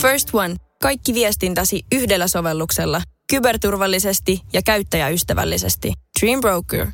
First 0.00 0.28
One. 0.32 0.56
Kaikki 0.82 1.14
viestintäsi 1.14 1.82
yhdellä 1.92 2.28
sovelluksella. 2.28 3.02
Kyberturvallisesti 3.30 4.40
ja 4.52 4.62
käyttäjäystävällisesti. 4.62 5.92
Dream 6.20 6.40
Broker. 6.40 6.86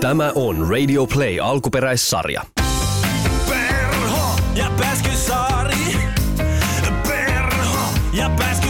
Tämä 0.00 0.32
on 0.34 0.70
Radio 0.70 1.06
Play 1.06 1.40
alkuperäissarja. 1.40 2.42
Perho 3.48 4.36
ja 4.54 4.70
Pääskysaari. 4.78 5.96
Perho 7.08 7.78
ja 8.12 8.30
Pääskysaari. 8.30 8.61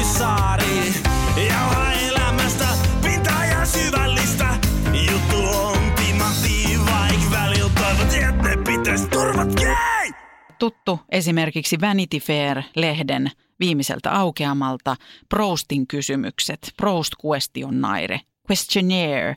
Tuttu 10.62 11.00
esimerkiksi 11.08 11.80
Vanity 11.80 12.18
Fair-lehden 12.18 13.30
viimeiseltä 13.60 14.12
aukeamalta 14.12 14.96
Proustin 15.28 15.86
kysymykset, 15.86 16.72
Proust 16.76 17.12
Questionnaire, 17.26 18.20
questionnaire, 18.50 19.36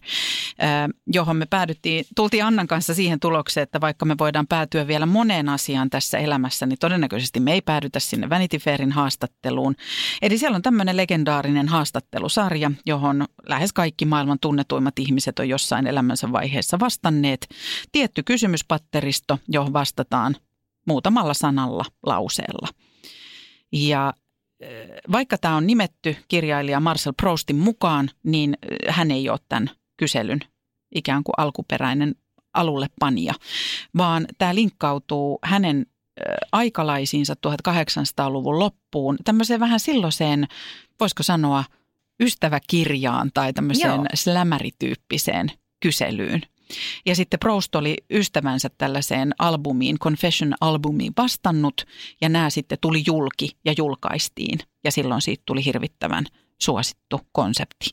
johon 1.13 1.37
me 1.37 1.45
päädyttiin, 1.45 2.05
tultiin 2.15 2.45
Annan 2.45 2.67
kanssa 2.67 2.93
siihen 2.93 3.19
tulokseen, 3.19 3.63
että 3.63 3.81
vaikka 3.81 4.05
me 4.05 4.15
voidaan 4.17 4.47
päätyä 4.47 4.87
vielä 4.87 5.05
moneen 5.05 5.49
asiaan 5.49 5.89
tässä 5.89 6.17
elämässä, 6.17 6.65
niin 6.65 6.79
todennäköisesti 6.79 7.39
me 7.39 7.53
ei 7.53 7.61
päädytä 7.61 7.99
sinne 7.99 8.29
Vanity 8.29 8.57
Fairin 8.57 8.91
haastatteluun. 8.91 9.75
Eli 10.21 10.37
siellä 10.37 10.55
on 10.55 10.61
tämmöinen 10.61 10.97
legendaarinen 10.97 11.67
haastattelusarja, 11.67 12.71
johon 12.85 13.25
lähes 13.49 13.73
kaikki 13.73 14.05
maailman 14.05 14.39
tunnetuimmat 14.41 14.99
ihmiset 14.99 15.39
on 15.39 15.49
jossain 15.49 15.87
elämänsä 15.87 16.31
vaiheessa 16.31 16.79
vastanneet. 16.79 17.47
Tietty 17.91 18.23
kysymyspatteristo, 18.23 19.39
johon 19.47 19.73
vastataan 19.73 20.35
muutamalla 20.85 21.33
sanalla, 21.33 21.85
lauseella. 22.05 22.67
Ja 23.71 24.13
vaikka 25.11 25.37
tämä 25.37 25.55
on 25.55 25.67
nimetty 25.67 26.15
kirjailija 26.27 26.79
Marcel 26.79 27.13
Proustin 27.21 27.55
mukaan, 27.55 28.09
niin 28.23 28.57
hän 28.87 29.11
ei 29.11 29.29
ole 29.29 29.39
tämän 29.49 29.69
kyselyn 29.97 30.39
ikään 30.95 31.23
kuin 31.23 31.33
alkuperäinen 31.37 32.15
alulle 32.53 32.87
panija, 32.99 33.33
vaan 33.97 34.27
tämä 34.37 34.55
linkkautuu 34.55 35.39
hänen 35.43 35.85
aikalaisiinsa 36.51 37.33
1800-luvun 37.47 38.59
loppuun, 38.59 39.17
tämmöiseen 39.23 39.59
vähän 39.59 39.79
silloiseen, 39.79 40.47
voisiko 40.99 41.23
sanoa, 41.23 41.63
ystäväkirjaan 42.19 43.31
tai 43.33 43.53
tämmöiseen 43.53 43.93
Joo. 43.93 44.05
slämärityyppiseen 44.13 45.51
kyselyyn. 45.79 46.41
Ja 47.05 47.15
sitten 47.15 47.39
Proust 47.39 47.75
oli 47.75 47.95
ystävänsä 48.09 48.69
tällaiseen 48.77 49.33
albumiin, 49.39 49.99
Confession-albumiin 49.99 51.13
vastannut 51.17 51.85
ja 52.21 52.29
nämä 52.29 52.49
sitten 52.49 52.77
tuli 52.81 53.03
julki 53.07 53.49
ja 53.65 53.73
julkaistiin 53.77 54.59
ja 54.83 54.91
silloin 54.91 55.21
siitä 55.21 55.43
tuli 55.45 55.65
hirvittävän 55.65 56.25
suosittu 56.61 57.21
konsepti. 57.31 57.89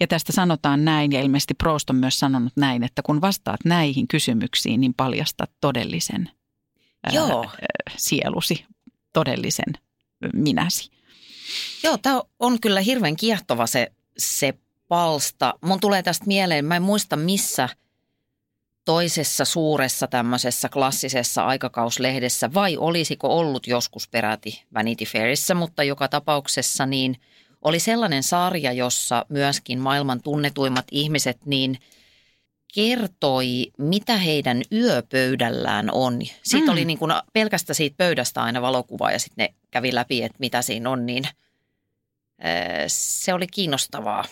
Ja 0.00 0.06
tästä 0.06 0.32
sanotaan 0.32 0.84
näin 0.84 1.12
ja 1.12 1.20
ilmeisesti 1.20 1.54
Proust 1.54 1.90
on 1.90 1.96
myös 1.96 2.18
sanonut 2.18 2.52
näin, 2.56 2.82
että 2.82 3.02
kun 3.02 3.20
vastaat 3.20 3.60
näihin 3.64 4.08
kysymyksiin, 4.08 4.80
niin 4.80 4.94
paljastat 4.94 5.50
todellisen 5.60 6.30
Joo. 7.12 7.44
ää, 7.44 7.58
sielusi, 7.96 8.64
todellisen 9.12 9.74
minäsi. 10.32 10.90
Joo, 11.82 11.98
tämä 11.98 12.22
on 12.38 12.60
kyllä 12.60 12.80
hirveän 12.80 13.16
kiehtova 13.16 13.66
se, 13.66 13.92
se 14.18 14.54
palsta. 14.88 15.54
Mun 15.64 15.80
tulee 15.80 16.02
tästä 16.02 16.24
mieleen, 16.26 16.64
mä 16.64 16.76
en 16.76 16.82
muista 16.82 17.16
missä 17.16 17.68
toisessa 18.86 19.44
suuressa 19.44 20.06
tämmöisessä 20.06 20.68
klassisessa 20.68 21.42
aikakauslehdessä 21.42 22.54
vai 22.54 22.76
olisiko 22.76 23.38
ollut 23.38 23.66
joskus 23.66 24.08
peräti 24.08 24.64
Vanity 24.74 25.04
Fairissa, 25.04 25.54
mutta 25.54 25.82
joka 25.82 26.08
tapauksessa 26.08 26.86
niin 26.86 27.16
oli 27.62 27.80
sellainen 27.80 28.22
sarja, 28.22 28.72
jossa 28.72 29.26
myöskin 29.28 29.78
maailman 29.80 30.22
tunnetuimmat 30.22 30.84
ihmiset 30.90 31.38
niin 31.46 31.78
kertoi, 32.74 33.66
mitä 33.78 34.16
heidän 34.16 34.62
yöpöydällään 34.72 35.90
on. 35.92 36.18
Siitä 36.42 36.66
Mm. 36.66 36.72
oli 36.72 36.84
niin 36.84 36.98
kuin 36.98 37.12
pelkästä 37.32 37.74
siitä 37.74 37.96
pöydästä 37.96 38.42
aina 38.42 38.62
valokuva 38.62 39.10
ja 39.12 39.18
sitten 39.18 39.42
ne 39.44 39.54
kävi 39.70 39.94
läpi, 39.94 40.22
että 40.22 40.36
mitä 40.40 40.62
siinä 40.62 40.90
on, 40.90 41.06
niin 41.06 41.24
se 42.86 43.34
oli 43.34 43.46
kiinnostavaa. 43.46 44.24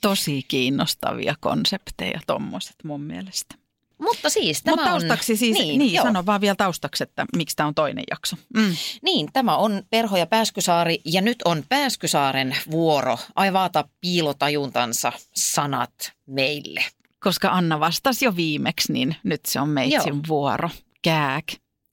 Tosi 0.00 0.42
kiinnostavia 0.48 1.34
konsepteja 1.40 2.20
tommoset 2.26 2.76
mun 2.84 3.00
mielestä. 3.00 3.63
Mutta 3.98 4.30
siis 4.30 4.62
tämä 4.62 4.76
Mutta 4.76 4.90
taustaksi 4.90 5.36
siis, 5.36 5.58
niin, 5.58 5.78
niin 5.78 5.94
joo. 5.94 6.04
sano 6.04 6.26
vaan 6.26 6.40
vielä 6.40 6.54
taustaksi, 6.54 7.02
että 7.02 7.26
miksi 7.36 7.56
tämä 7.56 7.66
on 7.66 7.74
toinen 7.74 8.04
jakso. 8.10 8.36
Mm. 8.56 8.76
Niin, 9.02 9.28
tämä 9.32 9.56
on 9.56 9.82
Perho 9.90 10.16
ja 10.16 10.26
Pääskysaari 10.26 11.00
ja 11.04 11.22
nyt 11.22 11.42
on 11.44 11.64
Pääskysaaren 11.68 12.56
vuoro 12.70 13.18
aivata 13.34 13.88
piilotajuntansa 14.00 15.12
sanat 15.34 16.12
meille. 16.26 16.84
Koska 17.20 17.48
Anna 17.48 17.80
vastasi 17.80 18.24
jo 18.24 18.36
viimeksi, 18.36 18.92
niin 18.92 19.16
nyt 19.22 19.40
se 19.46 19.60
on 19.60 19.68
meitsin 19.68 20.14
Joo. 20.14 20.22
vuoro. 20.28 20.70
Kääk. 21.02 21.44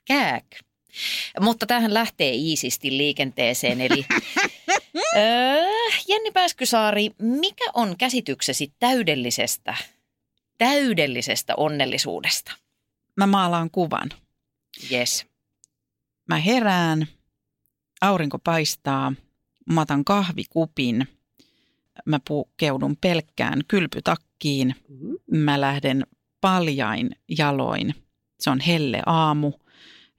Kääk. 0.07 0.45
Mutta 1.39 1.65
tähän 1.65 1.93
lähtee 1.93 2.31
iisisti 2.33 2.97
liikenteeseen, 2.97 3.81
eli 3.81 4.05
öö, 5.15 5.65
Jenni 6.07 6.31
Pääskysaari, 6.31 7.11
mikä 7.21 7.65
on 7.73 7.97
käsityksesi 7.97 8.73
täydellisestä, 8.79 9.75
täydellisestä 10.61 11.53
onnellisuudesta? 11.57 12.51
Mä 13.15 13.27
maalaan 13.27 13.69
kuvan. 13.71 14.09
Yes. 14.91 15.25
Mä 16.27 16.37
herään, 16.37 17.07
aurinko 18.01 18.39
paistaa, 18.39 19.13
mä 19.69 19.81
otan 19.81 20.05
kahvikupin, 20.05 21.07
mä 22.05 22.19
pukeudun 22.27 22.97
pelkkään 23.01 23.61
kylpytakkiin, 23.67 24.75
mä 25.31 25.61
lähden 25.61 26.05
paljain 26.41 27.15
jaloin. 27.37 27.95
Se 28.39 28.49
on 28.49 28.59
helle 28.59 29.01
aamu, 29.05 29.51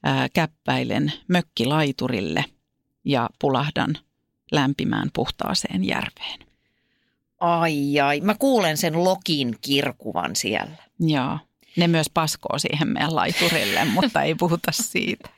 ää, 0.03 0.29
käppäilen 0.29 1.13
mökkilaiturille 1.29 2.45
ja 3.05 3.31
pulahdan 3.41 3.99
lämpimään 4.53 5.11
puhtaaseen 5.15 5.85
järveen. 5.85 6.52
Ai 7.43 8.01
ai, 8.01 8.21
mä 8.21 8.35
kuulen 8.39 8.77
sen 8.77 9.05
lokin 9.05 9.57
kirkuvan 9.61 10.37
siellä. 10.37 10.77
Joo, 11.01 11.39
ne 11.77 11.89
myös 11.89 12.11
paskoo 12.15 12.59
siihen 12.59 12.89
meidän 12.89 13.15
laiturille, 13.15 13.85
mutta 13.95 14.23
ei 14.23 14.35
puhuta 14.35 14.73
siitä. 14.73 15.29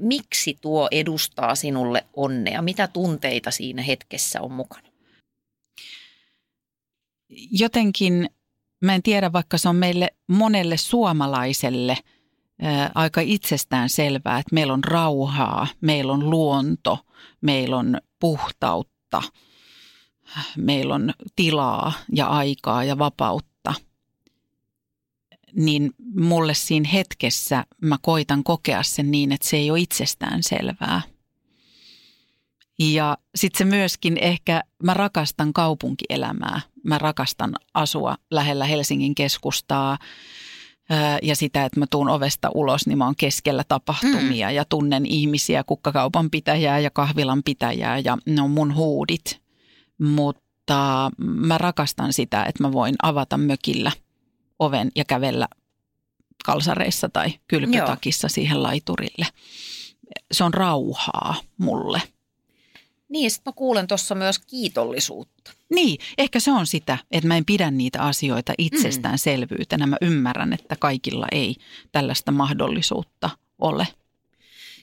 Miksi 0.00 0.58
tuo 0.60 0.88
edustaa 0.90 1.54
sinulle 1.54 2.04
onnea? 2.16 2.62
Mitä 2.62 2.88
tunteita 2.88 3.50
siinä 3.50 3.82
hetkessä 3.82 4.42
on 4.42 4.52
mukana? 4.52 4.94
jotenkin, 7.50 8.30
mä 8.80 8.94
en 8.94 9.02
tiedä, 9.02 9.32
vaikka 9.32 9.58
se 9.58 9.68
on 9.68 9.76
meille 9.76 10.08
monelle 10.26 10.76
suomalaiselle 10.76 11.96
ää, 12.62 12.90
aika 12.94 13.20
itsestään 13.20 13.88
selvää, 13.88 14.38
että 14.38 14.54
meillä 14.54 14.72
on 14.72 14.84
rauhaa, 14.84 15.66
meillä 15.80 16.12
on 16.12 16.30
luonto, 16.30 16.98
meillä 17.40 17.76
on 17.76 18.00
puhtautta, 18.20 19.22
meillä 20.56 20.94
on 20.94 21.14
tilaa 21.36 21.92
ja 22.12 22.26
aikaa 22.26 22.84
ja 22.84 22.98
vapautta. 22.98 23.74
Niin 25.56 25.90
mulle 26.20 26.54
siinä 26.54 26.88
hetkessä 26.88 27.64
mä 27.80 27.98
koitan 28.02 28.44
kokea 28.44 28.82
sen 28.82 29.10
niin, 29.10 29.32
että 29.32 29.48
se 29.48 29.56
ei 29.56 29.70
ole 29.70 29.80
itsestään 29.80 30.42
selvää. 30.42 31.02
Ja 32.78 33.18
sitten 33.34 33.58
se 33.58 33.64
myöskin 33.64 34.18
ehkä, 34.18 34.62
mä 34.82 34.94
rakastan 34.94 35.52
kaupunkielämää. 35.52 36.60
Mä 36.84 36.98
rakastan 36.98 37.54
asua 37.74 38.16
lähellä 38.30 38.64
Helsingin 38.64 39.14
keskustaa 39.14 39.98
ja 41.22 41.36
sitä, 41.36 41.64
että 41.64 41.80
mä 41.80 41.86
tuun 41.90 42.08
ovesta 42.08 42.50
ulos, 42.54 42.86
niin 42.86 42.98
mä 42.98 43.04
oon 43.04 43.16
keskellä 43.16 43.64
tapahtumia 43.68 44.48
mm. 44.48 44.54
ja 44.54 44.64
tunnen 44.64 45.06
ihmisiä, 45.06 45.64
kukkakaupan 45.64 46.30
pitäjää 46.30 46.78
ja 46.78 46.90
kahvilan 46.90 47.42
pitäjää 47.44 47.98
ja 47.98 48.18
ne 48.26 48.42
on 48.42 48.50
mun 48.50 48.74
huudit. 48.74 49.43
Mutta 50.04 51.10
mä 51.18 51.58
rakastan 51.58 52.12
sitä, 52.12 52.44
että 52.44 52.62
mä 52.62 52.72
voin 52.72 52.94
avata 53.02 53.36
mökillä 53.36 53.92
oven 54.58 54.90
ja 54.96 55.04
kävellä 55.04 55.48
kalsareissa 56.44 57.08
tai 57.08 57.38
kylpytakissa 57.48 58.28
siihen 58.28 58.62
laiturille. 58.62 59.26
Se 60.32 60.44
on 60.44 60.54
rauhaa 60.54 61.34
mulle. 61.58 62.02
Niin, 63.08 63.30
sitten 63.30 63.50
mä 63.50 63.54
kuulen 63.56 63.86
tuossa 63.86 64.14
myös 64.14 64.38
kiitollisuutta. 64.38 65.52
Niin, 65.74 65.98
ehkä 66.18 66.40
se 66.40 66.52
on 66.52 66.66
sitä, 66.66 66.98
että 67.10 67.28
mä 67.28 67.36
en 67.36 67.44
pidä 67.44 67.70
niitä 67.70 68.02
asioita 68.02 68.52
itsestäänselvyytenä. 68.58 69.86
Mä 69.86 69.96
ymmärrän, 70.00 70.52
että 70.52 70.76
kaikilla 70.76 71.26
ei 71.32 71.56
tällaista 71.92 72.32
mahdollisuutta 72.32 73.30
ole. 73.58 73.88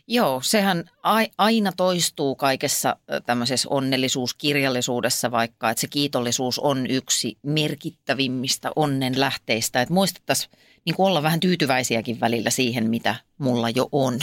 Joo, 0.08 0.42
sehän 0.42 0.90
ai- 1.04 1.32
aina 1.38 1.72
toistuu 1.72 2.36
kaikessa 2.36 2.96
tämmöisessä 3.26 3.70
onnellisuuskirjallisuudessa 3.70 5.32
vaikka, 5.32 5.70
että 5.70 5.82
se 5.82 5.88
kiitollisuus 5.88 6.60
on 6.60 6.88
yksi 6.88 7.38
merkittävimmistä 7.44 8.72
onnen 8.76 9.20
lähteistä. 9.20 9.82
Että 9.82 9.94
muistettaisiin 9.94 10.52
niin 10.86 10.96
olla 10.98 11.24
vähän 11.24 11.40
tyytyväisiäkin 11.40 12.20
välillä 12.20 12.50
siihen, 12.50 12.90
mitä 12.90 13.16
mulla 13.38 13.70
jo 13.70 13.90
on. 13.92 14.20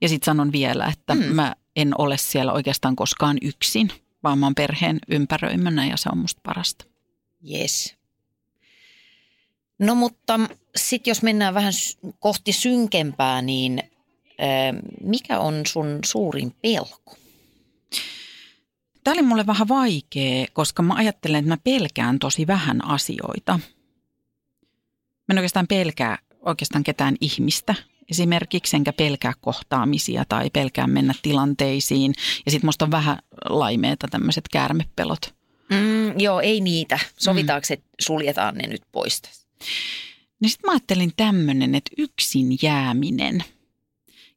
Ja 0.00 0.08
sitten 0.08 0.26
sanon 0.26 0.52
vielä, 0.52 0.86
että 0.86 1.14
mm. 1.14 1.24
mä 1.24 1.54
en 1.76 2.00
ole 2.00 2.16
siellä 2.16 2.52
oikeastaan 2.52 2.96
koskaan 2.96 3.38
yksin, 3.42 3.92
vaan 4.22 4.38
mä 4.38 4.46
oon 4.46 4.54
perheen 4.54 4.98
ympäröimänä 5.08 5.86
ja 5.86 5.96
se 5.96 6.08
on 6.12 6.18
musta 6.18 6.40
parasta. 6.44 6.84
Yes. 7.50 7.96
No 9.78 9.94
mutta 9.94 10.40
sitten 10.76 11.10
jos 11.10 11.22
mennään 11.22 11.54
vähän 11.54 11.72
kohti 12.18 12.52
synkempää, 12.52 13.42
niin 13.42 13.82
mikä 15.04 15.38
on 15.38 15.62
sun 15.66 15.98
suurin 16.04 16.54
pelko? 16.62 17.16
Tämä 19.04 19.12
oli 19.12 19.22
mulle 19.22 19.46
vähän 19.46 19.68
vaikea, 19.68 20.46
koska 20.52 20.82
mä 20.82 20.94
ajattelen, 20.94 21.38
että 21.38 21.48
mä 21.48 21.56
pelkään 21.64 22.18
tosi 22.18 22.46
vähän 22.46 22.84
asioita. 22.84 23.60
Mä 25.28 25.32
en 25.32 25.38
oikeastaan 25.38 25.66
pelkää 25.66 26.18
oikeastaan 26.40 26.84
ketään 26.84 27.16
ihmistä 27.20 27.74
esimerkiksi, 28.10 28.76
enkä 28.76 28.92
pelkää 28.92 29.32
kohtaamisia 29.40 30.24
tai 30.28 30.50
pelkää 30.50 30.86
mennä 30.86 31.14
tilanteisiin. 31.22 32.14
Ja 32.46 32.50
sitten 32.50 32.68
musta 32.68 32.84
on 32.84 32.90
vähän 32.90 33.18
laimeeta 33.44 34.08
tämmöiset 34.10 34.48
käärmepelot. 34.52 35.34
Mm, 35.70 36.20
joo, 36.20 36.40
ei 36.40 36.60
niitä. 36.60 36.98
Sovitaanko, 37.18 37.66
mm. 37.70 37.74
että 37.74 37.86
suljetaan 38.00 38.54
ne 38.54 38.66
nyt 38.66 38.82
pois? 38.92 39.22
Niin 40.40 40.50
sitten 40.50 40.68
mä 40.68 40.72
ajattelin 40.72 41.12
tämmöinen, 41.16 41.74
että 41.74 41.90
yksin 41.98 42.58
jääminen. 42.62 43.44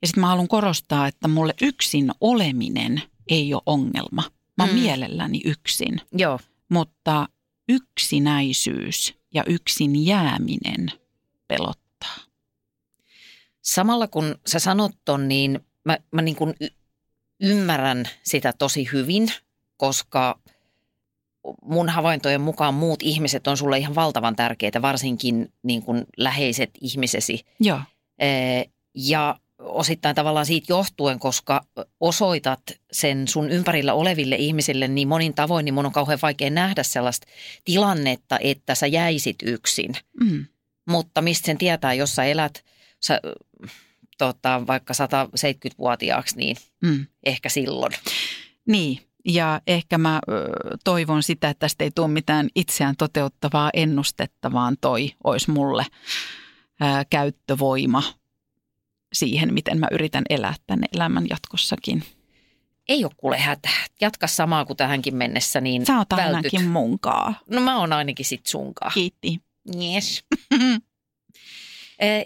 Ja 0.04 0.08
sitten 0.08 0.22
mä 0.22 0.28
haluan 0.28 0.48
korostaa, 0.48 1.08
että 1.08 1.28
mulle 1.28 1.54
yksin 1.62 2.12
oleminen 2.22 3.02
ei 3.30 3.54
ole 3.54 3.62
ongelma. 3.66 4.24
Mä 4.58 4.64
oon 4.64 4.74
mm. 4.74 4.80
mielelläni 4.80 5.42
yksin. 5.46 6.02
Joo. 6.12 6.40
Mutta 6.70 7.28
yksinäisyys 7.70 9.14
ja 9.34 9.44
yksin 9.48 10.06
jääminen 10.06 10.92
pelottaa. 11.48 12.16
Samalla 13.62 14.08
kun 14.08 14.36
sä 14.48 14.60
sanot 14.60 14.92
ton, 15.06 15.28
niin 15.28 15.60
mä, 15.86 15.98
mä 16.12 16.22
niin 16.22 16.36
kuin 16.36 16.54
y- 16.62 16.76
ymmärrän 17.40 18.06
sitä 18.24 18.54
tosi 18.60 18.90
hyvin, 18.94 19.32
koska 19.78 20.40
mun 21.62 21.90
havaintojen 21.90 22.42
mukaan 22.42 22.74
muut 22.74 23.04
ihmiset 23.04 23.48
on 23.48 23.58
sulle 23.58 23.78
ihan 23.78 23.96
valtavan 23.96 24.36
tärkeitä, 24.36 24.82
varsinkin 24.82 25.54
niin 25.64 25.84
kuin 25.84 26.06
läheiset 26.18 26.70
ihmisesi. 26.82 27.46
Joo. 27.60 27.80
ja 28.96 29.40
osittain 29.74 30.16
tavallaan 30.16 30.46
siitä 30.46 30.66
johtuen, 30.70 31.20
koska 31.20 31.66
osoitat 32.00 32.62
sen 32.92 33.28
sun 33.28 33.50
ympärillä 33.50 33.94
oleville 33.94 34.36
ihmisille 34.36 34.88
niin 34.88 35.08
monin 35.08 35.34
tavoin, 35.34 35.66
niin 35.66 35.74
mun 35.74 35.86
on 35.86 35.92
kauhean 35.92 36.20
vaikea 36.22 36.50
nähdä 36.50 36.84
sellaista 36.84 37.28
tilannetta, 37.66 38.40
että 38.42 38.76
sä 38.76 38.88
jäisit 38.88 39.36
yksin. 39.44 39.94
Mm. 40.20 40.46
Mutta 40.90 41.22
mistä 41.22 41.46
sen 41.46 41.58
tietää, 41.58 41.94
jos 41.94 42.16
sä 42.16 42.24
elät 42.24 42.66
sä, 43.00 43.22
tota, 44.18 44.68
vaikka 44.68 44.94
170-vuotiaaksi, 44.94 46.38
niin 46.38 46.58
mm. 46.82 47.06
ehkä 47.26 47.50
silloin. 47.50 47.94
Niin, 48.68 49.00
ja 49.26 49.62
ehkä 49.68 49.98
mä 49.98 50.22
toivon 50.84 51.24
sitä, 51.24 51.50
että 51.50 51.60
tästä 51.60 51.84
ei 51.84 51.92
tule 51.96 52.08
mitään 52.08 52.50
itseään 52.56 52.96
toteuttavaa 52.98 53.70
ennustettavaan 53.74 54.78
toi 54.82 55.12
olisi 55.24 55.52
mulle 55.52 55.86
ää, 56.80 57.06
käyttövoima 57.06 58.04
siihen, 59.14 59.54
miten 59.54 59.80
mä 59.80 59.88
yritän 59.92 60.24
elää 60.30 60.54
tänne 60.68 60.88
elämän 60.96 61.30
jatkossakin. 61.30 62.04
Ei 62.90 63.04
ole 63.04 63.12
kuule 63.18 63.38
hätä. 63.40 63.70
Jatka 64.02 64.28
samaa 64.28 64.66
kuin 64.66 64.78
tähänkin 64.78 65.16
mennessä, 65.16 65.62
niin 65.62 65.86
Sä 65.86 65.98
oot 65.98 66.08
vältyt. 66.12 66.36
ainakin 66.36 66.66
munkaa. 66.70 67.34
No 67.50 67.62
mä 67.62 67.80
oon 67.80 67.94
ainakin 67.94 68.26
sit 68.26 68.46
sunkaa. 68.46 68.92
Kiitti. 68.94 69.40
Yes. 69.82 70.24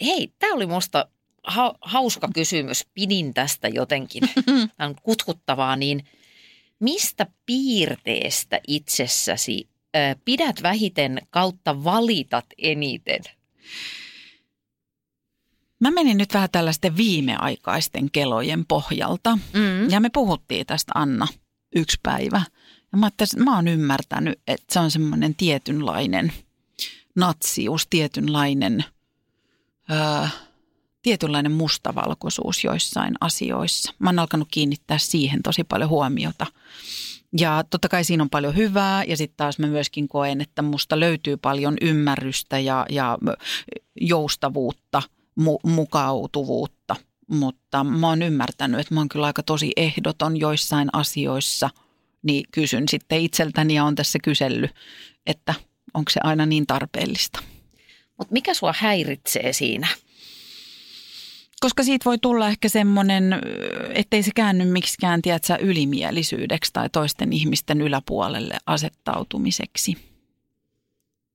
Hei, 0.05 0.33
tämä 0.39 0.53
oli 0.53 0.65
musta 0.65 1.07
ha- 1.43 1.75
hauska 1.81 2.29
kysymys. 2.33 2.85
Pidin 2.93 3.33
tästä 3.33 3.67
jotenkin. 3.67 4.23
Tämä 4.77 4.89
on 4.89 4.95
kutkuttavaa, 5.03 5.75
niin 5.75 6.03
mistä 6.79 7.27
piirteestä 7.45 8.59
itsessäsi 8.67 9.69
pidät 10.25 10.63
vähiten 10.63 11.21
kautta 11.29 11.83
valitat 11.83 12.45
eniten? 12.57 13.21
Mä 15.79 15.91
menin 15.91 16.17
nyt 16.17 16.33
vähän 16.33 16.49
tällaisten 16.51 16.97
viimeaikaisten 16.97 18.11
kelojen 18.11 18.65
pohjalta. 18.65 19.35
Mm. 19.35 19.89
Ja 19.89 19.99
me 19.99 20.09
puhuttiin 20.09 20.65
tästä 20.65 20.91
Anna 20.95 21.27
yksi 21.75 21.97
päivä. 22.03 22.41
Ja 22.91 22.97
mä, 22.97 23.07
että 23.07 23.25
mä 23.37 23.55
oon 23.55 23.67
ymmärtänyt, 23.67 24.39
että 24.47 24.73
se 24.73 24.79
on 24.79 24.91
semmoinen 24.91 25.35
tietynlainen 25.35 26.33
natsius, 27.15 27.87
tietynlainen, 27.87 28.85
öö, 29.91 30.27
tietynlainen 31.01 31.51
mustavalkoisuus 31.51 32.63
joissain 32.63 33.15
asioissa. 33.21 33.93
Mä 33.99 34.09
oon 34.09 34.19
alkanut 34.19 34.47
kiinnittää 34.51 34.97
siihen 34.97 35.43
tosi 35.43 35.63
paljon 35.63 35.89
huomiota. 35.89 36.45
Ja 37.39 37.63
totta 37.69 37.89
kai 37.89 38.03
siinä 38.03 38.23
on 38.23 38.29
paljon 38.29 38.55
hyvää 38.55 39.03
ja 39.03 39.17
sitten 39.17 39.37
taas 39.37 39.59
mä 39.59 39.67
myöskin 39.67 40.07
koen, 40.07 40.41
että 40.41 40.61
musta 40.61 40.99
löytyy 40.99 41.37
paljon 41.37 41.77
ymmärrystä 41.81 42.59
ja, 42.59 42.85
ja 42.89 43.17
joustavuutta– 44.01 45.01
mu- 45.39 45.71
mukautuvuutta, 45.71 46.95
mutta 47.27 47.83
mä 47.83 48.07
oon 48.07 48.21
ymmärtänyt, 48.21 48.79
että 48.79 48.93
mä 48.93 48.99
oon 48.99 49.09
kyllä 49.09 49.25
aika 49.25 49.43
tosi 49.43 49.71
ehdoton 49.77 50.37
joissain 50.37 50.89
asioissa, 50.93 51.69
niin 52.23 52.45
kysyn 52.51 52.83
sitten 52.89 53.21
itseltäni 53.21 53.75
ja 53.75 53.83
on 53.83 53.95
tässä 53.95 54.19
kysellyt, 54.23 54.71
että 55.25 55.53
onko 55.93 56.11
se 56.11 56.19
aina 56.23 56.45
niin 56.45 56.67
tarpeellista. 56.67 57.39
Mutta 58.17 58.33
mikä 58.33 58.53
sua 58.53 58.73
häiritsee 58.77 59.53
siinä? 59.53 59.87
Koska 61.59 61.83
siitä 61.83 62.05
voi 62.05 62.17
tulla 62.17 62.47
ehkä 62.47 62.69
semmoinen, 62.69 63.41
ettei 63.93 64.23
se 64.23 64.31
käänny 64.35 64.65
miksikään, 64.65 65.21
tiedätkö, 65.21 65.57
ylimielisyydeksi 65.61 66.73
tai 66.73 66.89
toisten 66.89 67.33
ihmisten 67.33 67.81
yläpuolelle 67.81 68.57
asettautumiseksi. 68.65 69.97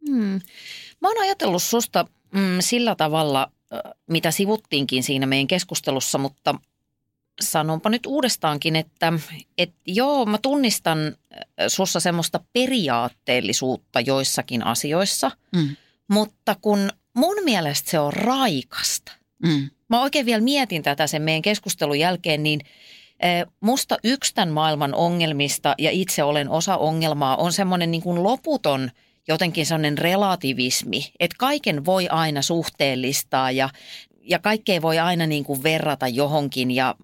Hmm. 0.08 0.40
Mä 1.00 1.08
oon 1.08 1.20
ajatellut 1.20 1.62
susta 1.62 2.06
mm, 2.34 2.56
sillä 2.60 2.94
tavalla, 2.94 3.52
mitä 4.06 4.30
sivuttiinkin 4.30 5.02
siinä 5.02 5.26
meidän 5.26 5.46
keskustelussa, 5.46 6.18
mutta 6.18 6.54
sanonpa 7.40 7.90
nyt 7.90 8.06
uudestaankin, 8.06 8.76
että, 8.76 9.12
että 9.58 9.76
joo, 9.86 10.26
mä 10.26 10.38
tunnistan 10.38 10.98
sussa 11.68 12.00
semmoista 12.00 12.40
periaatteellisuutta 12.52 14.00
joissakin 14.00 14.66
asioissa, 14.66 15.30
mm. 15.56 15.76
mutta 16.08 16.56
kun 16.60 16.90
mun 17.14 17.36
mielestä 17.44 17.90
se 17.90 17.98
on 17.98 18.12
raikasta. 18.12 19.12
Mm. 19.42 19.70
Mä 19.88 20.02
oikein 20.02 20.26
vielä 20.26 20.42
mietin 20.42 20.82
tätä 20.82 21.06
sen 21.06 21.22
meidän 21.22 21.42
keskustelun 21.42 21.98
jälkeen, 21.98 22.42
niin 22.42 22.60
musta 23.60 23.98
yksi 24.04 24.34
tämän 24.34 24.48
maailman 24.48 24.94
ongelmista, 24.94 25.74
ja 25.78 25.90
itse 25.90 26.22
olen 26.22 26.48
osa 26.48 26.76
ongelmaa, 26.76 27.36
on 27.36 27.52
semmoinen 27.52 27.90
niin 27.90 28.02
kuin 28.02 28.22
loputon– 28.22 28.90
jotenkin 29.28 29.66
sellainen 29.66 29.98
relativismi, 29.98 31.12
että 31.20 31.36
kaiken 31.38 31.84
voi 31.84 32.08
aina 32.08 32.42
suhteellistaa 32.42 33.50
ja, 33.50 33.68
ja 34.20 34.38
kaikkea 34.38 34.82
voi 34.82 34.98
aina 34.98 35.26
niin 35.26 35.44
kuin 35.44 35.62
verrata 35.62 36.08
johonkin 36.08 36.70
ja 36.70 36.94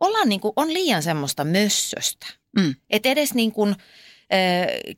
ollaan 0.00 0.28
niin 0.28 0.40
kuin, 0.40 0.52
on 0.56 0.72
liian 0.72 1.02
semmoista 1.02 1.44
mössöstä. 1.44 2.26
Mm. 2.56 2.74
Että 2.90 3.08
edes 3.08 3.34
niin 3.34 3.52
kuin, 3.52 3.76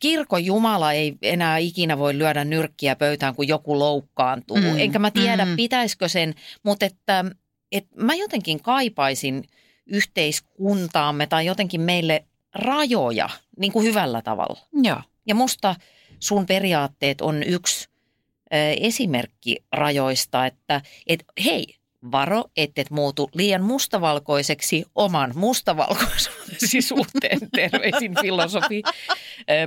kirkon 0.01 0.45
Jumala 0.45 0.93
ei 0.93 1.15
enää 1.23 1.59
ikinä 1.59 1.99
voi 1.99 2.19
lyödä 2.19 2.45
nyrkkiä 2.45 2.97
pöytään, 2.97 3.35
kun 3.35 3.49
joku 3.49 3.79
loukkaantuu. 3.79 4.57
Mm. 4.57 4.79
Enkä 4.79 4.99
mä 4.99 5.11
tiedä, 5.11 5.45
mm. 5.45 5.57
pitäisikö 5.57 6.09
sen, 6.09 6.35
mutta 6.63 6.87
että, 6.87 7.25
että 7.73 8.03
mä 8.03 8.15
jotenkin 8.15 8.63
kaipaisin 8.63 9.45
yhteiskuntaamme 9.87 11.27
tai 11.27 11.47
jotenkin 11.47 11.81
meille 11.81 12.25
rajoja 12.55 13.29
niin 13.59 13.73
kuin 13.73 13.87
hyvällä 13.87 14.23
tavalla. 14.23 14.59
Joo. 14.83 15.03
Ja 15.27 15.35
musta– 15.35 15.75
sun 16.21 16.47
periaatteet 16.47 17.21
on 17.21 17.43
yksi 17.43 17.89
esimerkki 18.81 19.57
rajoista, 19.73 20.47
että 20.47 20.81
et, 21.07 21.25
hei, 21.45 21.79
varo, 22.13 22.45
ettet 22.57 22.91
muutu 22.91 23.31
liian 23.35 23.63
mustavalkoiseksi 23.63 24.85
oman 24.95 25.33
mustavalkoisuutesi 25.35 26.83
suhteen. 26.93 27.39
Terveisin 27.55 28.15
filosofi, 28.21 28.83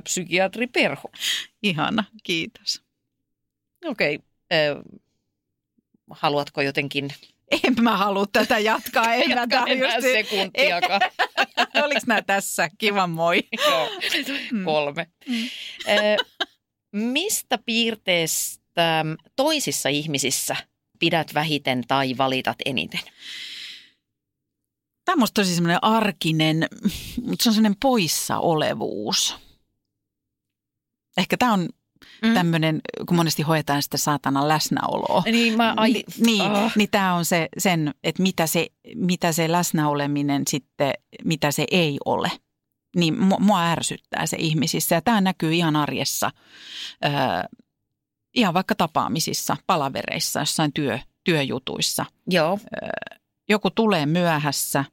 psykiatri 0.04 0.68
Perho. 0.68 1.12
Ihana, 1.64 2.04
kiitos. 2.24 2.84
Okei, 3.86 4.16
okay. 4.16 4.84
haluatko 6.10 6.62
jotenkin 6.62 7.14
en 7.64 7.76
mä 7.82 7.98
halua 7.98 8.26
tätä 8.32 8.60
jatkaa. 8.60 9.14
En 9.14 9.30
mä 9.38 9.46
just... 9.74 10.02
sekuntiakaan. 10.02 11.02
Oliko 11.86 12.02
nämä 12.08 12.22
tässä? 12.22 12.70
Kiva 12.78 13.08
moi. 13.08 13.44
Joo, 13.66 13.90
mm. 14.52 14.66
kolme. 14.66 15.08
Mm. 15.28 15.50
mistä 16.92 17.58
piirteestä 17.58 19.06
toisissa 19.36 19.90
ihmisissä 19.90 20.56
pidät 21.00 21.34
vähiten 21.34 21.84
tai 21.88 22.18
valitat 22.18 22.58
eniten? 22.66 23.00
Tämä 25.06 25.14
on 25.14 25.20
musta 25.20 25.42
tosi 25.42 25.56
semmoinen 25.56 25.84
arkinen, 25.84 26.68
mutta 27.22 27.44
se 27.44 27.50
on 27.50 27.54
semmoinen 27.54 27.80
poissaolevuus. 27.82 29.38
Ehkä 31.18 31.38
tämä 31.38 31.54
on 31.54 31.70
mm. 32.24 32.34
tämmöinen, 32.34 32.82
kun 33.08 33.18
monesti 33.18 33.44
hoetaan 33.44 33.84
sitä 33.84 33.98
saatanan 33.98 34.48
läsnäoloa. 34.48 35.24
Niin, 35.26 35.58
mä, 35.58 35.74
ai, 35.78 35.92
Ni, 35.94 36.04
niin, 36.26 36.52
oh. 36.52 36.72
niin 36.76 36.90
tämä 36.92 37.14
on 37.14 37.26
se, 37.26 37.50
sen, 37.58 37.94
että 38.04 38.24
mitä 38.24 38.48
se, 38.48 38.68
mitä 38.96 39.32
se 39.32 39.52
läsnäoleminen 39.52 40.44
sitten, 40.50 40.94
mitä 41.26 41.52
se 41.52 41.66
ei 41.72 41.98
ole. 42.06 42.32
Niin 42.96 43.16
mua 43.40 43.64
ärsyttää 43.64 44.26
se 44.26 44.38
ihmisissä 44.40 44.96
ja 44.96 45.02
tämä 45.02 45.22
näkyy 45.22 45.54
ihan 45.54 45.76
arjessa, 45.76 46.32
öö, 47.06 47.12
ihan 48.34 48.54
vaikka 48.54 48.76
tapaamisissa, 48.76 49.58
palavereissa, 49.68 50.40
jossain 50.40 50.74
työ, 50.74 51.00
työjutuissa. 51.24 52.06
Joo. 52.28 52.60
Öö, 52.84 52.90
joku 53.50 53.70
tulee 53.70 54.06
myöhässä, 54.06 54.86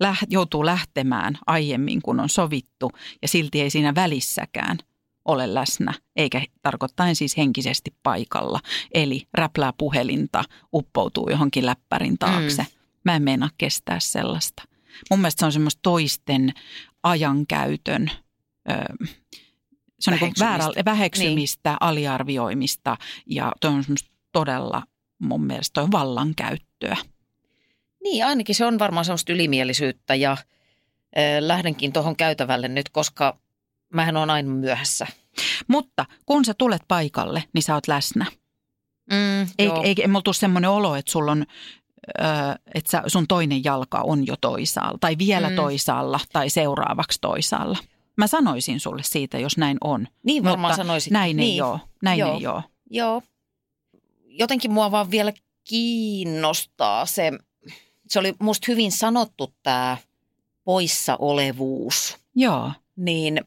läht, 0.00 0.22
joutuu 0.30 0.66
lähtemään 0.66 1.38
aiemmin 1.46 2.02
kuin 2.02 2.20
on 2.20 2.28
sovittu 2.28 2.92
ja 3.22 3.28
silti 3.28 3.60
ei 3.60 3.70
siinä 3.70 3.94
välissäkään 3.94 4.78
ole 5.28 5.54
läsnä, 5.54 5.94
eikä 6.16 6.42
tarkoittaen 6.62 7.16
siis 7.16 7.36
henkisesti 7.36 7.94
paikalla. 8.02 8.60
Eli 8.94 9.22
räplää 9.34 9.72
puhelinta, 9.78 10.44
uppoutuu 10.72 11.30
johonkin 11.30 11.66
läppärin 11.66 12.18
taakse. 12.18 12.62
Mm. 12.62 12.68
Mä 13.04 13.16
en 13.16 13.22
meinaa 13.22 13.50
kestää 13.58 14.00
sellaista. 14.00 14.62
Mun 15.10 15.20
mielestä 15.20 15.40
se 15.40 15.46
on 15.46 15.52
semmoista 15.52 15.80
toisten 15.82 16.52
ajankäytön, 17.02 18.10
ö, 18.70 18.74
se 20.00 20.10
on 20.10 20.12
niin 20.12 20.20
väheksymistä, 20.20 20.44
väärä, 20.44 20.84
väheksymistä 20.84 21.70
niin. 21.70 21.78
aliarvioimista 21.80 22.96
ja 23.26 23.52
toi 23.60 23.70
on 23.70 23.84
semmoista 23.84 24.10
todella 24.32 24.82
mun 25.18 25.46
mielestä 25.46 25.74
toi 25.74 25.84
on 25.84 25.92
vallankäyttöä. 25.92 26.96
Niin, 28.02 28.26
ainakin 28.26 28.54
se 28.54 28.64
on 28.64 28.78
varmaan 28.78 29.04
semmoista 29.04 29.32
ylimielisyyttä 29.32 30.14
ja 30.14 30.32
äh, 30.32 30.38
lähdenkin 31.40 31.92
tuohon 31.92 32.16
käytävälle 32.16 32.68
nyt, 32.68 32.88
koska 32.88 33.38
mähän 33.94 34.16
on 34.16 34.30
aina 34.30 34.48
myöhässä. 34.50 35.06
Mutta 35.68 36.06
kun 36.26 36.44
sä 36.44 36.54
tulet 36.54 36.82
paikalle, 36.88 37.44
niin 37.52 37.62
sä 37.62 37.74
oot 37.74 37.88
läsnä. 37.88 38.26
Mm, 39.10 39.40
ei, 39.58 39.70
ei, 39.84 39.94
ei 39.98 40.06
mulla 40.06 40.22
tule 40.22 40.34
semmoinen 40.34 40.70
olo, 40.70 40.96
että 40.96 41.12
sulla 41.12 41.32
on 41.32 41.46
että 42.74 42.90
sä, 42.90 43.02
sun 43.06 43.26
toinen 43.28 43.64
jalka 43.64 44.00
on 44.00 44.26
jo 44.26 44.34
toisaalla 44.40 44.98
tai 45.00 45.18
vielä 45.18 45.50
mm. 45.50 45.56
toisaalla 45.56 46.20
tai 46.32 46.50
seuraavaksi 46.50 47.18
toisaalla. 47.20 47.78
Mä 48.16 48.26
sanoisin 48.26 48.80
sulle 48.80 49.02
siitä, 49.04 49.38
jos 49.38 49.56
näin 49.56 49.78
on. 49.84 50.08
Niin 50.22 50.44
varmaan 50.44 50.76
sanoisit. 50.76 51.12
Näin 51.12 51.36
niin. 51.36 51.52
ei 51.52 51.60
ole. 51.60 51.80
Näin 52.02 52.18
Joo. 52.18 52.38
ei 52.38 52.46
ole. 52.46 52.62
Joo. 52.90 53.22
Jotenkin 54.26 54.70
mua 54.70 54.90
vaan 54.90 55.10
vielä 55.10 55.32
kiinnostaa 55.64 57.06
se, 57.06 57.32
se 58.08 58.18
oli 58.18 58.34
musta 58.38 58.64
hyvin 58.68 58.92
sanottu 58.92 59.54
tämä 59.62 59.96
poissaolevuus. 60.64 62.16
Joo. 62.34 62.72
Niin, 62.96 63.40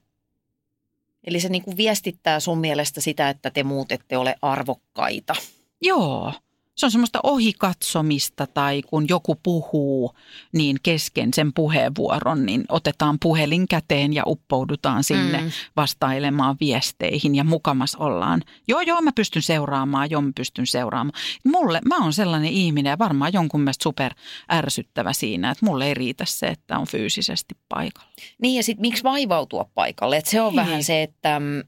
eli 1.23 1.39
se 1.39 1.49
niinku 1.49 1.77
viestittää 1.77 2.39
sun 2.39 2.57
mielestä 2.57 3.01
sitä, 3.01 3.29
että 3.29 3.51
te 3.51 3.63
muut 3.63 3.91
ette 3.91 4.17
ole 4.17 4.35
arvokkaita. 4.41 5.35
Joo. 5.81 6.33
Se 6.81 6.85
on 6.85 6.91
semmoista 6.91 7.19
ohikatsomista 7.23 8.47
tai 8.47 8.81
kun 8.81 9.05
joku 9.09 9.35
puhuu, 9.43 10.15
niin 10.53 10.77
kesken 10.83 11.33
sen 11.33 11.53
puheenvuoron, 11.53 12.45
niin 12.45 12.65
otetaan 12.69 13.17
puhelin 13.21 13.67
käteen 13.67 14.13
ja 14.13 14.23
uppoudutaan 14.27 15.03
sinne 15.03 15.41
mm. 15.41 15.51
vastailemaan 15.75 16.55
viesteihin 16.59 17.35
ja 17.35 17.43
mukamas 17.43 17.95
ollaan. 17.95 18.41
Joo, 18.67 18.81
joo, 18.81 19.01
mä 19.01 19.11
pystyn 19.15 19.41
seuraamaan, 19.41 20.09
joo, 20.09 20.21
mä 20.21 20.31
pystyn 20.35 20.67
seuraamaan. 20.67 21.21
Mulle, 21.45 21.81
mä 21.85 21.97
oon 21.97 22.13
sellainen 22.13 22.51
ihminen 22.51 22.91
ja 22.91 22.99
varmaan 22.99 23.33
jonkun 23.33 23.61
mielestä 23.61 23.83
super 23.83 24.13
ärsyttävä 24.51 25.13
siinä, 25.13 25.51
että 25.51 25.65
mulle 25.65 25.87
ei 25.87 25.93
riitä 25.93 26.25
se, 26.27 26.47
että 26.47 26.79
on 26.79 26.87
fyysisesti 26.87 27.55
paikalla. 27.69 28.09
Niin 28.41 28.55
ja 28.55 28.63
sitten 28.63 28.81
miksi 28.81 29.03
vaivautua 29.03 29.65
paikalle? 29.73 30.17
Et 30.17 30.25
se 30.25 30.41
on 30.41 30.53
Niin. 30.53 30.55
vähän 30.65 30.83
se, 30.83 31.03
että 31.03 31.39
mm, 31.39 31.63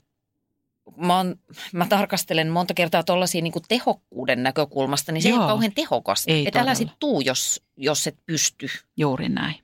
mä, 0.98 1.18
oon, 1.18 1.36
mä 1.74 1.86
tarkastelen 1.90 2.50
monta 2.50 2.74
kertaa 2.74 3.04
tuollaisia 3.04 3.42
niin 3.42 3.54
tehokkuuden 3.68 4.44
näkökulmasta, 4.44 5.12
niin 5.12 5.22
se 5.22 5.30
ei 5.30 5.34
Joo. 5.34 5.42
ole 5.42 5.48
kauhean 5.48 5.72
tehokasta. 5.76 6.32
Ei 6.32 6.48
että 6.48 6.62
älä 6.62 6.76
sit 6.76 6.90
tuu, 7.00 7.22
jos, 7.22 7.62
jos 7.78 8.08
et 8.08 8.18
pysty. 8.26 8.68
Juuri 8.98 9.30
näin. 9.30 9.56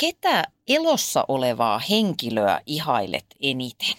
Ketä 0.00 0.44
elossa 0.68 1.24
olevaa 1.28 1.78
henkilöä 1.90 2.60
ihailet 2.66 3.26
eniten? 3.40 3.94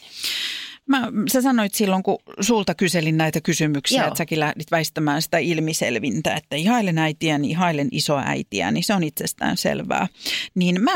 Mä, 0.86 1.12
sä 1.32 1.42
sanoit 1.42 1.74
silloin, 1.74 2.04
kun 2.04 2.18
sulta 2.40 2.76
kyselin 2.76 3.18
näitä 3.18 3.42
kysymyksiä, 3.42 4.02
Joo. 4.02 4.08
että 4.08 4.18
säkin 4.18 4.40
lähdit 4.40 4.72
väistämään 4.72 5.22
sitä 5.22 5.38
ilmiselvintä, 5.38 6.36
että 6.36 6.56
ihailen 6.56 6.98
äitiä, 6.98 7.38
niin 7.38 7.52
ihailen 7.52 7.90
isoäitiä, 7.92 8.72
niin 8.72 8.84
se 8.84 8.94
on 8.94 9.04
itsestään 9.04 9.58
selvää. 9.58 10.08
Niin 10.56 10.82
mä, 10.82 10.96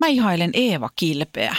mä 0.00 0.06
ihailen 0.06 0.50
Eeva 0.54 0.88
Kilpeä, 0.96 1.56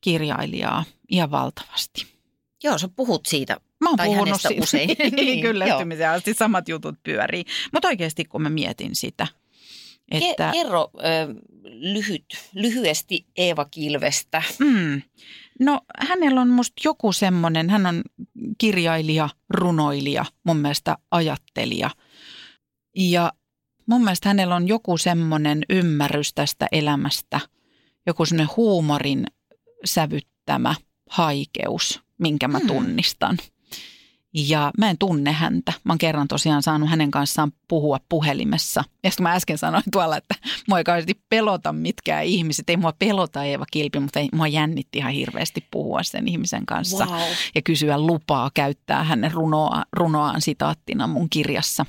kirjailijaa, 0.00 0.84
ihan 1.08 1.30
valtavasti. 1.30 2.17
Joo, 2.64 2.78
sä 2.78 2.88
puhut 2.96 3.26
siitä. 3.26 3.56
Mä 3.80 3.88
oon 3.88 3.96
Tai 3.96 4.06
puhunut 4.06 4.40
siitä. 4.40 4.62
usein. 4.62 4.88
niin, 4.98 5.14
Niin, 5.14 5.40
kyllästymiseen 5.40 6.10
asti 6.10 6.34
samat 6.34 6.68
jutut 6.68 6.94
pyörii. 7.02 7.44
Mutta 7.72 7.88
oikeasti 7.88 8.24
kun 8.24 8.42
mä 8.42 8.50
mietin 8.50 8.96
sitä, 8.96 9.26
Että... 10.10 10.30
että... 10.30 10.50
Kerro 10.52 10.90
ö, 10.94 11.34
lyhyt, 11.64 12.24
lyhyesti 12.54 13.26
Eeva 13.36 13.64
Kilvestä. 13.64 14.42
Mm. 14.58 15.02
No 15.60 15.80
hänellä 15.98 16.40
on 16.40 16.48
musta 16.48 16.82
joku 16.84 17.12
semmoinen, 17.12 17.70
hän 17.70 17.86
on 17.86 18.02
kirjailija, 18.58 19.28
runoilija, 19.50 20.24
mun 20.44 20.56
mielestä 20.56 20.96
ajattelija. 21.10 21.90
Ja 22.96 23.32
mun 23.86 24.04
mielestä 24.04 24.28
hänellä 24.28 24.56
on 24.56 24.68
joku 24.68 24.98
semmoinen 24.98 25.62
ymmärrys 25.68 26.34
tästä 26.34 26.66
elämästä, 26.72 27.40
joku 28.06 28.26
semmoinen 28.26 28.56
huumorin 28.56 29.26
sävyttämä 29.84 30.74
haikeus, 31.10 32.00
minkä 32.18 32.48
mä 32.48 32.58
Hmm. 32.58 32.66
tunnistan. 32.68 33.38
Ja 34.34 34.70
mä 34.78 34.90
en 34.90 34.98
tunne 34.98 35.32
häntä. 35.32 35.72
Mä 35.84 35.92
oon 35.92 35.98
kerran 35.98 36.28
tosiaan 36.28 36.62
saanut 36.62 36.90
hänen 36.90 37.10
kanssaan 37.10 37.52
puhua 37.68 37.98
puhelimessa. 38.08 38.84
Ja 39.04 39.10
sitten 39.10 39.22
mä 39.22 39.32
äsken 39.32 39.58
sanoin 39.58 39.82
tuolla, 39.92 40.16
että 40.16 40.34
mua 40.68 40.78
ei 40.78 40.84
kauheasti 40.84 41.20
pelota 41.28 41.72
mitkään 41.72 42.24
ihmiset. 42.24 42.70
Ei 42.70 42.76
mua 42.76 42.92
pelota 42.98 43.44
Eeva 43.44 43.64
Kilpi, 43.70 44.00
mutta 44.00 44.20
ei, 44.20 44.28
mua 44.32 44.48
jännitti 44.48 44.98
ihan 44.98 45.12
hirveästi 45.12 45.66
puhua 45.70 46.02
sen 46.02 46.28
ihmisen 46.28 46.66
kanssa. 46.66 47.06
Wow. 47.06 47.20
Ja 47.54 47.62
kysyä 47.62 47.98
lupaa 48.00 48.50
käyttää 48.54 49.04
hänen 49.04 49.32
runoa, 49.32 49.82
runoaan 49.92 50.40
sitaattina 50.40 51.06
mun 51.06 51.30
kirjassa. 51.30 51.86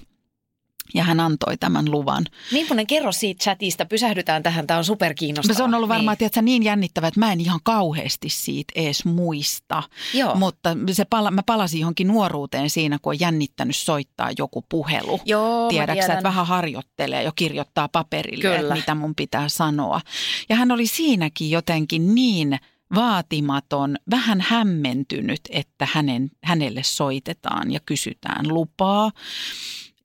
Ja 0.93 1.03
hän 1.03 1.19
antoi 1.19 1.57
tämän 1.57 1.91
luvan. 1.91 2.25
Millainen 2.51 2.87
kerro 2.87 3.11
siitä 3.11 3.43
chatista? 3.43 3.85
Pysähdytään 3.85 4.43
tähän, 4.43 4.67
tämä 4.67 4.77
on 4.77 4.85
superkiinnostavaa. 4.85 5.57
Se 5.57 5.63
on 5.63 5.73
ollut 5.73 5.89
varmaan 5.89 6.17
Niin. 6.19 6.29
niin. 6.35 6.45
niin 6.45 6.63
jännittävä, 6.63 7.07
että 7.07 7.19
mä 7.19 7.31
en 7.31 7.41
ihan 7.41 7.59
kauheasti 7.63 8.29
siitä 8.29 8.73
edes 8.75 9.05
muista. 9.05 9.83
Joo. 10.13 10.35
Mutta 10.35 10.77
se 10.91 11.05
pala, 11.05 11.31
mä 11.31 11.43
palasin 11.45 11.79
johonkin 11.79 12.07
nuoruuteen 12.07 12.69
siinä, 12.69 12.99
kun 13.01 13.13
on 13.13 13.19
jännittänyt 13.19 13.75
soittaa 13.75 14.29
joku 14.37 14.65
puhelu. 14.69 15.19
Joo, 15.25 15.69
Tiedätkö 15.69 16.05
että 16.05 16.23
vähän 16.23 16.47
harjoittelee 16.47 17.23
jo 17.23 17.31
kirjoittaa 17.35 17.87
paperille, 17.87 18.41
Kyllä. 18.41 18.59
että 18.59 18.73
mitä 18.73 18.95
mun 18.95 19.15
pitää 19.15 19.49
sanoa. 19.49 20.01
Ja 20.49 20.55
hän 20.55 20.71
oli 20.71 20.87
siinäkin 20.87 21.51
jotenkin 21.51 22.15
niin 22.15 22.59
vaatimaton, 22.95 23.97
vähän 24.11 24.41
hämmentynyt, 24.41 25.41
että 25.49 25.87
hänen, 25.93 26.31
hänelle 26.43 26.83
soitetaan 26.83 27.71
ja 27.71 27.79
kysytään 27.85 28.47
lupaa. 28.47 29.11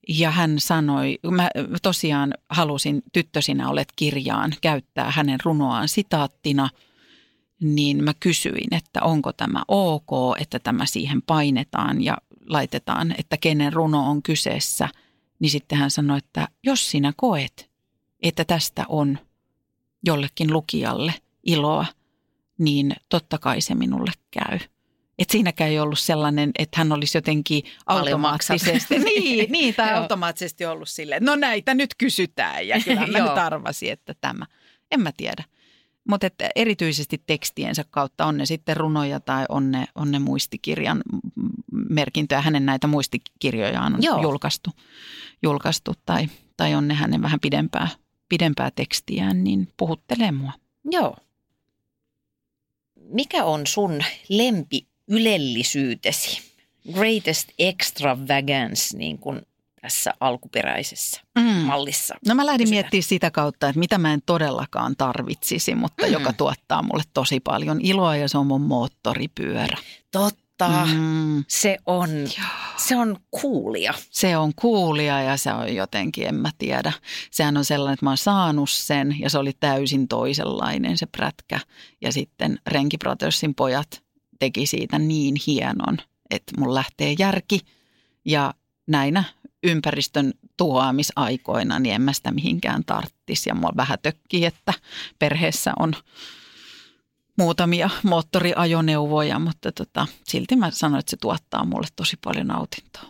Ja 0.08 0.30
hän 0.30 0.54
sanoi, 0.58 1.18
mä 1.30 1.50
tosiaan 1.82 2.34
halusin 2.50 3.02
Tyttö 3.12 3.42
sinä 3.42 3.68
olet 3.68 3.88
kirjaan 3.96 4.54
käyttää 4.60 5.10
hänen 5.10 5.38
runoaan 5.44 5.88
sitaattina, 5.88 6.68
niin 7.60 8.04
mä 8.04 8.14
kysyin, 8.20 8.74
että 8.74 9.02
onko 9.02 9.32
tämä 9.32 9.62
ok, 9.68 10.10
että 10.40 10.58
tämä 10.58 10.86
siihen 10.86 11.22
painetaan 11.22 12.02
ja 12.02 12.18
laitetaan, 12.46 13.14
että 13.18 13.36
kenen 13.36 13.72
runo 13.72 14.10
on 14.10 14.22
kyseessä. 14.22 14.88
Niin 15.38 15.50
sitten 15.50 15.78
hän 15.78 15.90
sanoi, 15.90 16.18
että 16.18 16.48
jos 16.62 16.90
sinä 16.90 17.12
koet, 17.16 17.70
että 18.22 18.44
tästä 18.44 18.84
on 18.88 19.18
jollekin 20.06 20.52
lukijalle 20.52 21.14
iloa, 21.42 21.86
niin 22.58 22.96
totta 23.08 23.38
kai 23.38 23.60
se 23.60 23.74
minulle 23.74 24.12
käy. 24.30 24.58
Et 25.18 25.30
siinäkään 25.30 25.70
ei 25.70 25.80
ollut 25.80 25.98
sellainen, 25.98 26.50
että 26.58 26.78
hän 26.78 26.92
olisi 26.92 27.18
jotenkin 27.18 27.62
automaattisesti, 27.86 28.98
niin, 28.98 29.52
niin 29.52 29.74
tai 29.74 29.94
automaattisesti 29.94 30.66
ollut 30.66 30.88
silleen, 30.88 31.24
no 31.24 31.36
näitä 31.36 31.74
nyt 31.74 31.94
kysytään 31.98 32.68
ja 32.68 32.80
kyllä 32.84 33.06
mä 33.06 33.18
nyt 33.28 33.38
arvasin, 33.38 33.92
että 33.92 34.14
tämä. 34.20 34.46
En 34.90 35.00
mä 35.00 35.12
tiedä. 35.16 35.44
Mutta 36.08 36.26
erityisesti 36.56 37.22
tekstiensä 37.26 37.84
kautta 37.90 38.26
on 38.26 38.36
ne 38.36 38.46
sitten 38.46 38.76
runoja 38.76 39.20
tai 39.20 39.44
on 39.48 39.70
ne, 39.70 39.86
on 39.94 40.10
ne 40.10 40.18
muistikirjan 40.18 41.02
merkintöjä. 41.90 42.40
Hänen 42.40 42.66
näitä 42.66 42.86
muistikirjojaan 42.86 43.94
on 43.94 44.02
Joo. 44.02 44.22
julkaistu, 44.22 44.70
julkaistu 45.42 45.92
tai, 46.06 46.28
tai 46.56 46.74
on 46.74 46.88
ne 46.88 46.94
hänen 46.94 47.22
vähän 47.22 47.40
pidempää, 47.40 47.88
pidempää 48.28 48.70
tekstiään, 48.70 49.44
niin 49.44 49.68
puhuttelee 49.76 50.32
mua. 50.32 50.52
Joo. 50.90 51.16
Mikä 53.00 53.44
on 53.44 53.66
sun 53.66 54.04
lempi 54.28 54.86
ylellisyytesi? 55.08 56.42
Greatest 56.94 57.48
extravagance, 57.58 58.96
niin 58.98 59.18
kuin 59.18 59.42
tässä 59.82 60.14
alkuperäisessä 60.20 61.20
Mm. 61.38 61.44
mallissa. 61.44 62.14
No 62.28 62.34
mä 62.34 62.46
lähdin 62.46 62.64
Kysytään. 62.64 62.76
miettimään 62.82 63.02
sitä 63.02 63.30
kautta, 63.30 63.68
että 63.68 63.78
mitä 63.78 63.98
mä 63.98 64.12
en 64.12 64.22
todellakaan 64.26 64.96
tarvitsisi, 64.96 65.74
mutta 65.74 66.06
Mm. 66.06 66.12
joka 66.12 66.32
tuottaa 66.32 66.82
mulle 66.82 67.02
tosi 67.14 67.40
paljon 67.40 67.80
iloa 67.80 68.16
ja 68.16 68.28
se 68.28 68.38
on 68.38 68.46
mun 68.46 68.60
moottoripyörä. 68.60 69.76
Totta. 70.12 70.44
totta. 70.58 70.86
Mm. 70.94 71.44
Se 71.48 71.78
on, 71.86 72.08
se 72.76 72.96
on 72.96 73.16
kuulia. 73.30 73.94
Se 74.10 74.36
on 74.36 74.52
kuulia 74.56 75.22
ja 75.22 75.36
se 75.36 75.52
on 75.52 75.74
jotenkin, 75.74 76.26
en 76.26 76.34
mä 76.34 76.50
tiedä. 76.58 76.92
Sehän 77.30 77.56
on 77.56 77.64
sellainen, 77.64 77.94
että 77.94 78.06
mä 78.06 78.10
oon 78.10 78.16
saanut 78.16 78.70
sen 78.70 79.16
ja 79.20 79.30
se 79.30 79.38
oli 79.38 79.52
täysin 79.60 80.08
toisenlainen 80.08 80.98
se 80.98 81.06
prätkä. 81.06 81.60
Ja 82.00 82.12
sitten 82.12 82.58
Renki 82.66 82.98
Brothersin 82.98 83.54
pojat 83.54 84.02
teki 84.38 84.66
siitä 84.66 84.98
niin 84.98 85.34
hienon, 85.46 85.98
että 86.30 86.52
mun 86.58 86.74
lähtee 86.74 87.14
järki 87.18 87.60
ja 88.24 88.54
näinä 88.86 89.24
ympäristön 89.62 90.32
tuhoamisaikoina, 90.56 91.78
niin 91.78 91.94
en 91.94 92.02
mä 92.02 92.12
sitä 92.12 92.30
mihinkään 92.30 92.84
tarttisi. 92.84 93.50
Ja 93.50 93.54
mua 93.54 93.72
vähän 93.76 93.98
tökkii, 94.02 94.44
että 94.44 94.74
perheessä 95.18 95.72
on 95.78 95.94
muutamia 97.38 97.90
moottoriajoneuvoja, 98.02 99.38
mutta 99.38 99.72
tota, 99.72 100.06
silti 100.24 100.56
mä 100.56 100.70
sanoin, 100.70 101.00
että 101.00 101.10
se 101.10 101.16
tuottaa 101.16 101.64
mulle 101.64 101.86
tosi 101.96 102.16
paljon 102.24 102.46
nautintoa. 102.46 103.02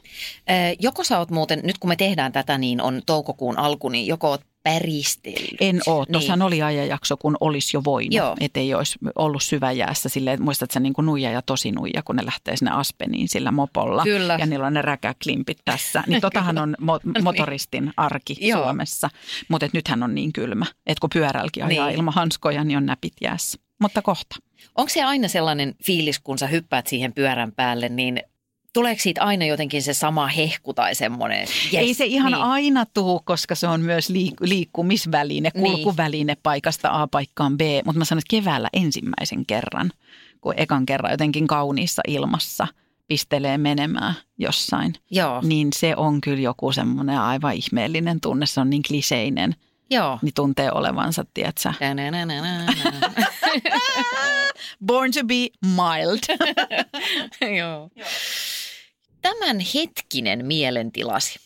Joko 0.81 1.05
sä 1.05 1.19
oot 1.19 1.31
muuten, 1.31 1.61
nyt 1.63 1.79
kun 1.79 1.89
me 1.89 1.97
tehdään 1.97 2.33
tätä, 2.33 2.59
niin 2.59 2.81
on 2.81 3.03
toukokuun 3.07 3.59
alku, 3.59 3.89
niin 3.89 4.07
joko 4.07 4.29
oot 4.31 4.45
päristellyt? 4.65 5.57
En 5.61 5.81
oo. 5.87 6.07
Tuossahan 6.07 6.39
Niin. 6.39 6.47
oli 6.47 6.63
ajanjakso, 6.63 7.17
kun 7.17 7.37
olisi 7.41 7.77
jo 7.77 7.85
voinut. 7.85 8.13
Joo. 8.15 8.37
Että 8.41 8.61
ei 8.61 8.75
olisi 8.75 8.99
ollut 9.15 9.43
syväjäässä 9.43 10.09
silleen, 10.09 10.35
että 10.35 10.45
muistat 10.45 10.71
sä 10.71 10.81
niin 10.81 10.93
kuin 10.93 11.07
nuija 11.07 11.31
ja 11.31 11.43
tosi 11.43 11.73
nuija, 11.73 12.03
kun 12.05 12.17
ne 12.17 12.27
lähtee 12.27 12.57
sinne 12.57 12.71
Aspeniin 12.71 13.29
sillä 13.29 13.51
mopolla. 13.51 14.03
Kyllä. 14.03 14.37
Ja 14.41 14.47
niillä 14.47 14.67
on 14.67 14.75
ne 14.75 14.83
räkäklimpit 14.83 15.59
tässä. 15.65 16.05
Niin 16.07 16.21
totahan 16.29 16.59
on 16.59 16.77
mo- 16.83 17.23
motoristin 17.23 17.93
arki 17.97 18.37
Joo. 18.41 18.63
Suomessa. 18.63 19.11
Mutta 19.49 19.69
nythän 19.73 20.03
on 20.03 20.15
niin 20.15 20.33
kylmä, 20.33 20.67
että 20.87 21.01
kun 21.01 21.11
pyörälläkin 21.15 21.65
ajaa 21.65 21.87
Niin. 21.87 21.97
ilman 21.97 22.15
hanskoja, 22.15 22.65
niin 22.65 22.77
on 22.77 22.87
näpit 22.87 23.13
jäässä. 23.21 23.59
Mutta 23.81 24.03
kohta. 24.03 24.37
Onko 24.77 24.89
se 24.89 25.03
aina 25.05 25.29
sellainen 25.29 25.75
fiilis, 25.85 26.19
kun 26.21 26.39
sä 26.39 26.47
hyppäät 26.47 26.87
siihen 26.87 27.13
pyörän 27.13 27.53
päälle, 27.53 27.89
niin 27.89 28.23
tuleeko 28.75 29.01
siitä 29.03 29.23
aina 29.23 29.45
jotenkin 29.47 29.83
se 29.83 29.95
sama 29.95 30.27
hehku 30.27 30.75
tai 30.75 30.95
semmoinen? 30.95 31.41
Yes, 31.41 31.75
Ei 31.75 31.95
se 31.95 32.05
ihan 32.05 32.33
niin. 32.33 32.43
aina 32.43 32.87
tuu, 32.95 33.21
koska 33.25 33.55
se 33.55 33.67
on 33.67 33.81
myös 33.81 34.11
liik- 34.11 34.37
liikkumisväline, 34.41 35.51
Niin. 35.55 35.63
kulkuväline 35.63 36.37
paikasta 36.43 37.03
A 37.03 37.07
paikkaan 37.07 37.59
B. 37.59 37.61
Mutta 37.85 37.99
mä 37.99 38.05
sanon, 38.05 38.19
että 38.19 38.31
keväällä 38.37 38.69
ensimmäisen 38.73 39.47
kerran, 39.47 39.91
kun 40.41 40.55
ekan 40.57 40.87
kerran 40.87 41.13
jotenkin 41.13 41.47
kauniissa 41.47 42.03
ilmassa 42.09 42.67
pistelee 43.07 43.59
menemään 43.59 44.15
jossain, 44.39 44.95
Joo, 45.11 45.41
niin 45.45 45.69
se 45.75 45.95
on 45.97 46.21
kyllä 46.21 46.41
joku 46.41 46.73
semmoinen 46.73 47.19
aivan 47.19 47.55
ihmeellinen 47.55 48.21
tunne. 48.21 48.47
Se 48.47 48.61
on 48.61 48.71
niin 48.71 48.83
kliseinen, 48.83 49.55
joo. 49.91 50.19
niin 50.23 50.35
tuntee 50.35 50.73
olevansa? 50.73 51.25
Nä-nä-nä-nä-nä. 51.81 52.73
Born 54.87 55.13
to 55.13 55.25
be 55.25 55.49
mild. 55.67 56.19
Joo. 57.59 57.91
Tämän 59.25 59.57
hetkinen 59.75 60.47
mielentilasi. 60.47 61.39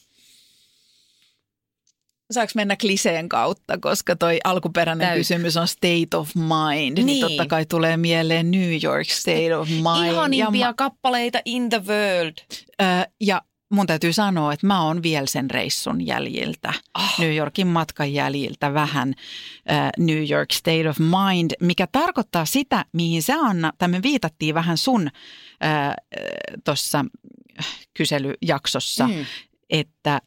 Saanko 2.30 2.50
mennä 2.54 2.76
kliseen 2.76 3.28
kautta, 3.28 3.78
koska 3.78 4.16
toi 4.16 4.38
alkuperäinen 4.44 5.06
Täytyy. 5.06 5.20
kysymys 5.20 5.56
on 5.56 5.68
state 5.68 6.16
of 6.16 6.30
mind, 6.34 6.96
niin. 6.98 7.06
Niin. 7.06 7.20
totta 7.26 7.46
kai 7.46 7.66
tulee 7.66 7.96
mieleen 7.96 8.50
New 8.50 8.78
York 8.84 9.10
state 9.10 9.56
of 9.56 9.68
mind. 9.68 10.12
Ihanimpia 10.12 10.66
ja, 10.66 10.74
kappaleita 10.74 11.40
in 11.44 11.68
the 11.68 11.82
world. 11.86 12.34
Ö, 12.82 12.84
ja 13.20 13.42
mun 13.70 13.86
täytyy 13.86 14.12
sanoa, 14.12 14.52
että 14.52 14.66
mä 14.66 14.84
oon 14.84 15.02
vielä 15.02 15.26
sen 15.26 15.50
reissun 15.50 16.06
jäljiltä, 16.06 16.72
Ah. 16.94 17.18
New 17.18 17.34
Yorkin 17.36 17.66
matkan 17.66 18.12
jäljiltä 18.12 18.74
vähän 18.74 19.14
ö, 19.70 19.72
New 19.98 20.30
York 20.30 20.52
state 20.52 20.88
of 20.88 20.98
mind, 20.98 21.50
mikä 21.60 21.86
tarkoittaa 21.92 22.44
sitä, 22.44 22.84
mihin 22.92 23.22
sä 23.22 23.34
Anna, 23.40 23.72
tai 23.78 23.88
me 23.88 24.02
viitattiin 24.02 24.54
vähän 24.54 24.78
sun 24.78 25.10
tuossa 26.64 27.04
kyselyjaksossa, 27.94 29.08
Mm. 29.08 29.24
että 29.70 30.20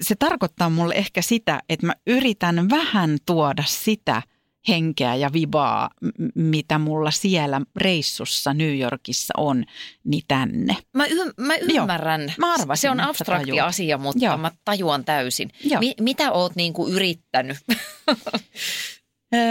se 0.00 0.14
tarkoittaa 0.14 0.70
mulle 0.70 0.94
ehkä 0.94 1.22
sitä, 1.22 1.60
että 1.68 1.86
mä 1.86 1.94
yritän 2.06 2.70
vähän 2.70 3.18
tuoda 3.26 3.62
sitä 3.66 4.22
henkeä 4.68 5.14
ja 5.14 5.32
vibaa, 5.32 5.90
mitä 6.34 6.78
mulla 6.78 7.10
siellä 7.10 7.60
reissussa 7.76 8.54
New 8.54 8.78
Yorkissa 8.78 9.34
on, 9.36 9.64
niin 10.04 10.22
tänne. 10.28 10.76
Mä, 10.92 11.06
y- 11.06 11.32
mä 11.40 11.54
ymmärrän. 11.56 12.32
Mä 12.38 12.54
arvasin, 12.54 12.80
se 12.82 12.90
on 12.90 13.00
abstrakti 13.00 13.50
tajuat. 13.50 13.68
asia, 13.68 13.98
mutta 13.98 14.24
Joo. 14.24 14.36
mä 14.36 14.50
tajuan 14.64 15.04
täysin. 15.04 15.50
Joo. 15.64 15.80
Mi- 15.80 15.94
mitä 16.00 16.32
oot 16.32 16.56
niinku 16.56 16.88
yrittänyt? 16.88 17.56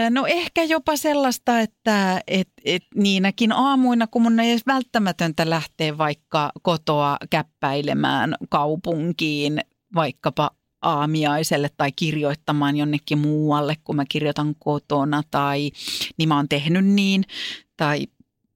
No 0.10 0.26
ehkä 0.26 0.64
jopa 0.64 0.98
sellaista, 0.98 1.60
että 1.60 2.22
et, 2.28 2.50
et 2.66 2.84
niinäkin 2.96 3.52
aamuina, 3.52 4.08
kun 4.08 4.22
mun 4.22 4.40
ei 4.40 4.52
edes 4.52 4.68
välttämätöntä 4.68 5.50
lähteä 5.50 5.98
vaikka 5.98 6.52
kotoa 6.62 7.18
käppäilemään 7.30 8.36
kaupunkiin, 8.50 9.62
vaikkapa 9.96 10.52
aamiaiselle 10.82 11.70
tai 11.78 11.92
kirjoittamaan 11.92 12.78
jonnekin 12.78 13.18
muualle, 13.18 13.76
kun 13.84 13.96
mä 13.96 14.04
kirjoitan 14.10 14.56
kotona 14.60 15.22
tai 15.32 15.72
niin 16.18 16.30
mä 16.30 16.36
oon 16.36 16.50
tehnyt 16.50 16.86
niin. 16.86 17.24
Tai 17.78 18.08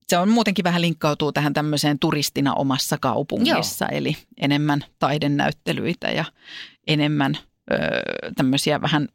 se 0.10 0.18
on 0.18 0.30
muutenkin 0.30 0.64
vähän 0.64 0.82
linkkautuu 0.82 1.32
tähän 1.32 1.54
tämmöiseen 1.54 2.00
turistina 2.00 2.54
omassa 2.54 2.98
kaupungissa, 3.02 3.86
Joo. 3.86 3.98
eli 3.98 4.18
enemmän 4.38 4.86
taidenäyttelyitä 5.00 6.08
ja 6.08 6.26
enemmän 6.88 7.38
tämmöisiä 8.36 8.82
vähän 8.82 9.08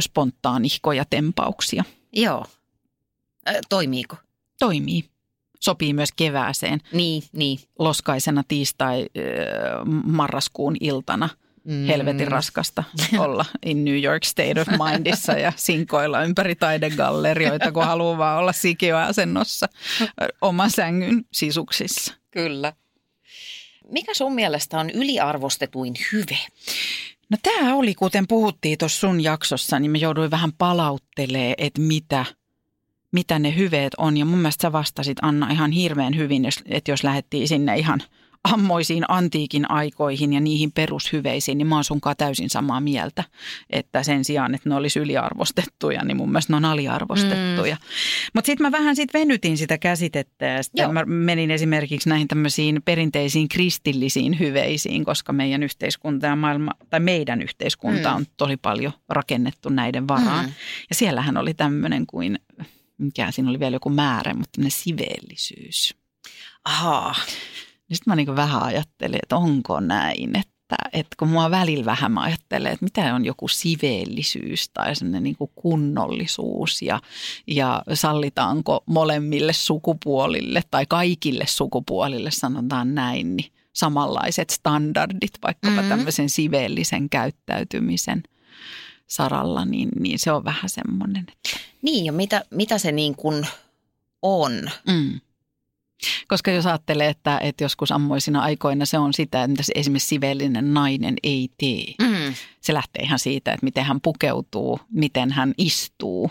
spontaanihkoja 0.00 1.04
tempauksia. 1.10 1.84
Joo. 2.12 2.44
Ö, 3.48 3.52
toimiiko? 3.68 4.16
Toimii. 4.58 5.04
Sopii 5.60 5.92
myös 5.92 6.08
kevääseen 6.16 6.80
Niin, 6.92 7.22
niin. 7.32 7.58
loskaisena 7.78 8.42
tiistai 8.48 9.06
ö, 9.16 9.20
marraskuun 10.04 10.76
iltana. 10.80 11.28
Mm. 11.64 11.86
Helvetin 11.86 12.28
raskasta 12.28 12.84
olla 13.18 13.44
in 13.66 13.84
New 13.84 14.02
York 14.02 14.24
State 14.24 14.60
of 14.60 14.68
Mindissa 14.68 15.32
ja 15.32 15.52
sinkoilla 15.56 16.22
ympäri 16.24 16.54
taidegallerioita, 16.54 17.72
kun 17.72 17.84
haluaa 17.84 18.18
vaan 18.18 18.38
olla 18.38 18.52
sikiöasennossa 18.52 19.68
ö, 20.00 20.06
oman 20.40 20.70
sängyn 20.70 21.24
sisuksissa. 21.32 22.14
Kyllä. 22.30 22.72
Mikä 23.92 24.14
sun 24.14 24.34
mielestä 24.34 24.78
on 24.78 24.90
yliarvostetuin 24.90 25.94
hyve? 26.12 26.38
No 27.30 27.36
tämä 27.42 27.74
oli, 27.74 27.94
kuten 27.94 28.26
puhuttiin 28.26 28.78
tuossa 28.78 29.00
sun 29.00 29.20
jaksossa, 29.20 29.78
niin 29.78 29.90
mä 29.90 29.98
jouduin 29.98 30.30
vähän 30.30 30.52
palauttelee, 30.52 31.54
että 31.58 31.80
mitä, 31.80 32.24
mitä 33.12 33.38
ne 33.38 33.56
hyveet 33.56 33.94
on. 33.98 34.16
Ja 34.16 34.24
mun 34.24 34.38
mielestä 34.38 34.62
sä 34.62 34.72
vastasit 34.72 35.18
Anna 35.22 35.50
ihan 35.50 35.70
hirveän 35.72 36.16
hyvin, 36.16 36.44
että 36.66 36.90
jos 36.90 37.04
lähdettiin 37.04 37.48
sinne 37.48 37.78
ihan 37.78 38.02
ammoisiin 38.44 39.04
antiikin 39.08 39.70
aikoihin 39.70 40.32
ja 40.32 40.40
niihin 40.40 40.72
perushyveisiin, 40.72 41.58
niin 41.58 41.66
mä 41.66 41.74
oon 41.74 41.84
sunkaan 41.84 42.16
täysin 42.16 42.50
samaa 42.50 42.80
mieltä. 42.80 43.24
Että 43.70 44.02
sen 44.02 44.24
sijaan, 44.24 44.54
että 44.54 44.68
ne 44.68 44.74
olisi 44.74 44.98
yliarvostettuja, 44.98 46.04
niin 46.04 46.16
mun 46.16 46.28
mielestä 46.28 46.52
ne 46.52 46.56
on 46.56 46.64
aliarvostettuja. 46.64 47.74
Mm. 47.74 47.80
Mutta 48.34 48.46
sitten 48.46 48.66
mä 48.66 48.72
vähän 48.72 48.96
sit 48.96 49.14
venytin 49.14 49.58
sitä 49.58 49.78
käsitettä 49.78 50.46
ja 50.46 50.62
sitten 50.62 50.82
Joo. 50.82 50.92
mä 50.92 51.04
menin 51.04 51.50
esimerkiksi 51.50 52.08
näihin 52.08 52.28
tämmöisiin 52.28 52.82
perinteisiin 52.84 53.48
kristillisiin 53.48 54.38
hyveisiin, 54.38 55.04
koska 55.04 55.32
meidän 55.32 55.62
yhteiskunta 55.62 56.26
ja 56.26 56.36
maailma, 56.36 56.72
tai 56.90 57.00
meidän 57.00 57.42
yhteiskunta 57.42 58.10
Mm. 58.10 58.16
on 58.16 58.26
tosi 58.36 58.56
paljon 58.56 58.92
rakennettu 59.08 59.68
näiden 59.68 60.08
varaan. 60.08 60.44
Mm. 60.44 60.52
Ja 60.88 60.94
siellähän 60.94 61.36
oli 61.36 61.54
tämmöinen 61.54 62.06
kuin, 62.06 62.38
mikä 62.98 63.30
siinä 63.30 63.50
oli 63.50 63.60
vielä 63.60 63.76
joku 63.76 63.90
määrä, 63.90 64.34
mutta 64.34 64.50
tämmöinen 64.52 64.78
siveellisyys. 64.78 65.94
Ahaa. 66.64 67.14
Sitten 67.92 68.10
mä 68.10 68.16
niin 68.16 68.36
vähän 68.36 68.62
ajattelin, 68.62 69.18
että 69.22 69.36
onko 69.36 69.80
näin, 69.80 70.36
että, 70.36 70.76
että 70.92 71.16
kun 71.18 71.28
mua 71.28 71.50
välillä 71.50 71.84
vähän 71.84 72.12
mä 72.12 72.20
ajattelen, 72.20 72.72
että 72.72 72.84
mitä 72.84 73.14
on 73.14 73.24
joku 73.24 73.48
siveellisyys 73.48 74.68
tai 74.68 74.96
sellainen 74.96 75.22
niin 75.22 75.36
kuin 75.36 75.50
kunnollisuus 75.54 76.82
ja, 76.82 77.00
ja 77.46 77.82
sallitaanko 77.94 78.84
molemmille 78.86 79.52
sukupuolille 79.52 80.62
tai 80.70 80.86
kaikille 80.86 81.44
sukupuolille, 81.46 82.30
sanotaan 82.30 82.94
näin, 82.94 83.36
niin 83.36 83.52
samanlaiset 83.72 84.50
standardit 84.50 85.32
vaikkapa 85.42 85.70
Mhm. 85.70 85.76
mm-hmm. 85.76 85.88
tämmöisen 85.88 86.30
siveellisen 86.30 87.10
käyttäytymisen 87.10 88.22
saralla, 89.06 89.64
niin, 89.64 89.88
niin 90.00 90.18
se 90.18 90.32
on 90.32 90.44
vähän 90.44 90.68
semmoinen, 90.70 91.24
että 91.28 91.60
Niin, 91.82 92.04
ja 92.06 92.12
mitä, 92.12 92.44
mitä 92.50 92.78
se 92.78 92.92
niin 92.92 93.14
kuin 93.16 93.46
on? 94.22 94.52
Mm. 94.86 95.20
Koska 96.28 96.50
jos 96.50 96.66
ajattelee, 96.66 97.08
että, 97.08 97.38
että 97.38 97.64
joskus 97.64 97.92
ammoisina 97.92 98.42
aikoina 98.42 98.86
se 98.86 98.98
on 98.98 99.12
sitä, 99.12 99.48
mitä 99.48 99.62
se 99.62 99.72
esimerkiksi 99.76 100.08
siveellinen 100.08 100.74
nainen 100.74 101.16
ei 101.22 101.48
tee. 101.58 102.08
Mm. 102.08 102.34
Se 102.60 102.74
lähtee 102.74 103.02
ihan 103.02 103.18
siitä, 103.18 103.52
että 103.52 103.64
miten 103.64 103.84
hän 103.84 104.00
pukeutuu, 104.00 104.80
miten 104.92 105.32
hän 105.32 105.54
istuu, 105.58 106.30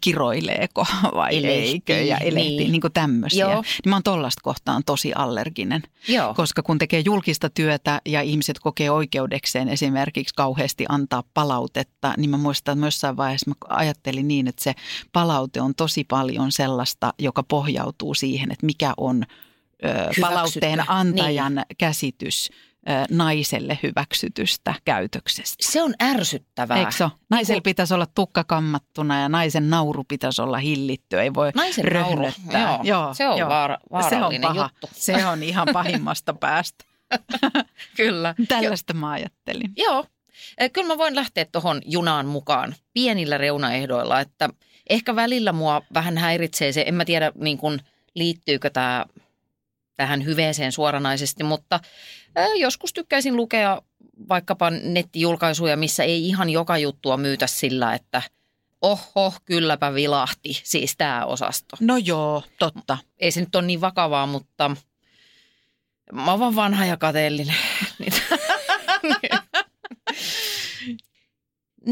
kiroileeko 0.00 0.86
vai 1.14 1.36
Elehtii, 1.36 1.72
eikö 1.72 1.92
ja 1.92 2.18
elehtii, 2.18 2.48
niin. 2.48 2.58
niin, 2.58 2.72
niin 2.72 2.80
kuin 2.80 2.92
tämmöisiä. 2.92 3.44
Joo. 3.44 3.62
Niin 3.62 3.90
mä 3.90 3.96
oon 3.96 4.02
tollasta 4.02 4.40
kohtaan 4.42 4.82
tosi 4.86 5.12
allerginen, 5.14 5.82
Joo. 6.08 6.34
koska 6.34 6.62
kun 6.62 6.78
tekee 6.78 7.02
julkista 7.04 7.50
työtä 7.50 8.00
ja 8.06 8.22
ihmiset 8.22 8.58
kokee 8.58 8.90
oikeudekseen 8.90 9.68
esimerkiksi 9.68 10.34
kauheasti 10.34 10.84
antaa 10.88 11.22
palautetta, 11.34 12.14
niin 12.16 12.30
mä 12.30 12.36
muistan, 12.36 12.78
että 12.78 12.86
jossain 12.86 13.16
vaiheessa 13.16 13.50
mä 13.50 13.54
ajattelin 13.68 14.28
niin, 14.28 14.48
että 14.48 14.64
se 14.64 14.74
palaute 15.12 15.60
on 15.60 15.74
tosi 15.74 16.04
paljon 16.04 16.52
sellaista, 16.52 17.14
joka 17.18 17.42
pohjautuu 17.42 18.14
siihen, 18.14 18.52
että 18.52 18.66
mikä 18.66 18.94
on 18.96 19.24
palautteen 20.20 20.90
antajan 20.90 21.54
niin. 21.54 21.64
käsitys 21.78 22.50
naiselle 23.10 23.78
hyväksytystä 23.82 24.74
käytöksestä. 24.84 25.56
Se 25.60 25.82
on 25.82 25.94
ärsyttävää. 26.02 26.78
Eikö 26.78 26.90
se 26.90 27.04
Naisella 27.30 27.56
niin 27.56 27.62
pitäisi 27.62 27.94
olla 27.94 28.06
tukka 28.14 28.44
kammattuna 28.44 29.20
ja 29.20 29.28
naisen 29.28 29.70
nauru 29.70 30.04
pitäisi 30.04 30.42
olla 30.42 30.58
hillitty. 30.58 31.20
Ei 31.20 31.34
voi 31.34 31.50
naisen 31.54 31.84
röhnöttää. 31.84 32.66
Nauru, 32.66 32.84
joo, 32.84 33.04
joo, 33.04 33.14
se 33.14 33.28
on 33.28 33.38
joo. 33.38 33.48
Vaara, 33.48 33.78
vaarallinen 33.92 34.42
se 34.42 34.46
on 34.48 34.54
paha. 34.54 34.70
juttu. 34.72 34.88
Se 34.92 35.26
on 35.26 35.42
ihan 35.42 35.68
pahimmasta 35.72 36.34
päästä. 36.40 36.84
Kyllä. 37.96 38.34
Tällaista 38.48 38.92
jo. 38.92 39.00
mä 39.00 39.10
ajattelin. 39.10 39.72
Joo. 39.76 40.04
Kyllä 40.72 40.88
mä 40.88 40.98
voin 40.98 41.14
lähteä 41.14 41.44
tuohon 41.44 41.82
junaan 41.84 42.26
mukaan 42.26 42.74
pienillä 42.92 43.38
reunaehdoilla, 43.38 44.20
että 44.20 44.48
ehkä 44.90 45.16
välillä 45.16 45.52
mua 45.52 45.82
vähän 45.94 46.18
häiritsee 46.18 46.72
se, 46.72 46.84
en 46.86 46.94
mä 46.94 47.04
tiedä 47.04 47.32
niin 47.34 47.58
kuin, 47.58 47.80
liittyykö 48.14 48.70
tämä 48.70 49.06
tähän 49.96 50.24
hyveeseen 50.24 50.72
suoranaisesti, 50.72 51.44
mutta 51.44 51.80
joskus 52.56 52.92
tykkäisin 52.92 53.36
lukea 53.36 53.82
vaikkapa 54.28 54.70
nettijulkaisuja, 54.70 55.76
missä 55.76 56.04
ei 56.04 56.28
ihan 56.28 56.50
joka 56.50 56.78
juttua 56.78 57.16
myytä 57.16 57.46
sillä, 57.46 57.94
että 57.94 58.22
oho, 58.82 59.34
kylläpä 59.44 59.94
vilahti, 59.94 60.60
siis 60.64 60.96
tämä 60.96 61.24
osasto. 61.24 61.76
No 61.80 61.96
joo, 61.96 62.42
totta. 62.58 62.98
Ei 63.18 63.30
se 63.30 63.40
nyt 63.40 63.54
ole 63.54 63.66
niin 63.66 63.80
vakavaa, 63.80 64.26
mutta 64.26 64.76
mä 66.12 66.30
oon 66.30 66.40
vaan 66.40 66.56
vanha 66.56 66.84
ja 66.84 66.96
kateellinen. 66.96 67.56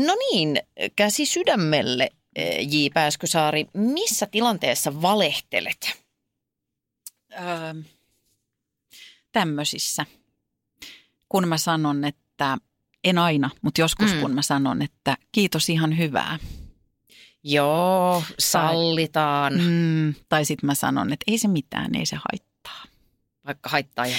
no 0.06 0.14
niin, 0.32 0.60
käsi 0.96 1.26
sydämelle, 1.26 2.08
J. 2.60 2.86
Pääskysaari. 2.94 3.66
Missä 3.74 4.26
tilanteessa 4.26 5.02
valehtelet? 5.02 6.01
Öö, 7.32 7.82
tämmöisissä 9.32 10.06
kun 11.32 11.48
mä 11.48 11.58
sanon, 11.58 12.04
että 12.04 12.58
en 13.04 13.18
aina, 13.18 13.50
mutta 13.62 13.80
joskus 13.80 14.14
mm. 14.14 14.20
kun 14.20 14.34
mä 14.34 14.42
sanon, 14.42 14.82
että 14.82 15.16
kiitos 15.32 15.68
ihan 15.68 15.98
hyvää. 15.98 16.38
Joo, 17.44 18.22
sallitaan. 18.38 19.52
Tai, 19.52 19.62
mm, 19.66 20.14
tai 20.28 20.44
sitten 20.44 20.66
mä 20.66 20.74
sanon, 20.74 21.12
että 21.12 21.24
ei 21.26 21.38
se 21.38 21.48
mitään, 21.48 21.94
ei 21.94 22.06
se 22.06 22.16
haittaa. 22.16 22.51
Vaikka 23.46 23.70
haittaa 23.70 24.06
ja 24.06 24.16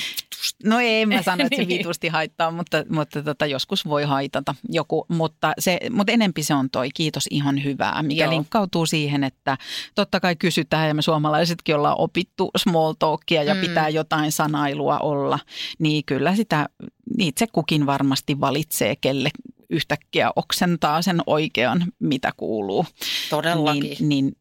No 0.64 0.80
ei 0.80 1.06
mä 1.06 1.22
sano, 1.22 1.44
että 1.46 1.56
se 1.56 1.66
niin. 1.66 1.78
vitusti 1.80 2.08
haittaa, 2.08 2.52
mutta, 2.52 2.84
mutta 2.90 3.24
tota, 3.24 3.46
joskus 3.46 3.86
voi 3.86 4.04
haitata 4.04 4.56
joku. 4.70 5.06
Mutta, 5.08 5.54
se, 5.60 5.80
mutta 5.92 6.12
enempi 6.12 6.44
se 6.44 6.54
on 6.54 6.70
toi 6.70 6.90
kiitos 6.94 7.28
ihan 7.30 7.64
hyvää, 7.64 8.04
mikä 8.04 8.24
Joo. 8.24 8.34
linkkautuu 8.34 8.86
siihen, 8.86 9.24
että 9.24 9.58
totta 9.96 10.20
kai 10.20 10.36
kysytään 10.36 10.88
ja 10.88 10.94
me 10.94 11.02
suomalaisetkin 11.02 11.76
ollaan 11.76 12.00
opittu 12.00 12.52
small 12.58 12.94
talkia 13.00 13.44
ja 13.44 13.56
mm. 13.56 13.62
pitää 13.62 13.90
jotain 13.90 14.32
sanailua 14.32 15.00
olla. 15.00 15.40
Niin 15.80 16.04
kyllä 16.06 16.36
sitä 16.36 16.70
itse 17.20 17.48
kukin 17.52 17.86
varmasti 17.86 18.40
valitsee, 18.40 18.96
kelle 18.96 19.30
yhtäkkiä 19.70 20.32
oksentaa 20.36 21.02
sen 21.02 21.22
oikean, 21.28 21.86
mitä 22.00 22.32
kuuluu. 22.38 22.86
Todellakin. 23.30 23.82
Niin, 23.82 24.10
niin 24.10 24.32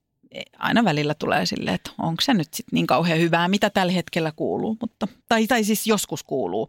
aina 0.59 0.85
välillä 0.85 1.15
tulee 1.15 1.47
silleen, 1.47 1.75
että 1.75 1.91
onko 1.99 2.21
se 2.21 2.35
nyt 2.35 2.55
sitten 2.55 2.77
niin 2.77 2.87
kauhean 2.87 3.19
hyvää, 3.19 3.49
mitä 3.49 3.71
tällä 3.71 3.93
hetkellä 3.93 4.33
kuuluu. 4.37 4.77
Mutta, 4.81 5.09
tai, 5.29 5.47
tai 5.47 5.65
siis 5.65 5.87
joskus 5.87 6.23
kuuluu. 6.23 6.69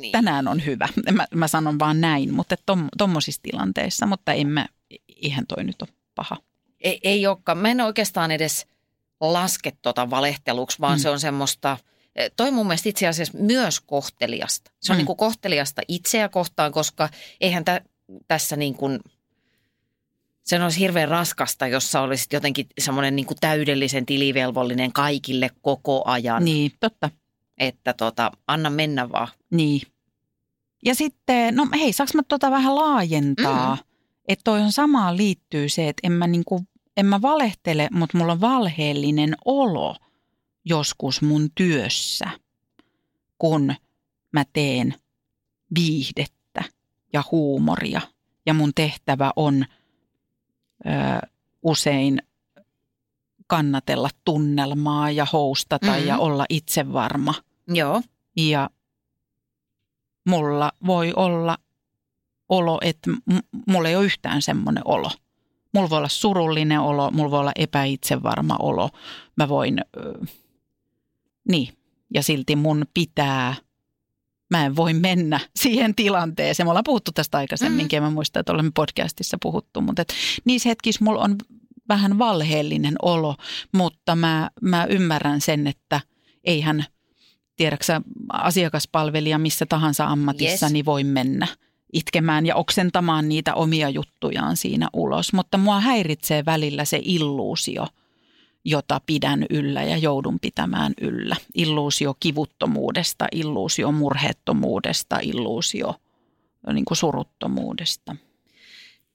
Niin. 0.00 0.12
Tänään 0.12 0.48
on 0.48 0.64
hyvä. 0.64 0.88
Mä, 1.12 1.26
mä 1.34 1.48
sanon 1.48 1.78
vaan 1.78 2.00
näin, 2.00 2.34
mutta 2.34 2.56
tuommoisissa 2.98 3.42
tom, 3.42 3.50
tilanteissa, 3.50 4.06
mutta 4.06 4.32
en 4.32 4.48
mä, 4.48 4.66
ihan 5.08 5.46
toi 5.46 5.64
nyt 5.64 5.82
ole 5.82 5.90
paha. 6.14 6.36
Ei, 6.80 7.00
ei 7.02 7.26
olekaan. 7.26 7.58
Mä 7.58 7.68
en 7.68 7.80
oikeastaan 7.80 8.30
edes 8.30 8.66
laske 9.20 9.72
tota 9.82 10.10
valehteluksi, 10.10 10.80
vaan 10.80 10.98
mm. 10.98 11.02
se 11.02 11.10
on 11.10 11.20
semmoista, 11.20 11.76
toi 12.36 12.50
mun 12.50 12.66
mielestä 12.66 12.88
itse 12.88 13.08
asiassa 13.08 13.38
myös 13.38 13.80
kohteliasta. 13.80 14.70
Se 14.80 14.92
on 14.92 14.96
mm. 14.96 14.98
niin 14.98 15.06
kuin 15.06 15.16
kohteliasta 15.16 15.82
itseä 15.88 16.28
kohtaan, 16.28 16.72
koska 16.72 17.08
eihän 17.40 17.64
tä, 17.64 17.80
tässä 18.28 18.56
niin 18.56 18.74
kuin– 18.74 19.00
se 20.48 20.62
olisi 20.62 20.80
hirveän 20.80 21.08
raskasta, 21.08 21.66
jos 21.66 21.92
sä 21.92 22.00
olisit 22.00 22.32
jotenkin 22.32 22.66
semmoinen 22.80 23.16
niin 23.16 23.26
kuin 23.26 23.38
täydellisen 23.40 24.06
tilivelvollinen 24.06 24.92
kaikille 24.92 25.50
koko 25.62 26.02
ajan. 26.04 26.44
Niin, 26.44 26.72
totta. 26.80 27.10
Että 27.58 27.92
tota, 27.92 28.30
anna 28.46 28.70
mennä 28.70 29.10
vaan. 29.10 29.28
Niin. 29.50 29.82
Ja 30.84 30.94
sitten, 30.94 31.56
no 31.56 31.66
hei, 31.78 31.92
saaks 31.92 32.14
mä 32.14 32.22
tota 32.28 32.50
vähän 32.50 32.74
laajentaa? 32.74 33.74
Mm. 33.74 33.82
Että 34.28 34.44
toi 34.44 34.60
on 34.60 34.72
samaan 34.72 35.16
liittyy 35.16 35.68
se, 35.68 35.88
että 35.88 36.00
en 36.06 36.12
mä, 36.12 36.26
niin 36.26 36.44
kuin, 36.44 36.68
en 36.96 37.06
mä 37.06 37.22
valehtele, 37.22 37.88
mutta 37.92 38.18
mulla 38.18 38.32
on 38.32 38.40
valheellinen 38.40 39.36
olo 39.44 39.96
joskus 40.64 41.22
mun 41.22 41.48
työssä, 41.54 42.30
kun 43.38 43.74
mä 44.32 44.44
teen 44.52 44.94
viihdettä 45.74 46.64
ja 47.12 47.24
huumoria. 47.30 48.00
Ja 48.46 48.54
mun 48.54 48.72
tehtävä 48.74 49.32
on– 49.36 49.64
usein 51.62 52.22
kannatella 53.46 54.10
tunnelmaa 54.24 55.10
ja 55.10 55.26
houstata 55.32 55.86
mm-hmm. 55.86 56.06
ja 56.06 56.18
olla 56.18 56.46
itsevarma. 56.48 57.34
Joo. 57.68 58.02
Ja 58.36 58.70
mulla 60.28 60.72
voi 60.86 61.12
olla 61.16 61.58
olo, 62.48 62.78
että 62.82 63.10
m- 63.10 63.60
mulla 63.66 63.88
ei 63.88 63.96
ole 63.96 64.04
yhtään 64.04 64.42
semmoinen 64.42 64.82
olo. 64.86 65.10
Mulla 65.74 65.90
voi 65.90 65.98
olla 65.98 66.08
surullinen 66.08 66.80
olo, 66.80 67.10
mulla 67.10 67.30
voi 67.30 67.40
olla 67.40 67.52
epäitsevarma 67.56 68.56
olo. 68.58 68.90
Mä 69.36 69.48
voin, 69.48 69.78
ö, 69.96 70.26
niin, 71.48 71.78
ja 72.14 72.22
silti 72.22 72.56
mun 72.56 72.84
pitää– 72.94 73.54
mä 74.50 74.66
en 74.66 74.76
voi 74.76 74.94
mennä 74.94 75.40
siihen 75.62 75.94
tilanteeseen. 75.94 76.66
Me 76.66 76.70
ollaan 76.70 76.84
puhuttu 76.84 77.12
tästä 77.12 77.38
aikaisemminkin 77.38 77.98
mm. 77.98 78.04
ja 78.04 78.08
mä 78.08 78.14
muistan, 78.14 78.40
että 78.40 78.52
olemme 78.52 78.72
podcastissa 78.74 79.36
puhuttu, 79.42 79.80
mutta 79.80 80.02
et 80.02 80.12
niissä 80.44 80.68
hetkissä 80.68 81.04
mulla 81.04 81.22
on 81.22 81.36
vähän 81.88 82.18
valheellinen 82.18 82.94
olo, 83.02 83.36
mutta 83.72 84.16
mä, 84.16 84.50
mä 84.60 84.84
ymmärrän 84.84 85.40
sen, 85.40 85.66
että 85.66 86.00
eihän, 86.44 86.84
tiedäksä, 87.56 88.00
asiakaspalvelija 88.32 89.38
missä 89.38 89.66
tahansa 89.66 90.04
ammatissa, 90.04 90.66
yes. 90.66 90.72
niin 90.72 90.84
voi 90.84 91.04
mennä 91.04 91.46
itkemään 91.92 92.46
ja 92.46 92.54
oksentamaan 92.54 93.28
niitä 93.28 93.54
omia 93.54 93.88
juttujaan 93.88 94.56
siinä 94.56 94.88
ulos. 94.92 95.32
Mutta 95.32 95.58
mua 95.58 95.80
häiritsee 95.80 96.44
välillä 96.44 96.84
se 96.84 97.00
illuusio– 97.02 97.86
jota 98.70 99.00
pidän 99.06 99.46
yllä 99.50 99.82
ja 99.82 99.96
joudun 99.96 100.40
pitämään 100.40 100.92
yllä. 101.00 101.36
Illuusio 101.54 102.14
kivuttomuudesta, 102.20 103.26
illuusio 103.32 103.92
murheettomuudesta, 103.92 105.18
illuusio 105.22 105.94
niin 106.72 106.84
kuin 106.84 106.98
suruttomuudesta. 106.98 108.16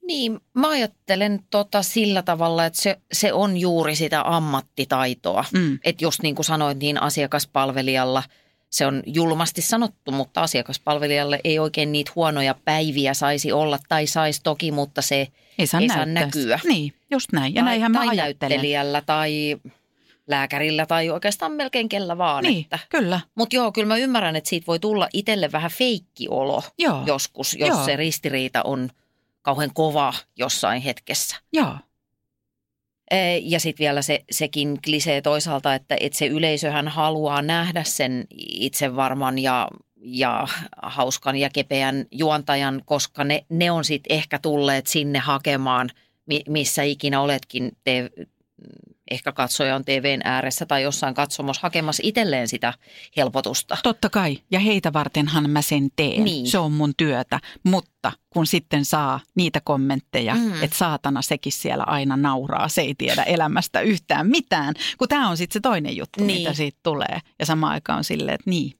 Niin, 0.06 0.40
mä 0.54 0.68
ajattelen 0.68 1.40
tota 1.50 1.82
sillä 1.82 2.22
tavalla, 2.22 2.64
että 2.64 2.82
se, 2.82 3.00
se 3.12 3.32
on 3.32 3.56
juuri 3.56 3.96
sitä 3.96 4.22
ammattitaitoa. 4.36 5.44
Mm. 5.52 5.78
Että 5.84 6.04
just 6.04 6.22
niin 6.22 6.34
kuin 6.34 6.46
sanoit, 6.46 6.78
niin 6.78 7.02
asiakaspalvelijalla– 7.02 8.22
se 8.74 8.86
on 8.86 9.02
julmasti 9.06 9.62
sanottu, 9.62 10.12
mutta 10.12 10.42
asiakaspalvelijalle 10.42 11.40
ei 11.44 11.58
oikein 11.58 11.92
niitä 11.92 12.12
huonoja 12.14 12.54
päiviä 12.64 13.14
saisi 13.14 13.52
olla, 13.52 13.78
tai 13.88 14.06
saisi 14.06 14.40
toki, 14.42 14.72
mutta 14.72 15.02
se 15.02 15.28
ei 15.58 15.66
saa, 15.66 15.80
ei 15.80 15.88
saa 15.88 16.06
näkyä. 16.06 16.60
Niin, 16.64 16.94
just 17.10 17.32
näin. 17.32 17.54
Ja 17.54 17.62
tai, 17.62 17.70
näinhän 17.70 17.92
tai 17.92 18.06
mä 18.06 18.14
näyttelijällä 18.14 19.00
tai 19.00 19.56
lääkärillä 20.26 20.86
tai 20.86 21.10
oikeastaan 21.10 21.52
melkein 21.52 21.88
kellä 21.88 22.18
vaan. 22.18 22.44
Niin, 22.44 22.64
että. 22.64 22.78
kyllä. 22.88 23.20
Mutta 23.34 23.56
joo, 23.56 23.72
kyllä 23.72 23.88
mä 23.88 23.96
ymmärrän, 23.96 24.36
että 24.36 24.50
siitä 24.50 24.66
voi 24.66 24.78
tulla 24.78 25.08
itselle 25.12 25.52
vähän 25.52 25.70
feikkiolo 25.70 26.62
joo. 26.78 27.02
joskus, 27.06 27.54
jos 27.54 27.68
joo. 27.68 27.84
se 27.84 27.96
ristiriita 27.96 28.62
on 28.62 28.90
kauhean 29.42 29.70
kova 29.74 30.14
jossain 30.36 30.82
hetkessä. 30.82 31.36
Joo. 31.52 31.76
Ja 33.42 33.60
sitten 33.60 33.84
vielä 33.84 34.02
se, 34.02 34.24
sekin 34.30 34.78
klisee 34.84 35.22
toisaalta, 35.22 35.74
että, 35.74 35.96
että 36.00 36.18
se 36.18 36.26
yleisöhän 36.26 36.88
haluaa 36.88 37.42
nähdä 37.42 37.84
sen 37.84 38.26
itsevarman 38.48 39.38
ja, 39.38 39.68
ja 39.96 40.48
hauskan 40.82 41.36
ja 41.36 41.50
kepeän 41.52 42.06
juontajan, 42.10 42.82
koska 42.84 43.24
ne, 43.24 43.44
ne 43.48 43.70
on 43.70 43.84
sitten 43.84 44.16
ehkä 44.16 44.38
tulleet 44.38 44.86
sinne 44.86 45.18
hakemaan, 45.18 45.90
missä 46.48 46.82
ikinä 46.82 47.20
oletkin 47.20 47.72
te, 47.84 48.10
ehkä 49.10 49.32
katsoja 49.32 49.76
on 49.76 49.84
TVn 49.84 50.20
ääressä 50.24 50.66
tai 50.66 50.82
jossain 50.82 51.14
katsomassa 51.14 51.62
hakemassa 51.62 52.02
itselleen 52.06 52.48
sitä 52.48 52.74
helpotusta. 53.16 53.76
Totta 53.82 54.10
kai, 54.10 54.38
ja 54.50 54.60
heitä 54.60 54.92
vartenhan 54.92 55.50
mä 55.50 55.62
sen 55.62 55.88
teen. 55.96 56.24
Niin. 56.24 56.46
Se 56.46 56.58
on 56.58 56.72
mun 56.72 56.92
työtä, 56.96 57.40
mutta 57.62 58.12
kun 58.30 58.46
sitten 58.46 58.84
saa 58.84 59.20
niitä 59.34 59.60
kommentteja, 59.64 60.34
mm. 60.34 60.62
että 60.62 60.76
saatana 60.76 61.22
sekin 61.22 61.52
siellä 61.52 61.84
aina 61.84 62.16
nauraa, 62.16 62.68
se 62.68 62.82
ei 62.82 62.94
tiedä 62.94 63.22
elämästä 63.22 63.80
yhtään 63.80 64.26
mitään, 64.26 64.74
kun 64.98 65.08
tämä 65.08 65.28
on 65.28 65.36
sitten 65.36 65.52
se 65.52 65.60
toinen 65.60 65.96
juttu, 65.96 66.24
niin. 66.24 66.38
mitä 66.38 66.54
siitä 66.54 66.78
tulee. 66.82 67.18
Ja 67.38 67.46
sama 67.46 67.70
aika 67.70 67.94
on 67.94 68.04
silleen, 68.04 68.34
että 68.34 68.50
niin, 68.50 68.78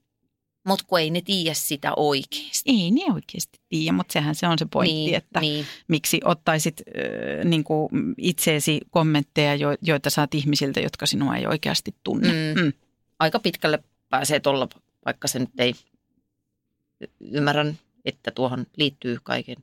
mutta 0.65 0.85
kun 0.87 0.99
ei 0.99 1.09
ne 1.09 1.21
tiedä 1.21 1.53
sitä 1.53 1.93
oikeasti. 1.95 2.71
Ei 2.71 2.91
ne 2.91 3.01
oikeasti 3.13 3.59
tiedä, 3.69 3.91
mutta 3.91 4.13
sehän 4.13 4.35
se 4.35 4.47
on 4.47 4.59
se 4.59 4.65
pointti, 4.71 4.95
niin, 4.95 5.15
että 5.15 5.39
niin. 5.39 5.65
miksi 5.87 6.21
ottaisit 6.23 6.81
äh, 6.87 7.45
niin 7.45 7.63
itseesi 8.17 8.81
kommentteja, 8.89 9.55
jo, 9.55 9.69
joita 9.81 10.09
saat 10.09 10.33
ihmisiltä, 10.33 10.79
jotka 10.79 11.05
sinua 11.05 11.35
ei 11.35 11.47
oikeasti 11.47 11.95
tunne. 12.03 12.27
Mm. 12.27 12.63
Mm. 12.63 12.73
aika 13.19 13.39
pitkälle 13.39 13.83
pääsee 14.09 14.39
tuolla, 14.39 14.67
vaikka 15.05 15.27
se 15.27 15.39
nyt 15.39 15.59
ei 15.59 15.75
ymmärrän, 17.19 17.79
että 18.05 18.31
tuohon 18.31 18.65
liittyy 18.77 19.17
kaiken 19.23 19.57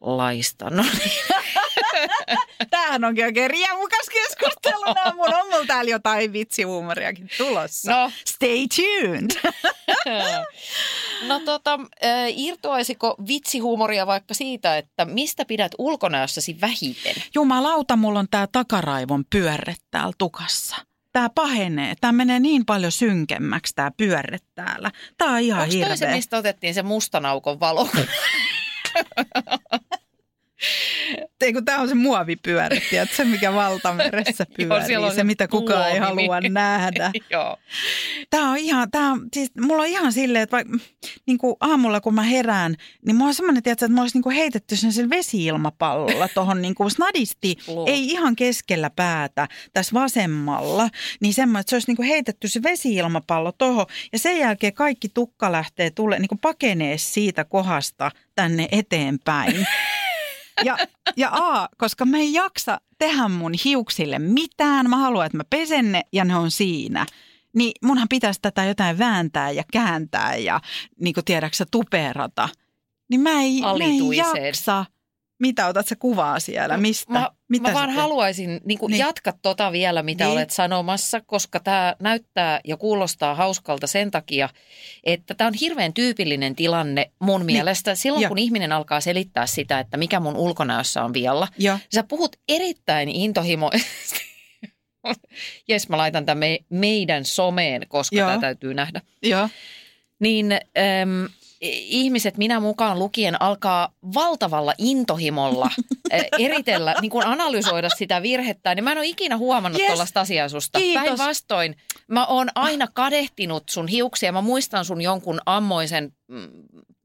laista. 0.00 0.70
No 0.70 0.82
niin. 0.82 1.42
Tämähän 2.70 3.04
onkin 3.04 3.24
oikein 3.24 3.50
riemukas 3.50 4.06
keskustelu. 4.12 4.84
Mun 5.16 5.34
on 5.34 5.46
mulla 5.46 5.66
täällä 5.66 5.90
jotain 5.90 6.32
vitsihuumoriakin 6.32 7.28
tulossa. 7.38 7.92
No. 7.92 8.12
Stay 8.26 8.66
tuned. 8.76 9.30
No 11.26 11.40
tota, 11.40 11.78
irtoaisiko 12.28 13.14
vitsihuumoria 13.28 14.06
vaikka 14.06 14.34
siitä, 14.34 14.78
että 14.78 15.04
mistä 15.04 15.44
pidät 15.44 15.72
ulkonäössäsi 15.78 16.60
vähiten? 16.60 17.14
Jumalauta, 17.34 17.96
mulla 17.96 18.18
on 18.18 18.26
tää 18.30 18.46
takaraivon 18.52 19.24
pyörre 19.30 19.74
täällä 19.90 20.12
tukassa. 20.18 20.76
Tää 21.12 21.28
pahenee. 21.34 21.94
Tää 22.00 22.12
menee 22.12 22.40
niin 22.40 22.64
paljon 22.66 22.92
synkemmäksi 22.92 23.74
tää 23.74 23.90
pyörre 23.96 24.38
täällä. 24.54 24.90
Tää 25.18 25.28
on 25.28 25.40
ihan 25.40 25.62
Onko 25.62 25.72
toi 25.74 25.82
se, 25.82 25.94
hirveä. 26.04 26.16
mistä 26.16 26.36
otettiin 26.36 26.74
se 26.74 26.82
mustanaukon 26.82 27.60
valo? 27.60 27.88
Ei 31.40 31.52
kun 31.52 31.64
tää 31.64 31.78
on 31.78 31.88
se 31.88 31.94
muovipyörä, 31.94 32.76
tiedätkö, 32.90 33.16
se 33.16 33.24
mikä 33.24 33.52
valtameressä 33.54 34.46
pyörii. 34.56 34.96
on 34.96 35.10
se, 35.10 35.14
se 35.14 35.24
mitä 35.24 35.48
kukaan 35.48 35.88
ei 35.88 36.00
muovi, 36.00 36.26
halua 36.26 36.40
nähdä. 36.40 37.10
Joo. 37.30 37.56
Tämä 38.30 38.50
on 38.50 38.56
ihan, 38.58 38.90
tää 38.90 39.10
on, 39.10 39.28
siis 39.32 39.50
mulla 39.60 39.82
on 39.82 39.88
ihan 39.88 40.12
silleen, 40.12 40.42
että 40.42 40.56
vaikka 40.56 40.78
niin 41.26 41.38
kuin 41.38 41.56
aamulla 41.60 42.00
kun 42.00 42.14
mä 42.14 42.22
herään, 42.22 42.76
niin 43.06 43.16
mulla 43.16 43.28
on 43.28 43.34
semmoinen, 43.34 43.62
tiedätkö, 43.62 43.84
että 43.84 43.94
mä 43.94 44.00
olisin 44.00 44.18
niin 44.18 44.22
kuin 44.22 44.36
heitetty 44.36 44.76
sen, 44.76 44.92
sen 44.92 45.10
vesi-ilmapallolla 45.10 46.28
tuohon 46.28 46.62
niin 46.62 46.74
kuin 46.74 46.90
snadisti, 46.90 47.56
Loo. 47.66 47.86
ei 47.88 48.06
ihan 48.06 48.36
keskellä 48.36 48.90
päätä, 48.90 49.48
tässä 49.72 49.94
vasemmalla, 49.94 50.88
niin 51.20 51.34
semmoinen, 51.34 51.60
että 51.60 51.70
se 51.70 51.76
olisi 51.76 51.88
niin 51.88 51.96
kuin 51.96 52.08
heitetty 52.08 52.48
se 52.48 52.62
vesi-ilmapallo 52.62 53.52
tuohon 53.52 53.86
ja 54.12 54.18
sen 54.18 54.38
jälkeen 54.38 54.74
kaikki 54.74 55.08
tukka 55.08 55.52
lähtee 55.52 55.90
tule, 55.90 56.18
niin 56.18 56.28
kuin 56.28 56.38
pakenee 56.38 56.98
siitä 56.98 57.44
kohdasta 57.44 58.10
tänne 58.34 58.68
eteenpäin. 58.72 59.66
Ja, 60.64 60.76
ja 61.16 61.30
A, 61.32 61.68
koska 61.78 62.04
mä 62.04 62.18
en 62.18 62.32
jaksa 62.32 62.80
tehdä 62.98 63.28
mun 63.28 63.52
hiuksille 63.64 64.18
mitään, 64.18 64.90
mä 64.90 64.96
haluan, 64.96 65.26
että 65.26 65.38
mä 65.38 65.44
pesen 65.50 65.92
ne 65.92 66.02
ja 66.12 66.24
ne 66.24 66.36
on 66.36 66.50
siinä. 66.50 67.06
Niin 67.54 67.72
munhan 67.84 68.08
pitäisi 68.08 68.40
tätä 68.42 68.64
jotain 68.64 68.98
vääntää 68.98 69.50
ja 69.50 69.62
kääntää 69.72 70.36
ja 70.36 70.60
niin 71.00 71.14
kuin 71.14 71.24
tiedäksä 71.24 71.64
tuperata. 71.70 72.48
Niin 73.10 73.20
mä, 73.20 73.30
ei, 73.42 73.60
mä 73.60 73.84
en 73.84 74.12
jaksa. 74.16 74.84
Mitä 75.42 75.66
otat 75.66 75.86
sä 75.86 75.96
kuvaa 75.96 76.40
siellä? 76.40 76.76
Mistä? 76.76 77.12
Mä, 77.12 77.30
Mitä 77.48 77.68
mä 77.68 77.74
vaan 77.74 77.88
teet? 77.88 77.96
haluaisin 78.00 78.60
niin 78.64 78.78
kuin 78.78 78.90
Niin. 78.90 78.98
jatka 79.00 79.32
tota 79.42 79.72
vielä, 79.72 80.02
mitä 80.02 80.24
Niin. 80.24 80.32
olet 80.32 80.50
sanomassa, 80.50 81.20
koska 81.20 81.60
tämä 81.60 81.96
näyttää 82.00 82.60
ja 82.64 82.76
kuulostaa 82.76 83.34
hauskalta 83.34 83.86
sen 83.86 84.10
takia, 84.10 84.48
että 85.04 85.34
tämä 85.34 85.48
on 85.48 85.54
hirveän 85.54 85.92
tyypillinen 85.92 86.56
tilanne 86.56 87.10
mun 87.18 87.44
mielestä. 87.44 87.94
Silloin 87.94 88.18
Niin. 88.18 88.22
Ja. 88.24 88.28
kun 88.28 88.38
ihminen 88.38 88.72
alkaa 88.72 89.00
selittää 89.00 89.46
sitä, 89.46 89.78
että 89.78 89.96
mikä 89.96 90.20
mun 90.20 90.36
ulkonäössä 90.36 91.04
on 91.04 91.12
vialla, 91.12 91.48
Joo. 91.58 91.78
sä 91.94 92.02
puhut 92.02 92.36
erittäin 92.48 93.08
intohimoisesti. 93.08 94.20
Jes, 95.68 95.88
mä 95.88 95.96
laitan 95.96 96.26
tämän 96.26 96.38
me, 96.38 96.58
meidän 96.68 97.24
someen, 97.24 97.82
koska 97.88 98.16
tämä 98.16 98.38
täytyy 98.38 98.74
nähdä. 98.74 99.00
Joo. 99.22 99.48
Niin 100.18 100.52
äm, 100.52 101.28
ihmiset, 101.70 102.36
minä 102.38 102.60
mukaan 102.60 102.98
lukien, 102.98 103.42
alkaa 103.42 103.92
valtavalla 104.14 104.74
intohimolla 104.78 105.70
äh, 106.12 106.20
eritellä, 106.38 106.94
niin 107.00 107.10
kuin 107.10 107.26
analysoida 107.26 107.88
sitä 107.88 108.22
virhettä. 108.22 108.74
Niin 108.74 108.84
mä 108.84 108.92
en 108.92 108.98
ole 108.98 109.06
ikinä 109.06 109.36
huomannut 109.36 109.80
Yes. 109.80 109.86
tuollaista 109.88 110.20
asiaa 110.20 110.48
susta. 110.48 110.78
Päinvastoin, 110.94 111.76
mä 112.08 112.26
oon 112.26 112.48
aina 112.54 112.86
kadehtinut 112.94 113.64
sun 113.70 113.88
hiuksia. 113.88 114.32
Mä 114.32 114.40
muistan 114.40 114.84
sun 114.84 115.00
jonkun 115.00 115.40
ammoisen 115.46 116.12
mm, 116.28 116.48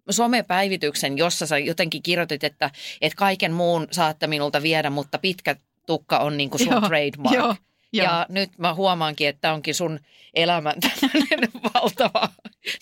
somepäivityksen, 0.10 1.18
jossa 1.18 1.46
sä 1.48 1.58
jotenkin 1.58 2.04
kirjoitit, 2.04 2.44
että, 2.44 2.70
että 3.02 3.16
kaiken 3.16 3.54
muun 3.54 3.88
saatte 3.92 4.28
minulta 4.28 4.62
viedä, 4.62 4.90
mutta 4.90 5.18
pitkä 5.18 5.56
tukka 5.86 6.18
on 6.18 6.38
niin 6.38 6.50
kuin 6.50 6.64
sun 6.64 6.72
Joo, 6.74 6.82
trademark. 6.82 7.36
joo, 7.36 7.56
joo. 7.94 8.06
Ja 8.06 8.26
nyt 8.30 8.58
mä 8.58 8.74
huomaankin, 8.74 9.28
että 9.28 9.42
tämä 9.42 9.54
onkin 9.54 9.76
sun 9.76 10.00
elämän 10.34 10.76
tämmöinen 10.80 11.50
valtava 11.74 12.30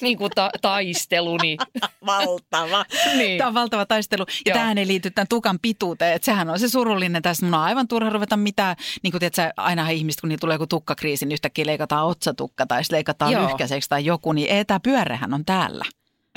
niin 0.01 0.17
kuin 0.17 0.31
ta- 0.35 0.51
taistelu. 0.61 1.37
Niin, 1.37 1.57
Valtava. 2.05 2.85
niin. 3.17 3.37
Tämä 3.37 3.47
on 3.47 3.53
valtava 3.53 3.85
taistelu. 3.85 4.25
Ja 4.29 4.35
Joo. 4.45 4.53
tämähän 4.53 4.77
ei 4.77 4.87
liity 4.87 5.11
tämän 5.11 5.27
tukan 5.27 5.59
pituuteen. 5.61 6.13
Että 6.13 6.25
sehän 6.25 6.49
on 6.49 6.59
se 6.59 6.69
surullinen 6.69 7.21
tässä. 7.21 7.45
Mun 7.45 7.53
on 7.53 7.61
aivan 7.61 7.87
turha 7.87 8.09
ruveta 8.09 8.37
mitään. 8.37 8.75
Niin 9.03 9.11
kuin 9.11 9.19
tiedät, 9.19 9.53
aina 9.57 9.89
ihmiset, 9.89 10.21
kun 10.21 10.29
niillä 10.29 10.39
tulee 10.39 10.55
joku 10.55 10.67
tukkakriisi, 10.67 11.25
niin 11.25 11.33
yhtäkkiä 11.33 11.65
leikataan 11.65 12.05
otsatukka 12.05 12.65
tai 12.65 12.81
leikataan 12.91 13.31
Joo. 13.31 13.43
lyhkäiseksi 13.43 13.89
tai 13.89 14.05
joku. 14.05 14.31
Niin 14.31 14.51
ei, 14.51 14.65
tämä 14.65 14.79
pyörehän 14.79 15.33
on 15.33 15.45
täällä. 15.45 15.85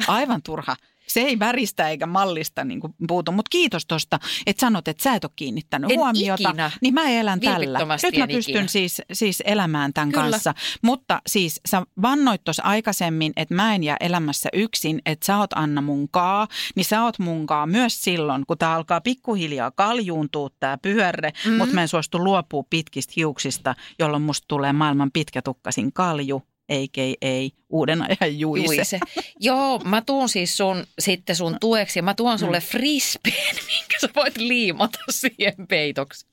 Aivan 0.08 0.42
turha. 0.42 0.76
Se 1.08 1.20
ei 1.20 1.38
väristä 1.38 1.88
eikä 1.88 2.06
mallista 2.06 2.64
niin 2.64 2.80
kuin 2.80 2.94
puutu. 3.08 3.32
Mutta 3.32 3.48
kiitos 3.50 3.86
tuosta, 3.86 4.18
että 4.46 4.60
sanot, 4.60 4.88
että 4.88 5.02
sä 5.02 5.14
et 5.14 5.24
ole 5.24 5.32
kiinnittänyt 5.36 5.90
En 5.90 5.98
huomiota. 5.98 6.48
ikinä. 6.48 6.70
Niin 6.80 6.94
mä 6.94 7.08
elän 7.08 7.40
tällä. 7.40 7.78
Nyt 7.78 7.88
mä 8.18 8.26
pystyn 8.26 8.54
ikinä. 8.54 8.66
siis, 8.66 9.02
siis 9.12 9.42
elämään 9.46 9.92
tämän 9.92 10.12
Kyllä. 10.12 10.30
kanssa. 10.30 10.54
Mutta 10.82 11.22
siis 11.26 11.60
sä 11.68 11.82
vannoit 12.02 12.44
tuossa 12.44 12.62
aikaisemmin, 12.62 13.32
että 13.36 13.54
mä 13.54 13.74
en 13.74 13.84
jää 13.84 13.96
elämässä 14.00 14.48
yksin, 14.52 15.02
että 15.06 15.26
sä 15.26 15.38
oot 15.38 15.52
Anna 15.54 15.80
munkaa, 15.80 16.48
niin 16.74 16.84
sä 16.84 17.02
oot 17.04 17.18
munkaa 17.18 17.66
myös 17.66 18.04
silloin, 18.04 18.46
kun 18.46 18.58
tää 18.58 18.74
alkaa 18.74 19.00
pikkuhiljaa 19.00 19.70
kaljuuntua 19.70 20.48
tää 20.60 20.78
pyörre, 20.78 21.32
mm. 21.46 21.52
mutta 21.52 21.74
mä 21.74 21.82
en 21.82 21.88
suostu 21.88 22.24
luopua 22.24 22.64
pitkistä 22.70 23.12
hiuksista, 23.16 23.74
jolloin 23.98 24.22
musta 24.22 24.44
tulee 24.48 24.72
maailman 24.72 25.10
pitkätukkasin 25.12 25.92
kalju, 25.92 26.42
a.k.a. 26.68 27.58
uuden 27.68 28.02
ajan 28.02 28.38
juise. 28.38 28.74
Juise. 28.74 29.00
Joo, 29.40 29.78
mä 29.78 30.02
tuun 30.06 30.28
siis 30.28 30.56
sun, 30.56 30.84
sitten 30.98 31.36
sun 31.36 31.56
tueksi 31.60 31.98
ja 31.98 32.02
mä 32.02 32.14
tuon 32.14 32.38
sulle 32.38 32.60
frisbeen, 32.60 33.56
minkä 33.66 33.98
sä 34.00 34.08
voit 34.16 34.36
liimata 34.36 34.98
siihen 35.10 35.66
peitoksi. 35.68 36.26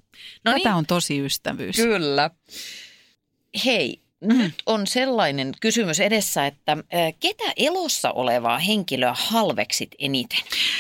No 0.46 0.52
Tätä 0.52 0.76
on 0.76 0.86
tosi 0.86 1.20
ystävyys. 1.20 1.76
Kyllä. 1.76 2.30
Hei, 3.66 4.02
mm. 4.22 4.38
nyt 4.38 4.54
on 4.66 4.88
sellainen 4.88 5.52
kysymys 5.62 6.00
edessä, 6.00 6.48
että 6.48 6.78
ketä 7.20 7.54
elossa 7.58 8.12
olevaa 8.12 8.58
henkilöä 8.58 9.16
halveksit 9.18 9.90
eniten? 10.00 10.40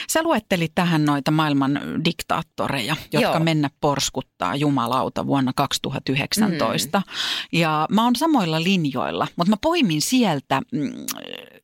Sä 0.10 0.24
luettelit 0.24 0.71
tähän 0.76 1.06
noita 1.06 1.32
maailman 1.32 1.80
diktaattoreja, 2.06 2.95
jotka 3.13 3.30
Joo. 3.30 3.39
mennä 3.39 3.69
porskuttaa 3.82 4.56
jumalauta 4.56 5.28
vuonna 5.28 5.52
2019. 5.56 6.98
Mm. 7.00 7.60
Ja 7.60 7.88
mä 7.89 8.04
oon 8.04 8.15
samoilla 8.15 8.63
linjoilla, 8.63 9.28
mutta 9.36 9.50
mä 9.50 9.58
poimin 9.62 10.02
sieltä 10.02 10.62
mm, 10.71 11.06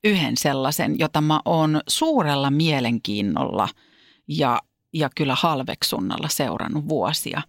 yhden 0.03 0.37
sellaisen, 0.37 0.99
jota 0.99 1.21
mä 1.21 1.39
oon 1.45 1.81
suurella 1.87 2.51
mielenkiinnolla 2.51 3.69
ja 4.27 4.59
ja 4.93 5.09
kyllä 5.15 5.35
halveksunnalla 5.39 6.29
seurannut 6.29 6.89
vuosia. 6.89 7.41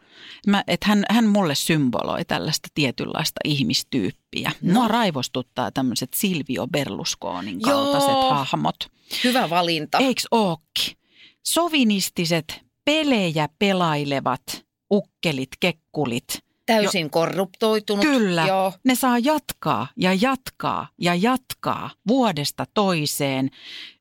Mä, 0.47 0.65
et 0.67 0.85
hän, 0.85 1.05
hän 1.11 1.27
mulle 1.27 1.55
symboloi 1.55 2.25
tällaista 2.25 2.69
tietynlaista 2.75 3.41
ihmistyyppiä. 3.45 4.53
No. 4.63 4.73
Mua 4.73 4.89
raivostuttaa 4.89 5.71
tämmöiset 5.71 6.15
Silvio 6.15 6.67
Berlusconin 6.67 7.61
kaltaiset 7.61 8.11
Joo. 8.11 8.31
hahmot. 8.31 8.77
Hyvä 9.25 9.51
valinta. 9.51 9.99
Eiks 9.99 10.27
ookki? 10.31 10.97
Sovinistiset, 11.43 12.61
pelejä 12.85 13.49
pelailevat 13.59 14.65
ukkelit, 14.93 15.51
kekkulit. 15.61 16.45
Täysin 16.67 17.11
korruptoitunut. 17.11 18.05
Kyllä, 18.05 18.47
Joo. 18.47 18.73
ne 18.85 18.95
saa 18.95 19.19
jatkaa 19.19 19.89
ja 19.97 20.15
jatkaa 20.21 20.89
ja 20.99 21.15
jatkaa 21.15 21.91
vuodesta 22.09 22.67
toiseen 22.75 23.51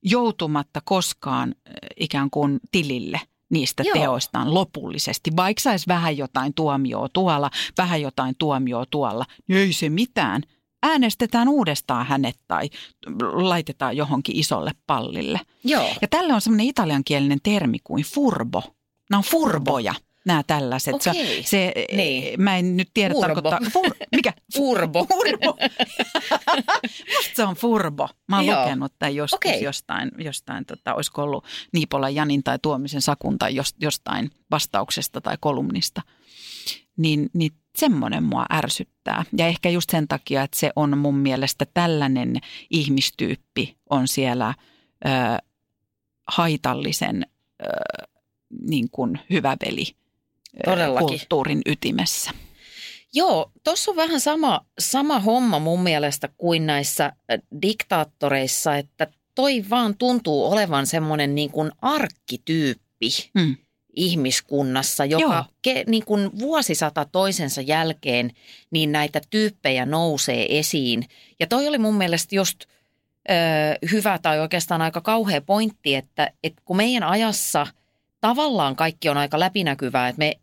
joutumatta 0.03 0.81
koskaan 0.85 1.55
äh, 1.67 1.73
ikään 1.99 2.29
kuin 2.29 2.59
tilille 2.71 3.21
niistä 3.51 3.83
Joo. 3.83 3.93
Teoistaan 3.93 4.53
lopullisesti. 4.53 5.31
Vaikka 5.35 5.61
saisi 5.61 5.87
vähän 5.87 6.17
jotain 6.17 6.53
tuomioa 6.53 7.09
tuolla, 7.13 7.51
vähän 7.77 8.01
jotain 8.01 8.35
tuomioa 8.37 8.85
tuolla, 8.85 9.25
niin 9.47 9.59
ei 9.59 9.73
se 9.73 9.89
mitään. 9.89 10.41
Äänestetään 10.83 11.47
uudestaan 11.47 12.05
hänet 12.05 12.39
tai 12.47 12.69
laitetaan 13.33 13.97
johonkin 13.97 14.35
isolle 14.35 14.71
pallille. 14.87 15.39
Joo. 15.63 15.89
Ja 16.01 16.07
tälle 16.07 16.33
on 16.33 16.41
semmoinen 16.41 16.65
italiankielinen 16.67 17.39
termi 17.43 17.77
kuin 17.83 18.03
furbo. 18.03 18.63
Nämä 19.09 19.17
on 19.17 19.23
furboja, 19.23 19.93
nämä 20.25 20.43
tällaiset. 20.47 20.93
Okei. 20.95 21.43
Se, 21.43 21.47
se, 21.49 21.73
Niin. 21.95 22.41
Mä 22.41 22.57
en 22.57 22.77
nyt 22.77 22.89
tiedä 22.93 23.13
Furbo. 23.13 23.41
tarkoittaa. 23.41 23.59
Fur, 23.71 23.95
mikä? 24.15 24.33
Furbo. 24.57 25.05
Furbo. 25.13 25.57
Musta 27.15 27.35
se 27.35 27.43
on 27.43 27.55
furbo. 27.55 28.09
Mä 28.27 28.35
oon 28.35 28.45
Joo. 28.45 28.61
lukenut 28.61 28.93
tämän 28.99 29.15
joskus 29.15 29.37
Okei. 29.37 29.63
jostain, 29.63 30.11
jostain 30.17 30.65
tota, 30.65 30.95
olisiko 30.95 31.23
ollut 31.23 31.45
Niipolan 31.73 32.15
Janin 32.15 32.43
tai 32.43 32.59
Tuomisen 32.61 33.01
Sakun 33.01 33.37
tai 33.39 33.55
jos- 33.55 33.75
jostain 33.81 34.29
vastauksesta 34.51 35.21
tai 35.21 35.37
kolumnista. 35.39 36.01
Niin, 36.97 37.29
niin 37.33 37.51
semmoinen 37.77 38.23
mua 38.23 38.45
ärsyttää. 38.53 39.25
Ja 39.37 39.47
ehkä 39.47 39.69
just 39.69 39.89
sen 39.89 40.07
takia, 40.07 40.43
että 40.43 40.59
se 40.59 40.71
on 40.75 40.97
mun 40.97 41.15
mielestä 41.17 41.65
tällainen 41.73 42.35
ihmistyyppi 42.69 43.77
on 43.89 44.07
siellä 44.07 44.53
ö, 45.05 45.09
haitallisen 46.27 47.25
ö, 47.63 47.65
niin 48.61 48.89
kuin 48.91 49.19
hyvä 49.29 49.57
veli 49.65 49.83
Todellakin. 50.65 51.07
kulttuurin 51.07 51.61
ytimessä. 51.65 52.31
Joo, 53.13 53.51
tuossa 53.63 53.91
on 53.91 53.97
vähän 53.97 54.19
sama, 54.21 54.65
sama 54.79 55.19
homma 55.19 55.59
mun 55.59 55.83
mielestä 55.83 56.29
kuin 56.37 56.65
näissä 56.65 57.05
äh, 57.05 57.39
diktaattoreissa, 57.61 58.77
että 58.77 59.07
toi 59.35 59.65
vaan 59.69 59.97
tuntuu 59.97 60.45
olevan 60.51 60.87
semmoinen 60.87 61.35
niin 61.35 61.51
kuin 61.51 61.71
arkkityyppi 61.81 63.09
Mm. 63.33 63.55
ihmiskunnassa, 63.95 65.05
joka 65.05 65.33
Joo. 65.35 65.43
ke, 65.61 65.83
niin 65.87 66.05
kuin 66.05 66.39
vuosisata 66.39 67.05
toisensa 67.11 67.61
jälkeen 67.61 68.31
niin 68.71 68.91
näitä 68.91 69.21
tyyppejä 69.29 69.85
nousee 69.85 70.59
esiin. 70.59 71.05
Ja 71.39 71.47
toi 71.47 71.67
oli 71.67 71.77
mun 71.77 71.95
mielestä 71.95 72.35
just 72.35 72.59
ö, 73.29 73.33
hyvä 73.91 74.19
tai 74.21 74.39
oikeastaan 74.39 74.81
aika 74.81 75.01
kauhea 75.01 75.41
pointti, 75.41 75.95
että, 75.95 76.31
että 76.43 76.61
kun 76.65 76.77
meidän 76.77 77.03
ajassa 77.03 77.67
tavallaan 78.21 78.75
kaikki 78.75 79.09
on 79.09 79.17
aika 79.17 79.39
läpinäkyvää, 79.39 80.07
että 80.07 80.19
me 80.19 80.33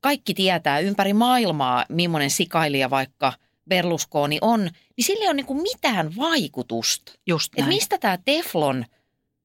kaikki 0.00 0.34
tietää 0.34 0.78
ympäri 0.78 1.12
maailmaa, 1.12 1.84
millainen 1.88 2.30
sikailija 2.30 2.90
vaikka 2.90 3.32
Berlusconi 3.68 4.38
on, 4.40 4.60
niin 4.96 5.04
sillä 5.04 5.22
ei 5.22 5.28
ole 5.28 5.34
niin 5.34 5.46
kuin 5.46 5.62
mitään 5.62 6.16
vaikutusta. 6.16 7.12
Just 7.26 7.52
Et 7.52 7.58
näin. 7.58 7.68
mistä 7.68 7.98
tämä 7.98 8.18
teflon 8.24 8.84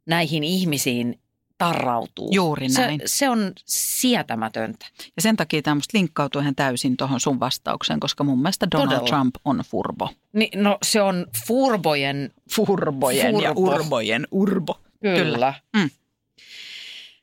näihin 0.05 0.43
ihmisiin 0.43 1.19
tarrautuu? 1.57 2.29
Juuri 2.31 2.69
se, 2.69 2.81
näin. 2.81 3.01
se 3.05 3.29
on 3.29 3.51
sietämätöntä. 3.65 4.85
Ja 5.15 5.21
sen 5.21 5.35
takia 5.37 5.61
tämä 5.61 5.75
musta 5.75 5.97
linkkautuu 5.97 6.41
ihan 6.41 6.55
täysin 6.55 6.97
tuohon 6.97 7.19
sun 7.19 7.39
vastaukseen, 7.39 7.99
koska 7.99 8.23
mun 8.23 8.39
mielestä 8.41 8.67
Donald 8.71 8.89
Todella. 8.89 9.07
Trump 9.07 9.35
on 9.45 9.61
furbo. 9.67 10.09
Ni, 10.33 10.49
no 10.55 10.77
se 10.83 11.01
on 11.01 11.27
furbojen, 11.47 12.33
Furbojen 12.55 13.41
ja 13.41 13.53
Furbo. 13.53 13.71
urbojen 13.71 14.27
urbo. 14.31 14.79
kyllä. 15.01 15.53
Mm. 15.77 15.89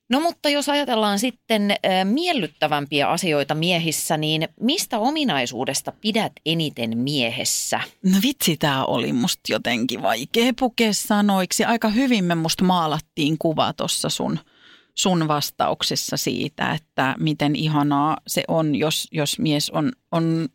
No 0.09 0.21
mutta 0.21 0.49
jos 0.49 0.69
ajatellaan 0.69 1.19
sitten 1.19 1.75
miellyttävämpiä 2.05 3.11
asioita 3.11 3.55
miehissä, 3.55 4.17
niin 4.17 4.49
mistä 4.61 4.99
ominaisuudesta 4.99 5.93
pidät 6.01 6.33
eniten 6.47 6.99
miehessä? 6.99 7.81
No 8.03 8.19
vitsi, 8.23 8.57
tämä 8.57 8.85
oli 8.85 9.13
musta 9.13 9.41
jotenkin 9.49 10.03
vaikea 10.03 10.53
pukea 10.59 10.93
sanoiksi. 10.93 11.65
Aika 11.65 11.89
hyvin 11.89 12.25
me 12.25 12.35
musta 12.35 12.65
maalattiin 12.65 13.39
kuva 13.39 13.73
tuossa 13.73 14.09
sun, 14.09 14.39
sun 14.95 15.29
vastauksessa 15.29 16.17
siitä, 16.17 16.73
että 16.73 17.15
miten 17.19 17.57
ihanaa 17.57 18.17
se 18.27 18.45
on, 18.49 18.75
jos, 18.75 19.09
jos 19.13 19.39
mies 19.39 19.71
on, 19.71 19.93
on 20.13 20.49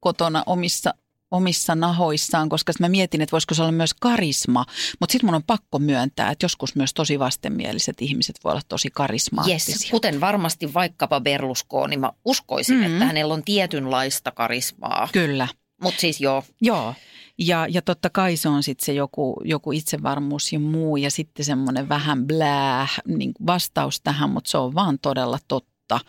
kotona 0.00 0.42
omissa 0.46 0.94
omissa 1.36 1.74
nahoissaan, 1.74 2.48
koska 2.48 2.72
mä 2.80 2.88
mietin, 2.88 3.20
että 3.20 3.32
voisiko 3.32 3.54
se 3.54 3.62
olla 3.62 3.72
myös 3.72 3.94
karisma. 3.94 4.64
Mutta 5.00 5.12
sitten 5.12 5.26
mun 5.26 5.34
on 5.34 5.42
pakko 5.46 5.78
myöntää, 5.78 6.30
että 6.30 6.44
joskus 6.44 6.74
myös 6.76 6.94
tosi 6.94 7.18
vastenmieliset 7.18 8.02
ihmiset 8.02 8.36
voi 8.44 8.52
olla 8.52 8.62
tosi 8.68 8.90
karismaattisia. 8.90 9.74
Yes, 9.74 9.90
kuten 9.90 10.20
varmasti 10.20 10.74
vaikkapa 10.74 11.20
Berlusconi, 11.20 11.96
mä 11.96 12.12
uskoisin, 12.24 12.76
Mm. 12.76 12.80
mm-hmm. 12.80 12.94
että 12.94 13.04
hänellä 13.06 13.34
on 13.34 13.44
tietynlaista 13.44 14.30
karismaa. 14.30 15.08
Kyllä. 15.12 15.48
Mutta 15.82 16.00
siis 16.00 16.20
joo, 16.20 16.42
Joo, 16.60 16.94
ja, 17.38 17.66
ja 17.70 17.82
totta 17.82 18.10
kai 18.10 18.36
se 18.36 18.48
on 18.48 18.62
sitten 18.62 18.86
se 18.86 18.92
joku, 18.92 19.40
joku 19.44 19.72
itsevarmuus 19.72 20.52
ja 20.52 20.60
muu 20.60 20.96
ja 20.96 21.10
sitten 21.10 21.44
semmoinen 21.44 21.88
vähän 21.88 22.26
blää 22.26 22.88
niin 23.06 23.32
vastaus 23.46 24.00
tähän, 24.00 24.30
mutta 24.30 24.50
se 24.50 24.58
on 24.58 24.74
vaan 24.74 24.98
todella 24.98 25.38
totta. 25.48 26.00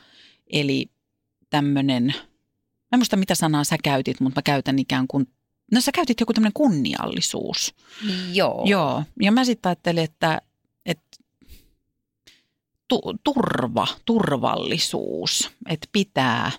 Eli 0.51 0.89
tämmöinen, 1.49 2.13
mä 2.91 2.95
en 2.95 2.99
muista 2.99 3.17
mitä 3.17 3.35
sanaa 3.35 3.63
sä 3.63 3.77
käytit, 3.83 4.19
mutta 4.19 4.39
mä 4.39 4.41
käytän 4.41 4.79
ikään 4.79 5.07
kuin, 5.07 5.27
no 5.71 5.81
sä 5.81 5.91
käytit 5.91 6.19
joku 6.19 6.33
tämmöinen 6.33 6.53
kunniallisuus. 6.53 7.75
joo. 8.33 8.63
Joo, 8.65 9.03
ja 9.21 9.31
mä 9.31 9.45
sitten 9.45 9.69
ajattelin, 9.69 10.03
että, 10.03 10.41
että 10.85 11.17
tu, 12.87 13.01
turva, 13.23 13.87
turvallisuus, 14.05 15.51
että 15.69 15.87
pitää, 15.91 16.51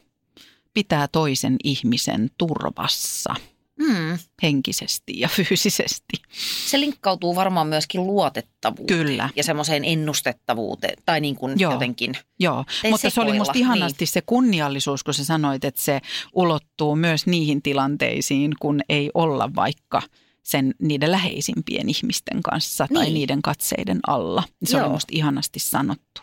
pitää 0.75 1.09
toisen 1.09 1.57
ihmisen 1.65 2.31
turvassa 2.39 3.35
Mm. 3.79 4.19
henkisesti 4.43 5.21
ja 5.21 5.29
fyysisesti. 5.37 6.23
Se 6.67 6.81
linkkautuu 6.81 7.37
varmaan 7.37 7.67
myöskin 7.67 8.07
luotettavuuteen. 8.07 8.99
Kyllä. 9.07 9.29
Ja 9.37 9.45
semmoiseen 9.45 9.85
ennustettavuuteen 9.85 11.03
tai 11.07 11.21
niin 11.21 11.37
kuin 11.37 11.59
Joo. 11.61 11.73
jotenkin. 11.73 12.15
Joo, 12.41 12.65
Ei 12.85 12.91
mutta 12.91 13.11
se 13.11 13.21
oli 13.21 13.27
sekoilla, 13.27 13.39
musta 13.41 13.59
ihanasti 13.59 14.07
se 14.07 14.23
kunniallisuus, 14.27 15.05
kun 15.05 15.15
sä 15.15 15.25
sanoit, 15.25 15.65
että 15.65 15.83
se 15.83 16.01
ulottuu 16.33 16.97
myös 16.97 17.27
niihin 17.27 17.63
tilanteisiin, 17.63 18.53
kun 18.61 18.81
ei 18.89 19.11
olla 19.15 19.51
vaikka 19.55 20.03
sen 20.43 20.75
niiden 20.83 21.13
läheisimpien 21.13 21.89
ihmisten 21.89 22.43
kanssa 22.43 22.87
tai 22.95 23.05
Niin. 23.05 23.15
niiden 23.15 23.43
katseiden 23.43 24.01
alla. 24.07 24.43
Se 24.65 24.77
Joo. 24.77 24.85
oli 24.85 24.93
musta 24.93 25.13
ihanasti 25.17 25.59
sanottu. 25.59 26.21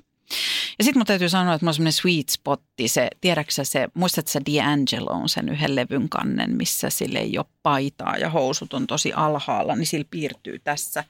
Ja 0.78 0.84
sitten 0.84 1.00
mun 1.00 1.06
täytyy 1.06 1.30
sanoa, 1.30 1.54
että 1.54 1.66
mulla 1.66 1.70
on 1.70 1.74
semmoinen 1.74 1.94
sweet 1.94 2.30
spotti, 2.30 2.88
se, 2.88 3.08
tiedätkö 3.22 3.64
se, 3.64 3.88
muistatko 3.94 4.32
sä 4.32 4.40
D'Angelo 4.40 5.12
on 5.12 5.30
sen 5.30 5.50
yhden 5.50 5.76
levyn 5.76 6.10
kannen, 6.10 6.58
missä 6.58 6.90
sille 6.90 7.20
ei 7.20 7.38
ole 7.38 7.46
paitaa 7.64 8.18
ja 8.18 8.30
housut 8.30 8.74
on 8.74 8.88
tosi 8.88 9.14
alhaalla, 9.14 9.76
niin 9.76 9.88
sillä 9.88 10.06
piirtyy 10.12 10.60
tässä, 10.60 11.04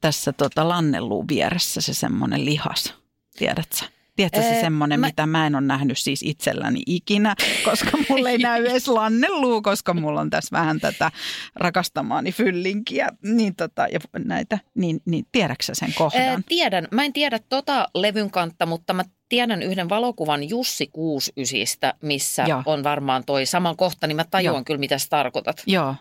tässä 0.00 0.32
tota 0.32 0.68
lannelluun 0.68 1.28
vieressä 1.28 1.80
se 1.80 1.94
semmoinen 1.94 2.44
lihas, 2.44 2.94
tiedätkö? 3.38 3.86
Tiedätkö 4.16 4.42
se 4.42 4.60
semmoinen, 4.60 5.00
mä- 5.00 5.06
mitä 5.06 5.26
mä 5.26 5.46
en 5.46 5.54
ole 5.54 5.64
nähnyt 5.66 5.98
siis 5.98 6.22
itselläni 6.22 6.82
ikinä, 6.86 7.34
koska 7.64 7.90
mulla 8.08 8.30
ei 8.30 8.38
näy 8.48 8.66
edes 8.66 8.88
lannelluu, 8.88 9.62
koska 9.62 9.94
mulla 9.94 10.20
on 10.20 10.30
tässä 10.30 10.56
vähän 10.56 10.80
tätä 10.80 11.10
rakastamaani 11.56 12.32
fyllinkiä, 12.32 13.08
niin 13.24 13.56
tota, 13.56 13.86
ja 13.92 13.98
näitä, 14.24 14.58
niin, 14.74 15.00
niin 15.04 15.24
tiedätkö 15.32 15.64
sä 15.64 15.72
sen 15.76 15.94
kohdan? 15.98 16.22
Ää, 16.22 16.40
tiedän. 16.48 16.88
Mä 16.90 17.04
en 17.04 17.12
tiedä 17.12 17.38
tota 17.48 17.88
levyn 17.94 18.30
kantta, 18.30 18.66
mutta 18.66 18.92
mä 18.94 19.04
tiedän 19.28 19.62
yhden 19.62 19.88
valokuvan 19.88 20.48
Jussi 20.48 20.86
Kuusysistä, 20.86 21.94
missä 22.02 22.44
Joo. 22.48 22.62
on 22.66 22.84
varmaan 22.84 23.24
toi 23.24 23.46
sama 23.46 23.74
kohta, 23.74 24.06
niin 24.06 24.16
mä 24.16 24.24
tajuan 24.30 24.54
Joo. 24.54 24.64
kyllä, 24.64 24.80
mitä 24.80 24.98
sä 24.98 25.06
tarkoitat. 25.10 25.62
Joo. 25.66 25.94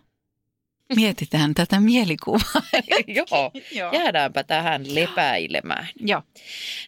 Mietitään 0.96 1.54
tätä 1.54 1.80
mielikuvaa. 1.80 2.62
Joo, 3.18 3.52
Joo. 3.72 3.92
jäädäänpä 3.94 4.44
tähän 4.44 4.96
lepäilemään. 4.96 5.88
Joo. 6.00 6.22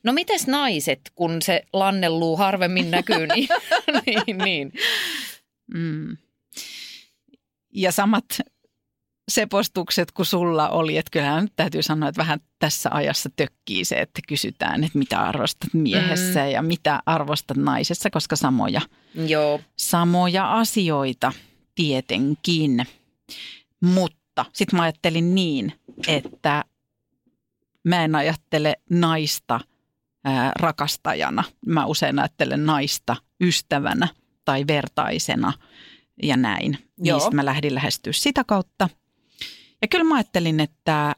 No 0.03 0.13
mites 0.13 0.47
naiset, 0.47 1.01
kun 1.15 1.41
se 1.41 1.63
lannelluu 1.73 2.37
harvemmin 2.37 2.91
näkyy, 2.91 3.27
niin, 3.27 3.47
niin, 4.05 4.37
niin. 4.37 4.73
Mm. 5.73 6.17
Ja 7.75 7.91
samat 7.91 8.25
sepostukset 9.31 10.11
kuin 10.11 10.25
sulla 10.25 10.69
oli, 10.69 10.97
että 10.97 11.09
kyllähän 11.11 11.43
nyt 11.43 11.53
täytyy 11.55 11.83
sanoa, 11.83 12.09
että 12.09 12.21
vähän 12.21 12.39
tässä 12.59 12.89
ajassa 12.93 13.29
tökkii 13.35 13.85
se, 13.85 13.95
että 13.95 14.21
kysytään, 14.27 14.83
että 14.83 14.97
mitä 14.97 15.19
arvostat 15.19 15.73
miehessä 15.73 16.43
mm. 16.43 16.49
ja 16.49 16.61
mitä 16.61 16.99
arvostat 17.05 17.57
naisessa, 17.57 18.09
koska 18.09 18.35
samoja, 18.35 18.81
Joo. 19.27 19.61
samoja 19.77 20.53
asioita 20.53 21.33
tietenkin. 21.75 22.85
Mutta 23.83 24.45
sitten 24.53 24.77
mä 24.77 24.83
ajattelin 24.83 25.35
niin, 25.35 25.73
että 26.07 26.65
mä 27.83 28.03
en 28.03 28.15
ajattele 28.15 28.75
naista 28.89 29.59
ää, 30.23 30.51
rakastajana. 30.55 31.43
Mä 31.65 31.85
usein 31.85 32.19
ajattelen 32.19 32.65
naista 32.65 33.15
ystävänä 33.41 34.07
tai 34.45 34.67
vertaisena 34.67 35.53
ja 36.23 36.37
näin. 36.37 36.77
Joo. 36.97 37.17
Niistä 37.17 37.35
mä 37.35 37.45
lähdin 37.45 37.75
lähestyä 37.75 38.13
sitä 38.13 38.43
kautta. 38.43 38.89
Ja 39.81 39.87
kyllä 39.87 40.03
mä 40.03 40.15
ajattelin, 40.15 40.59
että 40.59 41.15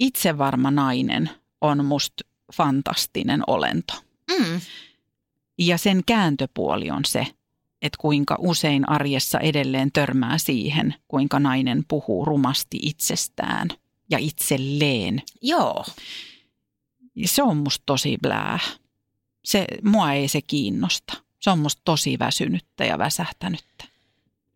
itsevarma 0.00 0.70
nainen 0.70 1.30
on 1.60 1.84
musta 1.84 2.24
fantastinen 2.54 3.42
olento. 3.46 3.94
Mm. 4.30 4.60
Ja 5.58 5.78
sen 5.78 6.02
kääntöpuoli 6.06 6.90
on 6.90 7.04
se, 7.04 7.26
että 7.82 7.96
kuinka 8.00 8.36
usein 8.38 8.88
arjessa 8.88 9.40
edelleen 9.40 9.92
törmää 9.92 10.38
siihen, 10.38 10.94
kuinka 11.08 11.38
nainen 11.38 11.84
puhuu 11.88 12.24
rumasti 12.24 12.78
itsestään 12.82 13.68
ja 14.10 14.18
itselleen. 14.18 15.22
Joo. 15.42 15.84
Se 17.24 17.42
on 17.42 17.56
musta 17.56 17.82
tosi 17.86 18.16
blää. 18.22 18.58
Se, 19.44 19.66
mua 19.82 20.12
ei 20.12 20.28
se 20.28 20.42
kiinnosta. 20.42 21.14
Se 21.40 21.50
on 21.50 21.58
musta 21.58 21.82
tosi 21.84 22.18
väsynyttä 22.18 22.84
ja 22.84 22.98
väsähtänyttä. 22.98 23.84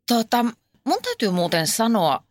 Tota, 0.08 0.42
mun 0.84 0.98
täytyy 1.02 1.30
muuten 1.30 1.66
sanoa, 1.66 2.24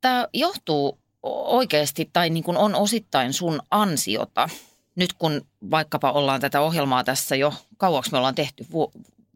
tämä 0.00 0.28
johtuu 0.32 0.98
oikeasti 1.22 2.10
tai 2.12 2.30
niin 2.30 2.44
kuin 2.44 2.56
on 2.56 2.74
osittain 2.74 3.32
sun 3.32 3.62
ansiota. 3.70 4.48
Nyt 4.94 5.12
kun 5.12 5.46
vaikkapa 5.70 6.12
ollaan 6.12 6.40
tätä 6.40 6.60
ohjelmaa 6.60 7.04
tässä 7.04 7.36
jo, 7.36 7.54
kauaksi 7.76 8.12
me 8.12 8.18
ollaan 8.18 8.34
tehty? 8.34 8.66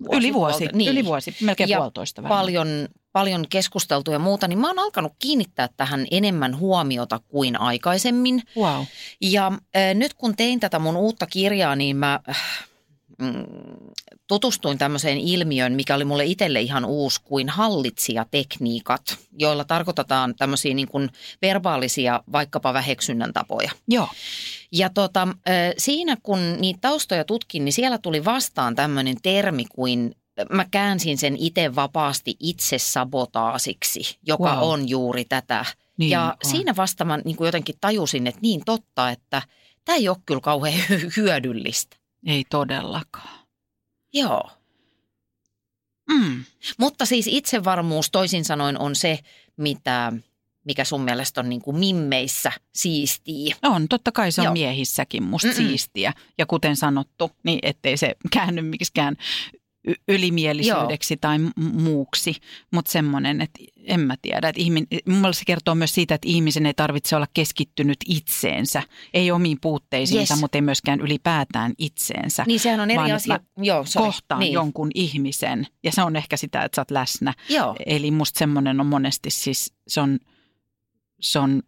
Vu- 0.01 0.17
Yli 0.17 0.35
vuosi, 0.35 0.59
puolta- 0.59 0.77
niin. 0.77 0.91
yli 0.91 1.05
vuosi, 1.05 1.35
melkein 1.41 1.69
Ja 1.71 1.79
puolitoista 1.79 2.23
vähän. 2.23 2.37
paljon, 2.39 2.89
paljon 3.13 3.47
keskusteltu 3.49 4.11
ja 4.11 4.19
muuta, 4.19 4.49
niin 4.49 4.59
mä 4.59 4.67
oon 4.67 4.79
alkanut 4.79 5.13
kiinnittää 5.19 5.69
tähän 5.77 6.07
enemmän 6.11 6.59
huomiota 6.59 7.21
kuin 7.29 7.61
aikaisemmin. 7.61 8.43
Wow. 8.57 8.83
Ja 9.21 9.47
äh, 9.47 9.95
nyt 9.95 10.15
kun 10.15 10.37
tein 10.37 10.61
tätä 10.61 10.79
mun 10.79 10.97
uutta 10.97 11.27
kirjaa, 11.27 11.77
niin 11.77 11.97
mä 11.97 12.21
äh, 12.29 12.37
mm, 13.19 13.45
tutustuin 14.27 14.79
tämmöiseen 14.79 15.19
ilmiöön, 15.19 15.73
mikä 15.73 15.95
oli 15.95 16.05
mulle 16.05 16.25
itselle 16.25 16.61
ihan 16.61 16.85
uusi 16.85 17.21
kuin 17.25 17.49
hallitsijatekniikat, 17.49 19.19
joilla 19.39 19.65
tarkoitetaan 19.65 20.35
tämmöisiä 20.39 20.75
niin 20.75 20.89
kuin 20.89 21.11
verbaalisia 21.43 22.23
vaikkapa 22.33 22.75
väheksynnän 22.75 23.33
tapoja. 23.33 23.71
Joo. 23.89 24.09
Ja 24.73 24.91
tota, 24.91 25.29
siinä 25.79 26.17
kun 26.23 26.39
niitä 26.61 26.79
taustoja 26.81 27.25
tutkin, 27.25 27.65
niin 27.65 27.73
siellä 27.73 27.99
tuli 27.99 28.25
vastaan 28.25 28.75
tämmöinen 28.75 29.17
termi 29.23 29.65
kuin 29.75 30.15
mä 30.53 30.65
käänsin 30.71 31.19
sen 31.19 31.37
itse 31.37 31.75
vapaasti 31.75 32.37
itse 32.41 32.79
sabotaasiksi, 32.79 34.19
joka 34.27 34.55
Wow. 34.55 34.63
on 34.73 34.89
juuri 34.89 35.25
tätä. 35.25 35.65
Niin 35.99 36.11
ja 36.11 36.25
on. 36.45 36.51
siinä 36.51 36.77
vasta 36.77 37.05
mä 37.05 37.19
niin 37.25 37.37
kuin 37.37 37.47
jotenkin 37.47 37.75
tajusin, 37.81 38.27
että 38.27 38.41
niin 38.43 38.63
totta, 38.67 39.11
että 39.11 39.43
tämä 39.85 39.97
ei 39.97 40.09
ole 40.09 40.17
kyllä 40.27 40.41
kauhean 40.41 40.81
hy- 40.81 41.13
hyödyllistä. 41.17 41.97
Ei 42.27 42.45
todellakaan. 42.51 43.39
Joo. 44.13 44.51
Mm. 46.11 46.45
Mutta 46.79 47.07
siis 47.07 47.27
itsevarmuus 47.27 48.11
toisin 48.11 48.45
sanoen 48.45 48.81
on 48.81 48.97
se, 48.97 49.19
mitä, 49.57 50.13
mikä 50.65 50.85
sun 50.85 51.01
mielestä 51.01 51.41
on 51.41 51.49
niin 51.49 51.63
kuin 51.63 51.77
mimmeissä 51.79 52.53
siistiä. 52.75 53.57
On, 53.63 53.89
totta 53.89 54.13
kai 54.13 54.33
se 54.33 54.41
on 54.41 54.45
Joo. 54.45 54.53
miehissäkin 54.53 55.23
musta 55.23 55.49
Mm-mm. 55.49 55.57
siistiä. 55.57 56.13
Ja 56.39 56.47
kuten 56.47 56.77
sanottu, 56.77 57.31
niin 57.43 57.59
ettei 57.63 57.97
se 57.97 58.15
käänny 58.35 58.63
miksikään 58.63 59.17
y- 59.85 59.95
ylimielisyydeksi 60.09 61.17
tai 61.17 61.39
m- 61.39 61.51
muuksi. 61.57 62.35
Mutta 62.73 62.93
semmoinen, 62.93 63.41
että 63.41 63.61
en 63.85 64.01
mä 64.01 64.15
tiedä. 64.23 64.49
Että 64.49 64.61
ihmin, 64.61 64.87
mulle 65.09 65.33
se 65.33 65.43
kertoo 65.47 65.75
myös 65.75 65.95
siitä, 65.95 66.15
että 66.15 66.29
ihmisen 66.29 66.67
ei 66.67 66.75
tarvitse 66.75 67.17
olla 67.17 67.27
keskittynyt 67.35 67.99
itseensä. 68.09 68.83
Ei 69.15 69.31
omiin 69.31 69.59
puutteisiinsa, 69.61 70.35
Yes. 70.35 70.41
mutta 70.41 70.59
ei 70.59 70.63
myöskään 70.63 71.01
ylipäätään 71.01 71.73
itseensä. 71.79 72.45
Niin 72.47 72.61
sehän 72.61 72.81
on 72.81 72.91
eri 72.91 73.13
asia. 73.13 73.41
Joo, 73.59 73.85
sorry. 73.85 74.07
kohtaan 74.07 74.41
niin. 74.41 74.53
jonkun 74.53 74.91
ihmisen 74.95 75.67
ja 75.83 75.93
se 75.93 76.03
on 76.03 76.17
ehkä 76.17 76.37
sitä, 76.37 76.63
että 76.63 76.77
sä 76.77 76.81
oot 76.81 76.91
läsnä. 76.91 77.35
Joo. 77.49 77.77
Eli 77.87 78.11
musta 78.11 78.39
semmoinen 78.39 78.81
on 78.81 78.87
monesti 78.87 79.31
siis, 79.31 79.73
se 79.89 80.01
on, 80.01 80.19
se 81.21 81.39
on 81.39 81.63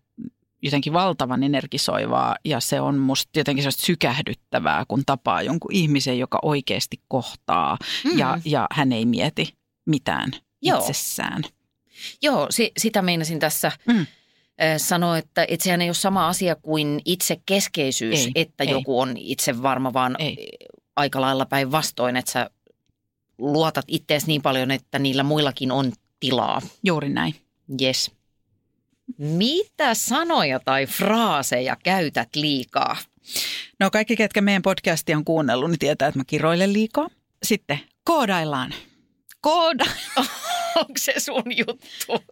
jotenkin 0.66 0.92
valtavan 0.92 1.42
energisoivaa 1.42 2.36
ja 2.44 2.60
se 2.60 2.80
on 2.80 2.98
musta 2.98 3.38
jotenkin 3.38 3.62
sellaista 3.62 3.86
sykähdyttävää, 3.86 4.84
kun 4.88 5.02
tapaa 5.06 5.42
jonkun 5.42 5.72
ihmisen, 5.72 6.18
joka 6.18 6.38
oikeasti 6.42 7.00
kohtaa 7.08 7.78
Mm. 8.04 8.18
ja, 8.18 8.38
ja 8.44 8.66
hän 8.72 8.92
ei 8.92 9.06
mieti 9.06 9.54
mitään 9.86 10.30
Joo. 10.62 10.78
itsessään. 10.78 11.42
Joo, 12.22 12.46
si- 12.50 12.72
sitä 12.78 13.02
meinasin 13.02 13.38
tässä 13.38 13.72
Mm. 13.86 13.94
mm. 13.94 14.06
sanoa, 14.76 15.18
että, 15.18 15.44
että 15.48 15.64
sehän 15.64 15.82
ei 15.82 15.88
ole 15.88 15.94
sama 15.94 16.28
asia 16.28 16.56
kuin 16.56 17.00
itsekeskeisyys, 17.04 18.18
Ei, 18.26 18.32
että 18.34 18.64
ei. 18.64 18.70
joku 18.70 19.00
on 19.00 19.16
itse 19.16 19.62
varma, 19.62 19.92
vaan 19.92 20.16
Ei. 20.18 20.48
aika 20.96 21.20
lailla 21.20 21.46
päinvastoin, 21.46 22.16
että 22.16 22.32
sä 22.32 22.50
luotat 23.38 23.84
ittees 23.88 24.26
niin 24.26 24.42
paljon, 24.42 24.70
että 24.70 24.98
niillä 24.98 25.22
muillakin 25.22 25.72
on 25.72 25.92
tilaa. 26.20 26.62
Juuri 26.84 27.08
näin. 27.08 27.34
Yes. 27.82 28.10
Mitä 29.18 29.94
sanoja 29.94 30.60
tai 30.60 30.86
fraaseja 30.86 31.76
käytät 31.84 32.28
liikaa? 32.36 32.96
No 33.80 33.90
kaikki, 33.90 34.16
ketkä 34.16 34.40
meidän 34.40 34.62
podcastia 34.62 35.16
on 35.16 35.24
kuunnellut, 35.24 35.70
niin 35.70 35.78
tietää, 35.78 36.08
että 36.08 36.18
mä 36.20 36.24
kiroilen 36.26 36.72
liikaa. 36.72 37.08
Sitten 37.42 37.80
koodaillaan. 38.04 38.74
Kooda 39.40 39.84
Onko 40.76 40.92
se 40.98 41.14
sun 41.20 41.56
juttu? 41.56 42.24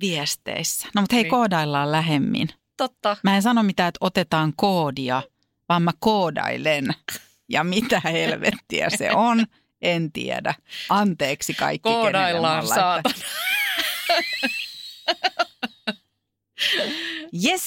viesteissä. 0.00 0.88
No 0.94 1.00
mutta 1.00 1.16
hei, 1.16 1.22
Niin. 1.22 1.30
koodaillaan 1.30 1.92
lähemmin. 1.92 2.48
Totta. 2.76 3.16
Mä 3.22 3.36
en 3.36 3.42
sano 3.42 3.62
mitään, 3.62 3.88
että 3.88 3.98
otetaan 4.00 4.52
koodia, 4.56 5.22
vaan 5.68 5.82
mä 5.82 5.90
koodailen. 5.98 6.94
Ja 7.48 7.64
mitä 7.64 8.00
helvettiä 8.04 8.90
se 8.90 9.12
on, 9.12 9.46
en 9.82 10.12
tiedä. 10.12 10.54
Anteeksi 10.88 11.54
kaikki, 11.54 11.82
Koodaillaan 11.82 12.66
saatana. 12.66 13.14
Yes, 17.44 17.62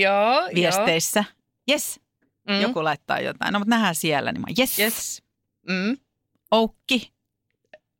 Joo, 0.00 0.48
viesteissä. 0.54 1.24
Yes, 1.70 2.00
joo. 2.48 2.56
Mm. 2.56 2.62
joku 2.62 2.84
laittaa 2.84 3.20
jotain. 3.20 3.52
No 3.52 3.58
mutta 3.58 3.70
nähdään 3.70 3.94
siellä, 3.94 4.32
niin 4.32 4.40
mä 4.40 4.46
yes. 4.58 4.78
Yes. 4.78 5.22
Mm. 5.68 5.96
Oukki, 6.50 7.12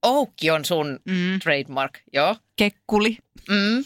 Oukki 0.03 0.51
on 0.51 0.64
sun 0.64 0.99
mm, 1.05 1.38
trademark, 1.42 1.99
joo. 2.12 2.36
kekkuli. 2.57 3.18
Mm. 3.49 3.84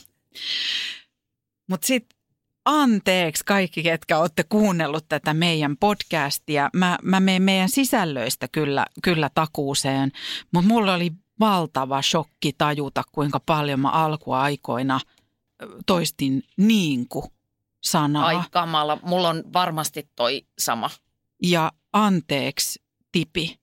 Mutta 1.68 1.86
sitten 1.86 2.18
anteeksi 2.64 3.44
kaikki, 3.44 3.82
ketkä 3.82 4.18
olette 4.18 4.44
kuunnellut 4.48 5.04
tätä 5.08 5.34
meidän 5.34 5.76
podcastia. 5.76 6.70
Mä, 6.76 6.98
mä 7.02 7.20
menen 7.20 7.42
meidän 7.42 7.68
sisällöistä 7.68 8.48
kyllä, 8.52 8.86
kyllä 9.02 9.30
takuuseen, 9.34 10.12
mutta 10.52 10.68
mulla 10.68 10.94
oli 10.94 11.10
valtava 11.40 12.02
shokki 12.02 12.52
tajuta, 12.58 13.02
kuinka 13.12 13.40
paljon 13.46 13.80
mä 13.80 13.90
alkuaikoina 13.90 15.00
toistin 15.86 16.42
niinku 16.56 17.32
sanaa. 17.80 18.26
Ai 18.26 18.40
kamala, 18.50 18.98
mulla 19.02 19.28
on 19.28 19.44
varmasti 19.52 20.08
toi 20.16 20.46
sama. 20.58 20.90
Ja 21.42 21.72
anteeksi 21.92 22.82
Tipi, 23.12 23.60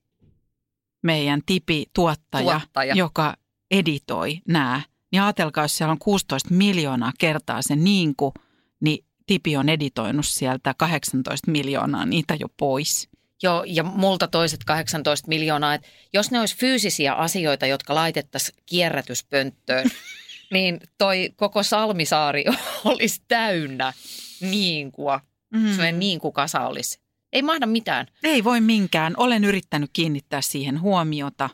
meidän 1.04 1.42
Tipi-tuottaja, 1.46 2.60
Tuottaja. 2.60 2.96
joka 2.96 3.36
editoi 3.72 4.40
nämä. 4.48 4.82
Niin 5.12 5.22
ajatelkaa, 5.22 5.64
jos 5.64 5.78
siellä 5.78 5.92
on 5.92 6.00
16 6.00 6.54
miljoonaa 6.54 7.12
kertaa 7.20 7.62
se 7.62 7.76
niinku, 7.76 8.34
niin 8.80 9.06
Tipi 9.26 9.58
on 9.58 9.70
editoinut 9.70 10.26
sieltä 10.26 10.74
18 10.78 11.52
miljoonaa 11.52 12.06
niitä 12.06 12.36
jo 12.40 12.48
pois. 12.58 13.10
Joo, 13.44 13.64
ja 13.68 13.84
multa 13.84 14.28
toiset 14.28 14.64
18 14.64 15.28
miljoonaa. 15.28 15.74
Et 15.74 15.88
jos 16.14 16.32
ne 16.32 16.40
olisi 16.40 16.58
fyysisiä 16.58 17.14
asioita, 17.14 17.66
jotka 17.66 17.96
laitettaisiin 17.96 18.64
kierrätyspönttöön, 18.66 19.90
niin 20.52 20.80
toi 20.98 21.30
koko 21.36 21.64
Salmisaari 21.64 22.46
olisi 22.86 23.22
täynnä 23.28 23.94
niinkua. 24.42 25.20
Mm. 25.54 25.70
Sellainen 25.70 26.00
niinkukasa 26.00 26.68
olisi. 26.68 27.00
Ei 27.34 27.42
mahda 27.42 27.66
mitään. 27.66 28.08
Ei 28.24 28.44
voi 28.44 28.62
minkään. 28.62 29.14
Olen 29.18 29.44
yrittänyt 29.44 29.90
kiinnittää 29.94 30.42
siihen 30.42 30.82
huomiota 30.82 31.50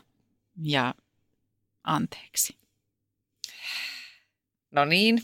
ja 0.62 0.94
anteeksi. 1.84 2.56
No 4.70 4.84
niin. 4.84 5.22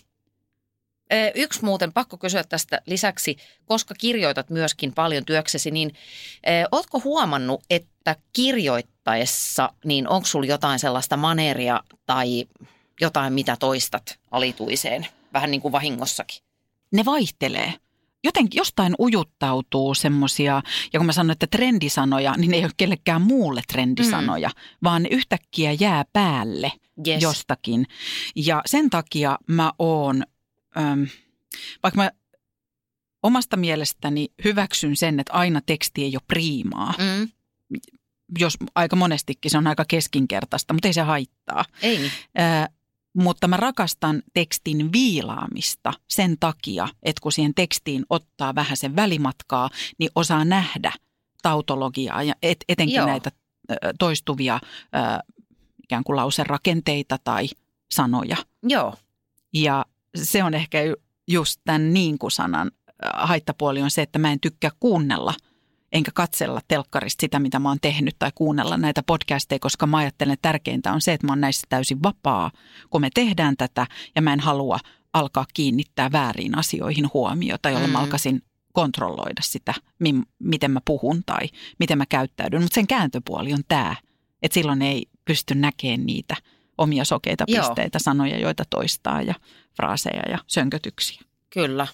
Yksi 1.35 1.64
muuten 1.64 1.93
pakko 1.93 2.18
kysyä 2.18 2.45
tästä 2.45 2.81
lisäksi, 2.87 3.37
koska 3.64 3.95
kirjoitat 3.95 4.51
myöskin 4.51 4.95
paljon 4.95 5.25
työksesi, 5.25 5.70
niin 5.70 5.95
ootko 6.73 7.01
huomannut, 7.05 7.64
että 7.70 8.16
kirjoittaessa, 8.33 9.73
niin 9.85 10.09
onko 10.09 10.27
sulla 10.27 10.47
jotain 10.47 10.79
sellaista 10.79 11.16
maneeria 11.16 11.81
tai 12.07 12.47
jotain, 13.01 13.32
mitä 13.32 13.57
toistat 13.57 14.18
alituiseen, 14.30 15.07
vähän 15.32 15.51
niin 15.51 15.61
kuin 15.61 15.72
vahingossakin? 15.72 16.43
ne 16.93 17.05
vaihtelee. 17.05 17.74
Jotenkin 18.24 18.59
jostain 18.59 18.95
ujuttautuu 18.99 19.95
semmosia, 19.95 20.62
ja 20.93 20.99
kun 20.99 21.07
mä 21.07 21.12
sanon, 21.12 21.30
että 21.30 21.47
trendisanoja, 21.47 22.34
niin 22.38 22.51
ne 22.51 22.57
ei 22.57 22.64
ole 22.64 22.72
kellekään 22.76 23.22
muulle 23.22 23.62
trendisanoja, 23.72 24.49
mm. 24.49 24.55
vaan 24.84 25.03
ne 25.03 25.09
yhtäkkiä 25.12 25.72
jää 25.80 26.05
päälle 26.12 26.72
Yes. 27.09 27.22
jostakin. 27.22 27.86
Ja 28.36 28.62
sen 28.66 28.90
takia 28.90 29.38
mä 29.47 29.72
oon, 29.78 30.22
äm, 30.76 31.07
vaikka 31.82 31.97
mä 32.03 32.11
omasta 33.22 33.57
mielestäni 33.57 34.28
hyväksyn 34.45 34.97
sen, 34.97 35.20
että 35.20 35.32
aina 35.32 35.61
teksti 35.66 36.05
ei 36.05 36.16
ole 36.16 36.22
priimaa, 36.28 36.95
Mm, 36.99 37.28
jos 38.38 38.57
aika 38.74 38.97
monestikin 38.97 39.51
se 39.51 39.59
on 39.59 39.66
aika 39.66 39.84
keskinkertaista, 39.88 40.74
mutta 40.74 40.88
ei 40.88 40.93
se 40.95 41.01
haittaa. 41.01 41.64
ei. 41.82 42.11
Ää, 42.34 42.68
mutta 43.17 43.49
mä 43.49 43.57
rakastan 43.57 44.23
tekstin 44.35 44.93
viilaamista 44.93 45.93
sen 46.09 46.37
takia, 46.41 46.89
että 47.03 47.21
kun 47.21 47.33
siihen 47.33 47.55
tekstiin 47.55 48.07
ottaa 48.11 48.55
vähän 48.55 48.77
sen 48.77 48.97
välimatkaa, 48.97 49.71
niin 49.99 50.11
osaa 50.15 50.45
nähdä 50.45 50.93
tautologiaa 51.43 52.23
ja 52.23 52.35
et, 52.43 52.59
etenkin 52.69 52.97
Joo. 52.97 53.07
Näitä 53.07 53.31
ö, 53.71 53.75
toistuvia 53.99 54.61
ö, 54.65 55.35
ikään 55.85 56.05
kuin 56.05 56.17
lauserakenteita 56.17 57.19
tai 57.25 57.49
sanoja. 57.91 58.37
Joo, 58.63 58.95
Ja 59.53 59.87
se 60.23 60.45
on 60.45 60.55
ehkä 60.55 60.83
ju- 60.83 60.97
just 61.29 61.61
tämän 61.65 61.93
niin 61.93 62.19
kuin 62.19 62.31
sanan 62.31 62.71
haittapuoli 63.15 63.83
on 63.83 63.91
se, 63.91 64.03
että 64.03 64.19
mä 64.19 64.33
en 64.33 64.41
tykkää 64.41 64.71
kuunnella 64.81 65.35
enkä 65.93 66.11
katsella 66.14 66.61
telkkarista 66.68 67.20
sitä, 67.20 67.38
mitä 67.38 67.59
mä 67.59 67.68
oon 67.68 67.78
tehnyt 67.82 68.16
tai 68.18 68.30
kuunnella 68.34 68.76
näitä 68.76 69.03
podcasteja, 69.03 69.59
koska 69.59 69.86
mä 69.86 69.97
ajattelen, 69.97 70.32
että 70.32 70.49
tärkeintä 70.49 70.93
on 70.93 71.01
se, 71.01 71.12
että 71.12 71.26
mä 71.26 71.32
oon 71.32 71.40
näissä 71.40 71.66
täysin 71.68 72.03
vapaa, 72.03 72.51
kun 72.90 73.01
me 73.01 73.11
tehdään 73.14 73.57
tätä 73.57 73.86
ja 74.16 74.22
mä 74.22 74.32
en 74.32 74.40
halua 74.40 74.78
alkaa 75.12 75.47
kiinnittää 75.55 76.12
väärin 76.12 76.59
asioihin 76.59 77.11
huomiota, 77.14 77.70
jolla 77.70 77.86
mm. 77.86 77.93
mä 77.93 77.99
alkaisin 77.99 78.43
kontrolloida 78.72 79.43
sitä, 79.43 79.74
mi- 79.99 80.22
miten 80.38 80.70
mä 80.70 80.80
puhun 80.84 81.22
tai 81.26 81.49
miten 81.78 81.99
mä 81.99 82.07
käyttäydyn. 82.07 82.62
Mutta 82.62 82.74
sen 82.74 82.86
kääntöpuoli 82.86 83.53
on 83.53 83.62
tämä, 83.68 83.97
että 84.43 84.55
silloin 84.55 84.82
ei 84.82 85.07
pysty 85.24 85.55
näkemään 85.55 86.07
niitä 86.07 86.36
omia 86.78 87.05
sokeita 87.05 87.45
Joo. 87.49 87.66
pisteitä, 87.66 87.99
sanoja, 87.99 88.38
joita 88.38 88.64
toistaa 88.70 89.22
ja 89.22 89.34
fraaseja 89.76 90.22
ja 90.30 90.38
sönkötyksiä. 90.47 91.22
kyllä. 91.51 91.86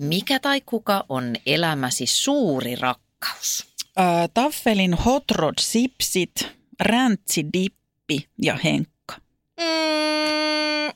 Mikä 0.00 0.40
tai 0.40 0.60
kuka 0.66 1.04
on 1.08 1.34
elämäsi 1.46 2.06
suuri 2.06 2.76
rakkaus? 2.76 3.66
Äh, 3.98 4.04
Taffelin 4.34 4.94
Hot 4.94 5.24
Rod 5.30 5.54
Sipsit, 5.60 6.48
Räntsi 6.80 7.46
Dippi 7.52 8.28
ja 8.42 8.58
Henkka. 8.64 9.16
Mm, 9.60 10.92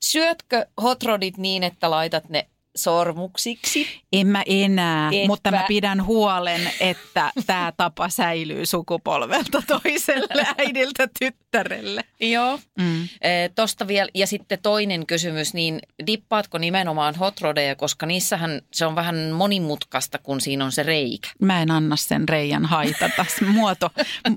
syötkö 0.00 0.66
hotrodit 0.82 1.36
niin, 1.36 1.62
että 1.62 1.90
laitat 1.90 2.28
ne 2.28 2.48
sormuksiksi. 2.76 3.86
En 4.12 4.26
mä 4.26 4.42
enää, 4.46 5.10
Etpä. 5.12 5.26
mutta 5.26 5.50
mä 5.50 5.64
pidän 5.68 6.06
huolen, 6.06 6.70
että 6.80 7.30
tämä 7.46 7.72
tapa 7.76 8.08
säilyy 8.08 8.66
sukupolvelta 8.66 9.62
toiselle 9.66 10.46
äidiltä 10.58 11.08
tyttärelle. 11.18 12.04
Joo. 12.20 12.58
Mm. 12.78 13.02
Eh, 13.02 13.50
Tosta 13.54 13.86
vielä, 13.88 14.10
ja 14.14 14.26
sitten 14.26 14.58
toinen 14.62 15.06
kysymys, 15.06 15.54
niin 15.54 15.78
dippaatko 16.06 16.58
nimenomaan 16.58 17.14
hot 17.14 17.40
rodeja, 17.40 17.76
koska 17.76 18.06
niissähän 18.06 18.62
se 18.72 18.86
on 18.86 18.94
vähän 18.94 19.16
monimutkaista, 19.30 20.18
kun 20.18 20.40
siinä 20.40 20.64
on 20.64 20.72
se 20.72 20.82
reikä. 20.82 21.28
Mä 21.40 21.62
en 21.62 21.70
anna 21.70 21.96
sen 21.96 22.28
reijän 22.28 22.64
haitata. 22.66 23.26
Muoto, 23.52 23.90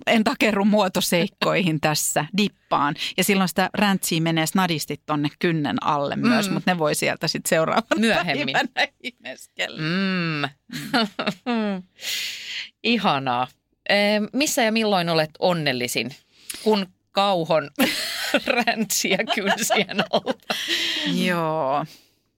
en 0.07 0.23
takerru 0.23 0.65
muotoseikkoihin 0.65 1.79
tässä, 1.81 2.25
dippaan. 2.74 2.95
Ja 3.17 3.24
silloin 3.24 3.49
sitä 3.49 3.69
räntsiä 3.74 4.21
menee 4.21 4.45
snadisti 4.45 5.01
tonne 5.05 5.30
kynnen 5.39 5.84
alle 5.84 6.15
myös, 6.15 6.47
Mm. 6.47 6.53
mutta 6.53 6.71
ne 6.71 6.78
voi 6.78 6.95
sieltä 6.95 7.28
sitten 7.28 7.49
seuraavana 7.49 7.99
Myöhemmin. 7.99 8.53
päivänä 8.53 8.88
ihmeskellä. 9.03 9.82
Mm. 9.82 10.49
Ihanaa. 12.84 13.47
Eh, 13.89 14.21
Missä 14.34 14.61
ja 14.63 14.71
milloin 14.71 15.09
olet 15.09 15.30
onnellisin, 15.39 16.11
kun 16.63 16.86
kauhon 17.11 17.69
räntsiä 18.47 19.17
kylsien 19.36 19.97
alta? 20.11 20.53
Joo. 21.26 21.86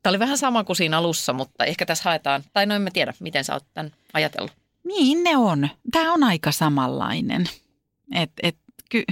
Tämä 0.03 0.11
oli 0.11 0.19
vähän 0.19 0.37
sama 0.37 0.63
kuin 0.63 0.75
siinä 0.75 0.97
alussa, 0.97 1.33
mutta 1.33 1.65
ehkä 1.65 1.85
tässä 1.85 2.03
haetaan, 2.03 2.43
tai 2.53 2.65
no 2.65 2.75
en 2.75 2.81
mä 2.81 2.89
tiedä, 2.91 3.13
miten 3.19 3.43
sä 3.43 3.53
oot 3.53 3.65
tämän 3.73 3.91
ajatellut. 4.13 4.51
Niin 4.83 5.23
ne 5.23 5.37
on. 5.37 5.69
Tämä 5.91 6.13
on 6.13 6.23
aika 6.23 6.51
samanlainen. 6.51 7.45
Et, 8.15 8.31
et, 8.43 8.55
ky- 8.89 9.03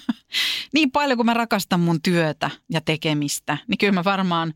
niin 0.74 0.90
paljon 0.90 1.16
kuin 1.18 1.26
mä 1.26 1.34
rakastan 1.34 1.80
mun 1.80 2.02
työtä 2.02 2.50
ja 2.70 2.80
tekemistä, 2.80 3.58
niin 3.68 3.78
kyllä 3.78 3.92
mä 3.92 4.04
varmaan 4.04 4.54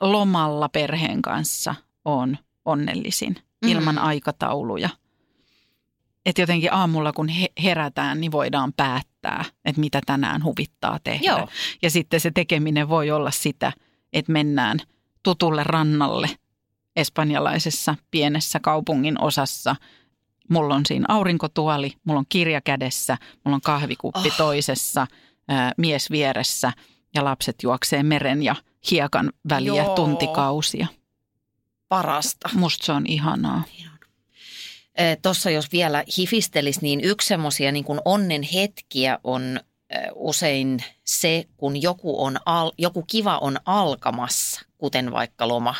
lomalla 0.00 0.68
perheen 0.68 1.22
kanssa 1.22 1.74
on 2.04 2.38
onnellisin 2.64 3.36
ilman 3.66 3.94
Mm. 3.94 4.02
aikatauluja. 4.04 4.88
Että 6.26 6.42
jotenkin 6.42 6.72
aamulla 6.72 7.12
kun 7.12 7.28
he- 7.28 7.52
herätään, 7.62 8.20
niin 8.20 8.32
voidaan 8.32 8.72
päättää, 8.72 9.44
että 9.64 9.80
mitä 9.80 10.00
tänään 10.06 10.44
huvittaa 10.44 10.98
tehdä. 11.04 11.26
Joo. 11.26 11.48
Ja 11.82 11.90
sitten 11.90 12.20
se 12.20 12.30
tekeminen 12.30 12.88
voi 12.88 13.10
olla 13.10 13.30
sitä, 13.30 13.72
että 14.12 14.32
mennään 14.32 14.78
tutulle 15.22 15.64
rannalle 15.64 16.30
espanjalaisessa 16.96 17.94
pienessä 18.10 18.60
kaupungin 18.60 19.20
osassa. 19.20 19.76
Mulla 20.50 20.74
on 20.74 20.86
siinä 20.86 21.06
aurinkotuoli, 21.08 21.92
mulla 22.04 22.18
on 22.18 22.26
kirja 22.28 22.60
kädessä, 22.60 23.18
mulla 23.44 23.54
on 23.54 23.60
kahvikuppi 23.60 24.28
Oh. 24.28 24.36
toisessa, 24.36 25.06
ää, 25.48 25.72
mies 25.76 26.10
vieressä 26.10 26.72
ja 27.14 27.24
lapset 27.24 27.62
juoksee 27.62 28.02
meren 28.02 28.42
ja 28.42 28.56
hiekan 28.90 29.32
väliä 29.48 29.84
Joo. 29.84 29.94
tuntikausia. 29.94 30.86
Parasta. 31.88 32.48
Musta 32.54 32.86
se 32.86 32.92
on 32.92 33.06
ihanaa. 33.06 33.62
Tuossa 35.22 35.50
jos 35.50 35.72
vielä 35.72 36.04
hifistelisi, 36.18 36.78
niin 36.82 37.00
yksi 37.04 37.28
semmoisia 37.28 37.72
niin 37.72 37.84
onnen 38.04 38.42
hetkiä 38.42 39.18
on 39.24 39.60
usein 40.14 40.84
se, 41.04 41.44
kun 41.56 41.82
joku, 41.82 42.24
on 42.24 42.36
al, 42.46 42.72
joku 42.78 43.02
kiva 43.02 43.38
on 43.38 43.56
alkamassa, 43.66 44.60
kuten 44.78 45.12
vaikka 45.12 45.48
loma. 45.48 45.74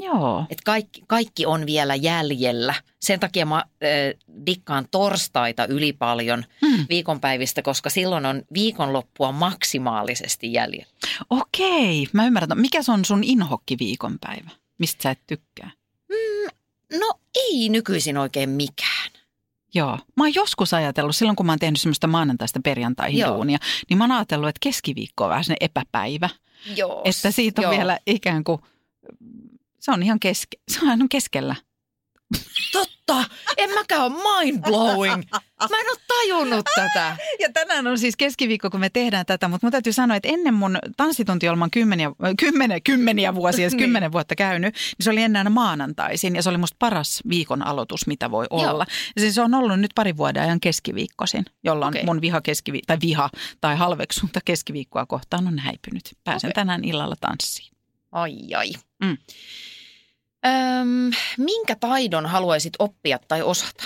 Joo. 0.00 0.44
Et 0.50 0.60
kaikki, 0.64 1.02
kaikki 1.06 1.46
on 1.46 1.66
vielä 1.66 1.94
jäljellä. 1.94 2.74
Sen 3.00 3.20
takia 3.20 3.46
mä 3.46 3.56
äh, 3.56 3.64
dikkaan 4.46 4.86
torstaita 4.90 5.66
yli 5.66 5.92
paljon 5.92 6.44
Hmm. 6.66 6.86
viikonpäivistä, 6.88 7.62
koska 7.62 7.90
silloin 7.90 8.26
on 8.26 8.42
viikonloppua 8.54 9.32
maksimaalisesti 9.32 10.52
jäljellä. 10.52 10.92
Okei, 11.30 12.06
mä 12.12 12.26
ymmärrän. 12.26 12.60
Mikä 12.60 12.82
se 12.82 12.92
on 12.92 13.04
sun 13.04 13.24
inhokki 13.24 13.78
viikonpäivä? 13.78 14.50
Mistä 14.78 15.02
sä 15.02 15.10
et 15.10 15.20
tykkää? 15.26 15.70
No 17.00 17.14
ei 17.34 17.68
nykyisin 17.68 18.18
oikein 18.18 18.50
mikään. 18.50 19.10
Joo. 19.74 19.98
Mä 20.16 20.24
oon 20.24 20.34
joskus 20.34 20.74
ajatellut, 20.74 21.16
silloin 21.16 21.36
kun 21.36 21.46
mä 21.46 21.52
oon 21.52 21.58
tehnyt 21.58 21.80
semmoista 21.80 22.06
maanantaista 22.06 22.60
perjantaihin 22.64 23.18
Joo. 23.20 23.34
duunia, 23.34 23.58
niin 23.88 23.98
mä 23.98 24.04
oon 24.04 24.12
ajatellut, 24.12 24.48
että 24.48 24.60
keskiviikko 24.62 25.24
on 25.24 25.30
vähän 25.30 25.44
epäpäivä. 25.60 26.28
Joo. 26.76 27.02
Että 27.04 27.30
siitä 27.30 27.60
on 27.60 27.62
joo. 27.62 27.72
vielä 27.72 27.98
ikään 28.06 28.44
kuin, 28.44 28.60
se 29.80 29.90
on 29.90 30.02
ihan 30.02 30.20
keske, 30.20 30.56
se 30.72 30.78
on 30.82 30.86
ihan 30.86 31.08
keskellä. 31.08 31.54
Totta, 32.72 33.24
en 33.56 33.70
mäkään 33.70 34.02
ole 34.02 34.42
mind 34.42 34.62
blowing. 34.62 35.22
Mä 35.32 35.80
en 35.80 35.90
ole 35.90 35.98
tajunnut 36.08 36.66
tätä. 36.74 37.16
Ja 37.40 37.52
tänään 37.52 37.86
on 37.86 37.98
siis 37.98 38.16
keskiviikko, 38.16 38.70
kun 38.70 38.80
me 38.80 38.90
tehdään 38.90 39.26
tätä, 39.26 39.48
mutta 39.48 39.66
mun 39.66 39.72
täytyy 39.72 39.92
sanoa, 39.92 40.16
että 40.16 40.28
ennen 40.28 40.54
mun 40.54 40.78
tanssituntiolman 40.96 41.70
kymmeniä, 41.70 42.10
kymmenen, 42.40 42.82
kymmeniä 42.82 43.34
vuosia, 43.34 43.70
siis 43.70 43.72
Niin. 43.72 43.78
kymmenen 43.78 44.12
vuotta 44.12 44.34
käynyt, 44.34 44.74
niin 44.74 45.04
se 45.04 45.10
oli 45.10 45.22
ennen 45.22 45.52
maanantaisin 45.52 46.36
ja 46.36 46.42
se 46.42 46.48
oli 46.48 46.58
musta 46.58 46.76
paras 46.78 47.22
viikon 47.28 47.66
aloitus, 47.66 48.06
mitä 48.06 48.30
voi 48.30 48.46
Joo. 48.50 48.70
olla. 48.70 48.86
Ja 49.16 49.20
siis 49.22 49.34
se 49.34 49.42
on 49.42 49.54
ollut 49.54 49.80
nyt 49.80 49.90
parin 49.94 50.16
vuoden 50.16 50.42
ajan 50.42 50.60
keskiviikkoisin, 50.60 51.44
jolloin 51.64 51.94
okay. 51.94 52.04
mun 52.04 52.20
viha, 52.20 52.40
keskivi- 52.40 52.82
tai 52.86 52.96
viha 53.02 53.30
tai 53.60 53.76
halveksunta 53.76 54.40
keskiviikkoa 54.44 55.06
kohtaan 55.06 55.46
on 55.46 55.58
häipynyt. 55.58 56.16
Pääsen 56.24 56.48
okay. 56.48 56.54
tänään 56.54 56.84
illalla 56.84 57.16
tanssiin. 57.20 57.77
Ai 58.12 58.54
ai. 58.54 58.72
Mm. 59.04 59.18
Öm, 60.46 61.10
minkä 61.38 61.76
taidon 61.76 62.26
haluaisit 62.26 62.72
oppia 62.78 63.18
tai 63.28 63.42
osata? 63.42 63.84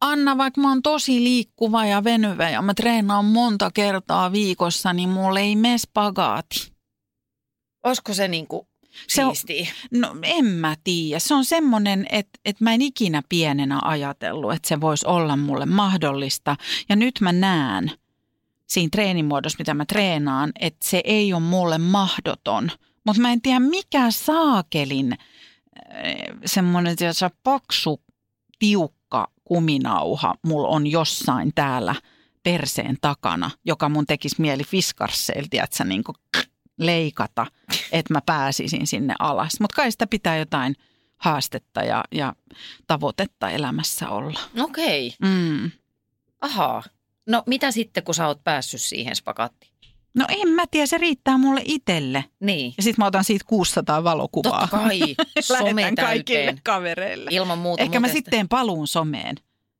Anna, 0.00 0.38
vaikka 0.38 0.60
mä 0.60 0.68
oon 0.68 0.82
tosi 0.82 1.24
liikkuva 1.24 1.86
ja 1.86 2.04
venyvä 2.04 2.50
ja 2.50 2.62
mä 2.62 2.74
treenaan 2.74 3.24
monta 3.24 3.70
kertaa 3.74 4.32
viikossa, 4.32 4.92
niin 4.92 5.08
mulle 5.08 5.40
ei 5.40 5.56
mene 5.56 5.78
spagaati. 5.78 6.72
Olisiko 7.84 8.14
se 8.14 8.28
niinku 8.28 8.68
Se 9.08 9.24
on-? 9.24 9.34
No 9.90 10.16
en 10.22 10.44
mä 10.44 10.76
tiedä. 10.84 11.18
Se 11.18 11.34
on 11.34 11.44
semmoinen, 11.44 12.06
että, 12.10 12.38
että 12.44 12.64
mä 12.64 12.74
en 12.74 12.82
ikinä 12.82 13.22
pienenä 13.28 13.80
ajatellut, 13.84 14.52
että 14.52 14.68
se 14.68 14.80
voisi 14.80 15.06
olla 15.06 15.36
mulle 15.36 15.66
mahdollista. 15.66 16.56
Ja 16.88 16.96
nyt 16.96 17.20
mä 17.20 17.32
näen 17.32 17.90
siinä 18.66 18.88
treenimuodossa, 18.92 19.56
mitä 19.58 19.74
mä 19.74 19.84
treenaan, 19.84 20.52
että 20.60 20.88
se 20.88 21.00
ei 21.04 21.32
ole 21.32 21.42
mulle 21.42 21.78
mahdoton. 21.78 22.70
Mutta 23.04 23.22
mä 23.22 23.32
en 23.32 23.42
tiedä, 23.42 23.60
mikä 23.60 24.10
saakelin 24.10 25.12
äh, 25.12 25.18
semmoinen 26.46 26.96
se 27.12 27.30
paksu, 27.42 28.00
tiukka 28.58 29.28
kuminauha 29.44 30.34
mulla 30.46 30.68
on 30.68 30.86
jossain 30.86 31.52
täällä 31.54 31.94
perseen 32.42 32.96
takana, 33.00 33.50
joka 33.64 33.88
mun 33.88 34.06
tekisi 34.06 34.40
mieli 34.40 34.64
fiskarseilta, 34.64 35.64
että 35.64 35.76
sä 35.76 35.84
niin 35.84 36.04
leikata, 36.78 37.46
että 37.92 38.14
mä 38.14 38.20
pääsisin 38.26 38.86
sinne 38.86 39.14
alas. 39.18 39.60
Mutta 39.60 39.76
kai 39.76 39.92
sitä 39.92 40.06
pitää 40.06 40.36
jotain 40.36 40.76
haastetta 41.16 41.82
ja, 41.82 42.04
ja 42.12 42.34
tavoitetta 42.86 43.50
elämässä 43.50 44.08
olla. 44.08 44.40
Okei, 44.60 45.06
okay. 45.06 45.30
Mm. 45.30 45.70
ahaa. 46.40 46.82
No 47.26 47.42
mitä 47.46 47.70
sitten, 47.70 48.02
kun 48.02 48.14
sä 48.14 48.26
oot 48.26 48.44
päässyt 48.44 48.80
siihen 48.80 49.16
spagaattiin? 49.16 49.73
No 50.14 50.26
en 50.28 50.48
mä 50.48 50.64
tiedä, 50.70 50.86
se 50.86 50.98
riittää 50.98 51.38
mulle 51.38 51.62
itselle. 51.64 52.24
Niin, 52.40 52.74
Ja 52.76 52.82
sitten 52.82 53.02
mä 53.02 53.06
otan 53.06 53.24
siitä 53.24 53.44
600 53.48 54.04
valokuvaa. 54.04 54.60
totta 54.60 54.76
kai. 54.76 55.00
Some 55.40 55.64
Lähetän 55.82 55.94
kaikille 55.94 56.54
kavereille. 56.64 57.30
Ilman 57.32 57.58
muuta. 57.58 57.82
Ehkä 57.82 58.00
mä 58.00 58.08
sitten 58.08 58.30
teen 58.30 58.48
paluun 58.48 58.88
someen. 58.88 59.36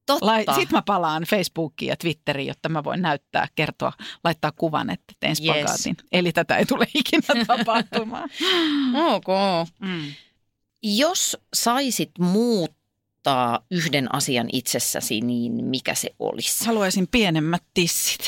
Totta. 0.07 0.27
Lai, 0.27 0.41
sitten 0.55 0.69
mä 0.79 0.83
palaan 0.83 1.23
Facebookiin 1.23 1.89
ja 1.89 1.97
Twitteriin, 1.97 2.49
jotta 2.49 2.69
mä 2.69 2.85
voin 2.85 3.03
näyttää, 3.03 3.49
kertoa, 3.55 3.93
laittaa 4.25 4.53
kuvan, 4.53 4.91
että 4.91 5.15
teen 5.21 5.31
Yes. 5.31 5.39
spagaatin. 5.39 5.97
Eli 6.13 6.33
tätä 6.33 6.57
ei 6.57 6.67
tule 6.67 6.87
ikinä 6.95 7.45
tapahtumaan. 7.47 8.31
Ok. 8.95 9.27
Mm. 9.81 10.13
Jos 10.83 11.37
saisit 11.55 12.11
muuttaa 12.19 13.61
yhden 13.71 14.15
asian 14.15 14.49
itsessäsi, 14.53 15.21
niin 15.21 15.65
mikä 15.65 15.95
se 15.95 16.11
olisi? 16.19 16.67
Haluaisin 16.67 17.09
pienemmät 17.11 17.63
tissit. 17.75 18.21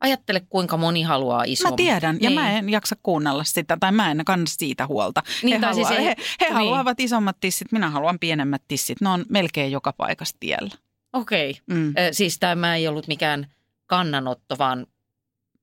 Ajattele, 0.00 0.40
kuinka 0.40 0.76
moni 0.76 1.02
haluaa 1.02 1.44
isomman. 1.46 1.72
Mä 1.72 1.76
tiedän, 1.76 2.16
ja 2.20 2.30
Niin. 2.30 2.40
mä 2.40 2.50
en 2.58 2.68
jaksa 2.68 2.96
kuunnella 3.02 3.44
sitä, 3.44 3.76
tai 3.80 3.92
mä 3.92 4.10
en 4.10 4.22
kanna 4.24 4.46
siitä 4.48 4.86
huolta. 4.86 5.22
Niin, 5.42 5.64
he 5.64 5.74
siis 5.74 5.86
haluaa, 5.88 6.00
ei- 6.00 6.04
he, 6.04 6.16
he 6.40 6.44
niin. 6.44 6.54
haluavat 6.54 7.00
isommat 7.00 7.36
tissit, 7.40 7.72
minä 7.72 7.90
haluan 7.90 8.18
pienemmät 8.18 8.62
tissit. 8.68 9.00
Ne 9.00 9.08
on 9.08 9.24
melkein 9.28 9.72
joka 9.72 9.92
paikassa 9.92 10.36
tiellä. 10.40 10.70
Okei. 11.12 11.50
Okay. 11.50 11.78
Mm. 11.78 11.94
Siis 12.12 12.38
tämä 12.38 12.76
ei 12.76 12.88
ollut 12.88 13.08
mikään 13.08 13.46
kannanotto, 13.86 14.58
vaan 14.58 14.86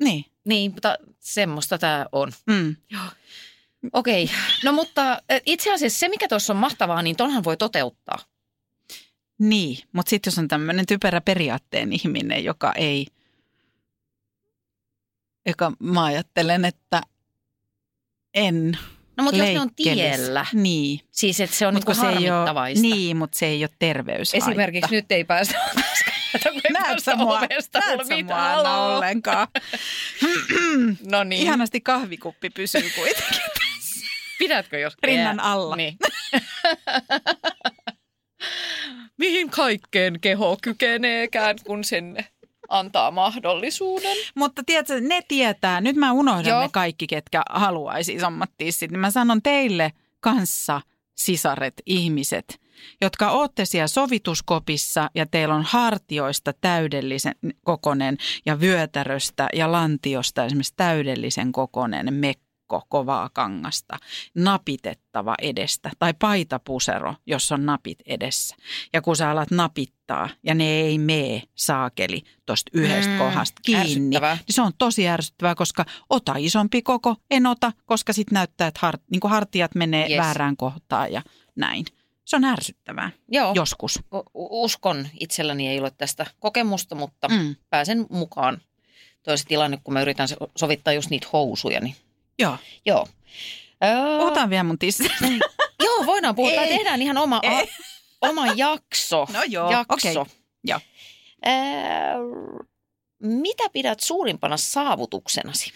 Niin. 0.04 0.26
niin, 0.46 0.72
mutta 0.72 0.98
semmoista 1.20 1.78
tämä 1.78 2.06
on. 2.12 2.32
Mm. 2.48 2.76
Okei. 3.94 4.24
Okay. 4.24 4.36
No 4.64 4.72
mutta 4.74 5.22
itse 5.46 5.74
asiassa 5.74 6.00
se, 6.00 6.10
mikä 6.10 6.28
tuossa 6.28 6.54
on 6.54 6.58
mahtavaa, 6.58 7.02
niin 7.02 7.16
tonhan 7.16 7.44
voi 7.44 7.58
toteuttaa. 7.58 8.20
Niin, 9.40 9.78
mutta 9.94 10.10
sitten 10.10 10.32
jos 10.32 10.38
on 10.40 10.48
tämmöinen 10.48 10.86
typerä 10.86 11.22
periaatteen 11.22 11.94
ihminen, 11.94 12.44
joka 12.44 12.72
ei, 12.76 13.08
joka 15.48 15.72
mä 15.80 16.04
ajattelen, 16.04 16.66
että 16.66 17.02
en 18.34 18.78
No 19.18 19.24
mutta 19.24 19.38
jos 19.38 19.48
ne 19.54 19.60
on 19.60 19.76
tiellä, 19.76 20.46
Niin. 20.54 21.00
siis 21.12 21.40
että 21.40 21.56
se 21.56 21.68
on 21.68 21.74
Mut 21.74 21.82
niinku 21.82 21.92
kun 21.92 21.96
se 22.02 22.02
harmittavaista. 22.30 22.80
ole, 22.88 22.96
niin, 22.96 23.18
mutta 23.18 23.38
se 23.38 23.46
ei 23.46 23.64
ole 23.64 23.70
terveyshaitta. 23.80 24.50
Esimerkiksi 24.50 24.96
nyt 24.96 25.12
ei 25.12 25.24
päästä, 25.24 25.56
kun 26.44 26.54
ei 26.56 26.72
Näet 26.72 26.86
päästä 26.88 27.12
sä 27.12 27.16
mua, 27.16 27.40
ovesta 27.40 27.80
näet 27.80 27.96
ulos. 27.96 28.08
sä 28.08 28.16
Mitä? 28.16 28.34
mua 28.34 28.42
Haloo? 28.44 28.96
ollenkaan. 28.96 29.48
No 31.12 31.24
niin. 31.24 31.42
Ihanasti 31.42 31.82
kahvikuppi 31.82 32.50
pysyy 32.50 32.90
kuitenkin 32.96 33.24
tässä. 33.40 34.06
Pidätkö 34.40 34.80
jos? 34.80 34.94
Rinnan 35.04 35.40
alla. 35.40 35.76
Niin. 35.76 35.98
Mihin 39.18 39.50
kaikkeen 39.50 40.20
keho 40.22 40.58
kykeneekään, 40.62 41.56
kun 41.66 41.84
sen 41.84 42.18
antaa 42.74 43.12
mahdollisuuden. 43.12 44.18
Mutta 44.36 44.62
tiedätkö, 44.66 45.02
ne 45.02 45.22
tietää. 45.28 45.82
Nyt 45.82 45.96
mä 45.96 46.12
unohdan 46.12 46.46
Joo. 46.46 46.62
ne 46.62 46.70
kaikki, 46.72 47.08
ketkä 47.08 47.42
haluaisi 47.50 48.22
ammattiissit. 48.22 48.92
Niin 48.92 49.00
mä 49.00 49.12
sanon 49.12 49.42
teille 49.42 49.92
kanssa 50.20 50.82
sisaret, 51.16 51.74
ihmiset, 51.86 52.62
jotka 53.02 53.32
ootte 53.32 53.66
siellä 53.66 53.88
sovituskopissa 53.88 55.10
ja 55.16 55.26
teillä 55.26 55.56
on 55.56 55.64
hartioista 55.68 56.54
täydellisen 56.62 57.36
kokonen 57.64 58.18
ja 58.46 58.60
vyötäröstä 58.60 59.48
ja 59.54 59.72
lantiosta 59.72 60.46
esimerkiksi 60.46 60.74
täydellisen 60.78 61.52
kokonen 61.52 62.14
mekko 62.14 62.43
kovaa 62.90 63.30
kangasta, 63.34 63.98
napitettava 64.36 65.36
edestä 65.42 65.92
tai 66.00 66.14
paitapusero, 66.20 67.16
jos 67.26 67.52
on 67.52 67.66
napit 67.66 68.00
edessä. 68.06 68.56
Ja 68.94 69.02
kun 69.02 69.16
sä 69.16 69.30
alat 69.32 69.52
napittaa 69.52 70.30
ja 70.44 70.56
ne 70.56 70.64
ei 70.64 70.98
mee 70.98 71.42
saakeli 71.56 72.22
tuosta 72.46 72.72
yhdestä 72.74 73.12
Mm, 73.12 73.18
kohdasta 73.18 73.62
kiinni, 73.66 74.00
niin 74.20 74.22
se 74.50 74.62
on 74.62 74.72
tosi 74.78 75.08
ärsyttävää, 75.08 75.56
koska 75.56 75.86
ota 76.10 76.34
isompi 76.38 76.82
koko, 76.82 77.16
en 77.32 77.46
ota, 77.46 77.72
koska 77.86 78.14
sitten 78.14 78.34
näyttää, 78.36 78.68
että 78.68 78.80
hart, 78.84 79.02
niin 79.12 79.22
hartiat 79.24 79.76
menee 79.76 80.08
Yes. 80.10 80.18
väärään 80.18 80.58
kohtaan 80.58 81.14
ja 81.14 81.22
näin. 81.56 81.86
Se 82.26 82.36
on 82.36 82.44
ärsyttävää 82.44 83.12
Joo, 83.28 83.52
joskus. 83.56 84.00
Uskon. 84.34 85.08
Itselläni 85.20 85.68
ei 85.68 85.80
ole 85.80 85.92
tästä 85.98 86.26
kokemusta, 86.40 86.96
mutta 86.96 87.28
mm. 87.30 87.56
Pääsen 87.70 88.06
mukaan. 88.10 88.62
Toi 89.24 89.38
se 89.38 89.46
tilanne, 89.46 89.80
kun 89.84 89.94
mä 89.94 90.02
yritän 90.02 90.28
so- 90.28 90.52
sovittaa 90.58 90.94
just 90.94 91.10
niitä 91.10 91.28
housuja, 91.34 91.80
niin 91.80 91.96
Joo. 92.40 92.58
joo. 92.86 93.08
Öö, 93.84 94.20
Puhutaan 94.20 94.50
vielä 94.50 94.64
mun 94.64 94.80
tissistä. 94.80 95.28
Joo, 95.86 96.06
voidaan 96.06 96.36
puhua. 96.36 96.52
Ei. 96.52 96.78
tehdään 96.78 97.02
ihan 97.02 97.18
oma, 97.18 97.42
a, 97.46 97.66
oma 98.30 98.48
jakso. 98.48 99.28
No 99.34 99.44
joo, 99.44 99.72
jakso. 99.72 99.94
okei. 99.94 100.16
Joo. 100.64 100.80
Öö, 101.48 101.54
mitä 103.20 103.64
pidät 103.74 104.00
suurimpana 104.00 104.58
saavutuksenasi? 104.58 105.72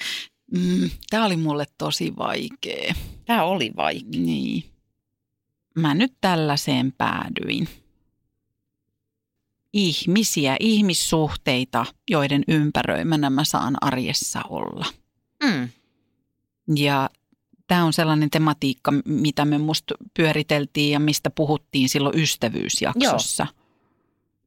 Mm, 0.51 0.89
Tämä 1.09 1.25
oli 1.25 1.37
mulle 1.37 1.65
tosi 1.77 2.15
vaikea. 2.17 2.93
Tämä 3.25 3.43
oli 3.43 3.71
vaikea. 3.75 4.03
Niin. 4.21 4.63
Mä 5.75 5.93
nyt 5.93 6.13
tällaiseen 6.21 6.91
päädyin. 6.97 7.69
Ihmisiä, 9.73 10.57
ihmissuhteita, 10.59 11.85
joiden 12.09 12.43
ympäröimänä 12.47 13.29
mä 13.29 13.43
saan 13.43 13.75
arjessa 13.81 14.41
olla. 14.49 14.85
Mm. 15.43 15.69
Ja 16.76 17.09
tämä 17.68 17.84
on 17.84 17.93
sellainen 17.93 18.30
tematiikka, 18.30 18.91
mitä 19.05 19.45
me 19.45 19.57
musta 19.57 19.95
pyöriteltiin 20.13 20.91
ja 20.91 20.99
mistä 20.99 21.30
puhuttiin 21.30 21.89
silloin 21.89 22.20
ystävyysjaksossa. 22.20 23.43
Joo. 23.43 23.63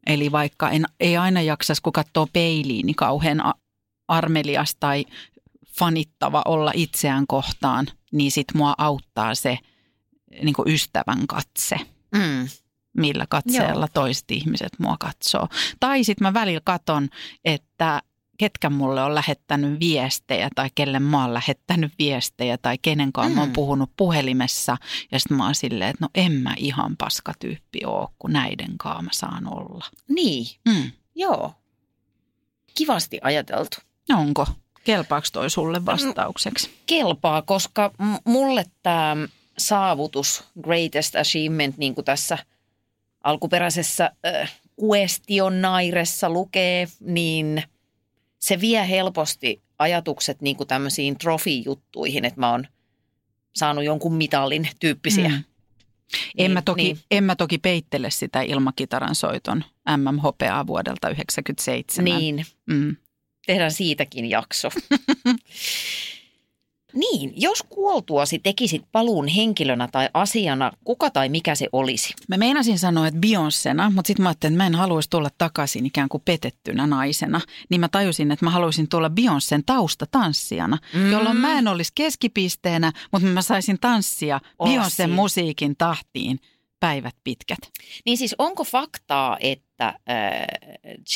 Eli 0.06 0.32
vaikka 0.32 0.70
en, 0.70 0.84
ei 1.00 1.16
aina 1.16 1.42
jaksas, 1.42 1.80
kun 1.80 1.92
katsoo 1.92 2.28
peiliin, 2.32 2.86
niin 2.86 2.96
kauhean 2.96 3.42
armelias 4.08 4.76
tai 4.80 5.04
fanittava 5.78 6.42
olla 6.44 6.72
itseään 6.74 7.26
kohtaan, 7.26 7.86
niin 8.12 8.30
sit 8.30 8.46
mua 8.54 8.74
auttaa 8.78 9.34
se 9.34 9.58
niin 10.42 10.54
ystävän 10.66 11.26
katse 11.26 11.76
Mm. 12.14 12.48
millä 12.96 13.26
katseella 13.28 13.84
Joo. 13.84 13.88
toiset 13.94 14.30
ihmiset 14.30 14.72
mua 14.78 14.96
katsoo. 15.00 15.48
Tai 15.80 16.04
sitten 16.04 16.26
mä 16.26 16.34
välillä 16.34 16.60
katon, 16.64 17.08
että 17.44 18.02
ketkä 18.40 18.70
mulle 18.70 19.02
on 19.02 19.14
lähettänyt 19.14 19.80
viestejä 19.80 20.48
tai 20.54 20.70
kelle 20.74 20.98
mä 20.98 21.22
oon 21.22 21.34
lähettänyt 21.34 21.92
viestejä 21.98 22.58
tai 22.58 22.78
kenen 22.82 23.12
kanssa 23.12 23.28
mm. 23.30 23.34
mä 23.34 23.40
oon 23.40 23.48
Mm. 23.48 23.52
puhunut 23.52 23.90
puhelimessa. 23.96 24.76
Ja 25.12 25.20
sitten 25.20 25.36
mä 25.36 25.44
oon 25.44 25.54
silleen, 25.54 25.90
että 25.90 26.04
no 26.04 26.08
en 26.14 26.32
mä 26.32 26.54
ihan 26.56 26.96
paskatyyppi 26.96 27.84
oo, 27.86 28.08
kun 28.18 28.32
näiden 28.32 28.78
kanssa 28.78 29.02
mä 29.02 29.08
saan 29.12 29.52
olla. 29.54 29.84
Niin, 30.08 30.46
Mm. 30.68 30.90
joo. 31.14 31.54
Kivasti 32.74 33.18
ajateltu. 33.22 33.76
Onko? 34.12 34.46
Kelpaako 34.84 35.26
toi 35.32 35.50
sulle 35.50 35.86
vastaukseksi? 35.86 36.70
kelpaa, 36.86 37.42
koska 37.42 37.92
mulle 38.24 38.64
tämä 38.82 39.16
saavutus, 39.58 40.44
greatest 40.62 41.16
achievement, 41.16 41.76
niin 41.76 41.94
kuin 41.94 42.04
tässä 42.04 42.38
alkuperäisessä 43.24 44.10
äh, 44.26 44.52
questionnairessa 44.84 46.30
lukee, 46.30 46.88
niin 47.00 47.62
se 48.40 48.60
vie 48.60 48.88
helposti 48.88 49.62
ajatukset 49.78 50.42
niin 50.42 50.56
kuin 50.56 50.66
tämmöisiin 50.66 51.18
trofijuttuihin, 51.18 52.24
että 52.24 52.40
mä 52.40 52.50
oon 52.50 52.66
saanut 53.56 53.84
jonkun 53.84 54.14
mitalin 54.14 54.68
tyyppisiä. 54.80 55.28
Mm. 55.28 55.44
En, 56.38 56.50
mä 56.50 56.62
toki, 56.62 56.82
niin. 56.82 56.98
en 57.10 57.24
mä 57.24 57.36
toki 57.36 57.58
peittele 57.58 58.10
sitä 58.10 58.42
ilmakitaran 58.42 59.14
soiton 59.14 59.64
MM-hopeaa 59.96 60.66
vuodelta 60.66 61.00
1997. 61.00 62.04
Niin, 62.04 62.46
Mm. 62.66 62.96
tehdään 63.46 63.72
siitäkin 63.72 64.30
jakso. 64.30 64.68
niin, 66.94 67.32
jos 67.36 67.62
kuoltuasi 67.68 68.38
tekisit 68.38 68.82
paluun 68.92 69.28
henkilönä 69.28 69.88
tai 69.92 70.08
asiana, 70.14 70.72
kuka 70.84 71.10
tai 71.10 71.28
mikä 71.28 71.54
se 71.54 71.66
olisi? 71.72 72.14
Mä 72.28 72.36
meinasin 72.36 72.78
sanoa, 72.78 73.06
että 73.06 73.20
Beyoncéna, 73.26 73.92
mutta 73.94 74.06
sitten 74.06 74.22
mä 74.22 74.28
ajattelin, 74.28 74.54
että 74.54 74.62
mä 74.62 74.66
en 74.66 74.74
haluaisi 74.74 75.10
tulla 75.10 75.28
takaisin 75.38 75.86
ikään 75.86 76.08
kuin 76.08 76.22
petettynä 76.24 76.86
naisena. 76.86 77.40
Niin 77.70 77.80
mä 77.80 77.88
tajusin, 77.88 78.30
että 78.30 78.44
mä 78.44 78.50
haluaisin 78.50 78.88
tulla 78.88 79.08
Beyoncén 79.08 79.62
taustatanssijana, 79.66 80.78
Mm. 80.94 81.10
jolloin 81.12 81.36
mä 81.36 81.58
en 81.58 81.68
olisi 81.68 81.92
keskipisteenä, 81.94 82.92
mutta 83.12 83.28
mä 83.28 83.42
saisin 83.42 83.78
tanssia 83.80 84.40
Olla 84.58 84.72
Beyoncén 84.72 85.10
musiikin 85.10 85.76
tahtiin 85.76 86.38
päivät 86.80 87.14
pitkät. 87.24 87.58
Niin 88.06 88.18
siis 88.18 88.34
onko 88.38 88.64
faktaa, 88.64 89.36
että 89.40 89.86
äh, 89.88 89.96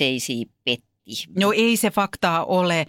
Jay-Z 0.01 0.49
petti? 0.64 0.93
No 1.39 1.53
ei 1.53 1.77
se 1.77 1.91
faktaa 1.91 2.45
ole, 2.45 2.87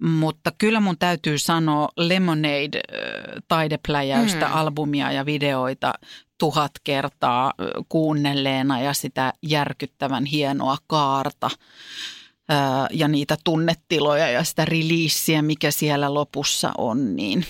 mutta 0.00 0.52
kyllä 0.58 0.80
mun 0.80 0.98
täytyy 0.98 1.38
sanoa 1.38 1.88
Lemonade 1.96 2.80
äh, 2.94 3.42
taidepläjäystä, 3.48 4.46
Mm. 4.46 4.54
albumia 4.54 5.12
ja 5.12 5.26
videoita 5.26 5.94
tuhat 6.38 6.72
kertaa 6.84 7.52
kuunnelleena 7.88 8.80
ja 8.80 8.94
sitä 8.94 9.32
järkyttävän 9.42 10.24
hienoa 10.24 10.76
kaarta 10.86 11.50
ja 12.90 13.08
niitä 13.08 13.36
tunnetiloja 13.44 14.30
ja 14.30 14.44
sitä 14.44 14.64
releaseä, 14.64 15.42
mikä 15.42 15.70
siellä 15.70 16.14
lopussa 16.14 16.72
on, 16.78 17.16
niin, 17.16 17.44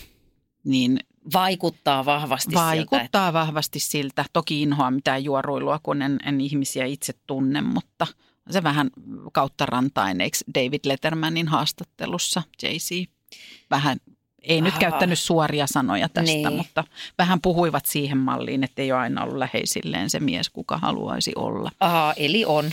niin 0.65 1.01
Vaikuttaa 1.33 2.05
vahvasti 2.05 2.51
siltä. 2.51 2.65
vaikuttaa 2.65 3.33
vahvasti 3.33 3.81
siltä. 3.81 4.25
Toki 4.33 4.63
inhoa 4.63 4.91
mitään 4.91 5.25
juoruilua, 5.25 5.81
kun 5.83 6.03
en, 6.03 6.19
en 6.27 6.41
ihmisiä 6.41 6.85
itse 6.87 7.13
tunne, 7.27 7.61
mutta 7.61 8.07
se 8.51 8.63
vähän 8.63 8.91
kautta 9.33 9.67
rantain, 9.67 10.21
eikö 10.21 10.39
David 10.55 10.81
Lettermanin 10.85 11.49
haastattelussa 11.49 12.43
Jay-Z 12.63 13.09
vähän, 13.71 13.99
ei 14.43 14.61
nyt 14.61 14.73
Aha. 14.73 14.81
käyttänyt 14.81 15.19
suoria 15.19 15.67
sanoja 15.67 16.09
tästä, 16.09 16.33
Niin. 16.33 16.53
mutta 16.53 16.85
vähän 17.19 17.41
puhuivat 17.41 17.87
siihen 17.87 18.19
malliin, 18.19 18.65
että 18.65 18.83
ei 18.83 18.93
ole 18.93 19.01
aina 19.01 19.23
ollut 19.23 19.39
läheisilleen 19.39 20.11
se 20.11 20.21
mies, 20.21 20.51
kuka 20.51 20.79
haluaisi 20.79 21.33
olla. 21.37 21.71
Aha, 21.81 22.15
eli 22.17 22.45
on. 22.45 22.65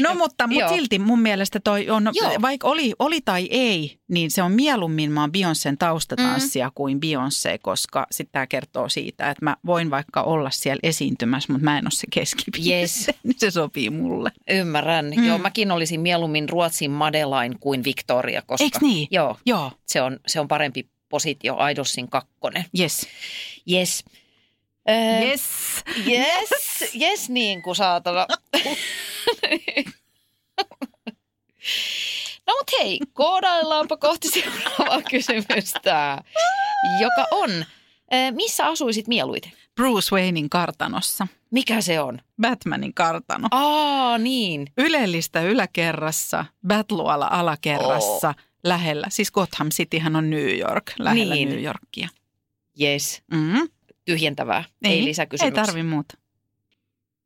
No 0.00 0.14
mutta, 0.14 0.46
mutta 0.46 0.68
silti 0.68 0.98
mun 0.98 1.20
mielestä 1.20 1.60
toi 1.60 1.90
on, 1.90 2.10
Joo. 2.14 2.32
vaikka 2.42 2.68
oli, 2.68 2.92
oli 2.98 3.20
tai 3.20 3.48
ei, 3.50 3.98
niin 4.08 4.30
se 4.30 4.42
on 4.42 4.52
mieluummin 4.52 5.12
mä 5.12 5.20
oon 5.20 5.30
Beyoncén 5.32 5.76
taustatanssija 5.78 6.68
mm. 6.68 6.72
kuin 6.74 7.00
Beyoncé, 7.00 7.58
koska 7.62 8.06
sitten 8.10 8.32
tämä 8.32 8.46
kertoo 8.46 8.88
siitä, 8.88 9.30
että 9.30 9.44
mä 9.44 9.56
voin 9.66 9.90
vaikka 9.90 10.22
olla 10.22 10.50
siellä 10.50 10.80
esiintymässä, 10.82 11.52
mutta 11.52 11.64
mä 11.64 11.78
en 11.78 11.84
ole 11.84 11.90
se 11.90 12.06
keskipiste. 12.10 12.80
Yes. 12.80 13.10
niin 13.22 13.36
se 13.38 13.50
sopii 13.50 13.90
mulle. 13.90 14.32
Ymmärrän. 14.50 15.12
Mm. 15.16 15.26
Joo, 15.26 15.38
mäkin 15.38 15.70
olisin 15.70 16.00
mieluummin 16.00 16.48
Ruotsin 16.48 16.90
Madeleine 16.90 17.56
kuin 17.60 17.84
Victoria, 17.84 18.42
koska 18.46 18.64
Eiks 18.64 18.80
niin? 18.80 19.08
joo, 19.10 19.36
Joo, 19.46 19.72
se 19.86 20.02
on, 20.02 20.20
se 20.26 20.40
on 20.40 20.48
parempi 20.48 20.88
positio 21.08 21.56
Aidossin 21.56 22.08
kakkonen. 22.08 22.64
yes. 22.78 23.06
Yes. 23.72 24.04
Öö, 24.90 25.28
Yes. 25.28 25.42
Yes, 26.06 26.50
yes 27.00 27.28
niin 27.28 27.62
kuin 27.62 27.76
saatana. 27.76 28.26
No 32.46 32.54
mut 32.58 32.70
hei, 32.80 32.98
koodaillaanpa 33.12 33.96
kohti 33.96 34.28
seuraavaa 34.28 35.02
kysymystä, 35.10 36.22
joka 37.00 37.26
on, 37.30 37.50
eh, 38.10 38.32
missä 38.32 38.66
asuisit 38.66 39.06
mieluiten? 39.08 39.52
Bruce 39.74 40.14
Waynein 40.16 40.50
kartanossa. 40.50 41.26
Mikä 41.50 41.80
se 41.80 42.00
on? 42.00 42.18
Batmanin 42.40 42.94
kartano. 42.94 43.48
Aa, 43.50 44.18
niin. 44.18 44.66
Ylellistä 44.78 45.42
yläkerrassa, 45.42 46.44
Batluala 46.66 47.26
alakerrassa, 47.30 48.28
Oh. 48.28 48.34
lähellä. 48.64 49.06
Siis 49.10 49.30
Gotham 49.30 49.68
Cityhän 49.70 50.16
on 50.16 50.30
New 50.30 50.58
York, 50.58 50.92
lähellä 50.98 51.34
Niin. 51.34 51.48
New 51.48 51.62
Yorkia. 51.62 52.08
Yes, 52.82 53.22
Mm. 53.32 53.68
Tyhjentävää. 54.04 54.64
Ei, 54.82 54.90
ei 54.92 54.98
Ei 54.98 55.04
lisäkysymyksiä. 55.04 55.64
tarvi 55.64 55.82
muuta. 55.82 56.14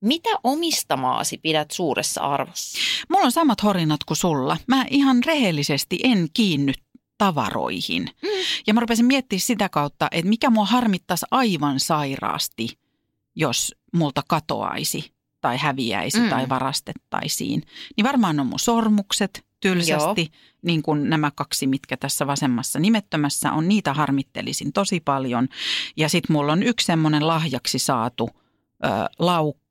Mitä 0.00 0.30
omistamaasi 0.44 1.38
pidät 1.38 1.70
suuressa 1.70 2.20
arvossa? 2.20 2.78
Mulla 3.08 3.24
on 3.24 3.32
samat 3.32 3.62
horinat 3.62 4.04
kuin 4.04 4.16
sulla. 4.16 4.56
Mä 4.66 4.84
ihan 4.90 5.24
rehellisesti 5.26 5.98
en 6.04 6.28
kiinny 6.34 6.72
tavaroihin. 7.18 8.02
Mm. 8.22 8.28
Ja 8.66 8.74
mä 8.74 8.80
rupesin 8.80 9.06
miettimään 9.06 9.40
sitä 9.40 9.68
kautta, 9.68 10.08
että 10.10 10.28
mikä 10.28 10.50
mua 10.50 10.64
harmittaisi 10.64 11.26
aivan 11.30 11.80
sairaasti, 11.80 12.68
jos 13.36 13.74
multa 13.94 14.22
katoaisi 14.28 15.12
tai 15.40 15.56
häviäisi 15.56 16.20
mm. 16.20 16.28
tai 16.28 16.48
varastettaisiin. 16.48 17.62
Niin 17.96 18.04
varmaan 18.04 18.40
on 18.40 18.46
mun 18.46 18.58
sormukset 18.58 19.47
tylsästi, 19.60 20.20
Joo. 20.20 20.58
niin 20.62 20.82
kuin 20.82 21.10
nämä 21.10 21.30
kaksi, 21.30 21.66
mitkä 21.66 21.96
tässä 21.96 22.26
vasemmassa 22.26 22.78
nimettömässä 22.78 23.52
on. 23.52 23.68
Niitä 23.68 23.94
harmittelisin 23.94 24.72
tosi 24.72 25.00
paljon. 25.00 25.48
Ja 25.96 26.08
sitten 26.08 26.34
mulla 26.36 26.52
on 26.52 26.62
yksi 26.62 26.86
semmoinen 26.86 27.26
lahjaksi 27.26 27.78
saatu 27.78 28.30
ö, 28.84 28.88
laukku 29.18 29.68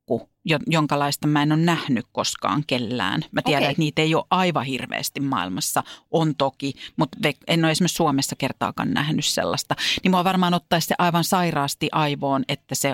jonkalaista 0.67 1.27
mä 1.27 1.43
en 1.43 1.51
ole 1.51 1.59
nähnyt 1.59 2.05
koskaan 2.11 2.63
kellään. 2.67 3.21
Mä 3.31 3.41
tiedän, 3.41 3.63
okay. 3.63 3.71
että 3.71 3.81
niitä 3.81 4.01
ei 4.01 4.15
ole 4.15 4.25
aivan 4.29 4.65
hirveästi 4.65 5.19
maailmassa. 5.19 5.83
On 6.11 6.35
toki, 6.35 6.73
mutta 6.97 7.17
en 7.47 7.65
ole 7.65 7.71
esimerkiksi 7.71 7.95
Suomessa 7.95 8.35
kertaakaan 8.35 8.91
nähnyt 8.93 9.25
sellaista. 9.25 9.75
Niin 10.03 10.11
mua 10.11 10.23
varmaan 10.23 10.53
ottaisi 10.53 10.87
se 10.87 10.95
aivan 10.97 11.23
sairaasti 11.23 11.89
aivoon, 11.91 12.43
että 12.47 12.75
se 12.75 12.93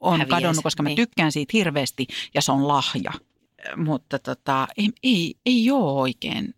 on 0.00 0.20
Häviäisi, 0.20 0.30
kadonnut, 0.30 0.62
koska 0.62 0.82
niin. 0.82 0.92
mä 0.92 0.96
tykkään 0.96 1.32
siitä 1.32 1.50
hirveästi 1.52 2.06
ja 2.34 2.42
se 2.42 2.52
on 2.52 2.68
lahja. 2.68 3.12
Mutta 3.76 4.18
tota, 4.18 4.68
ei, 4.76 4.88
ei, 5.02 5.34
ei 5.46 5.70
ole 5.70 6.00
oikein. 6.00 6.54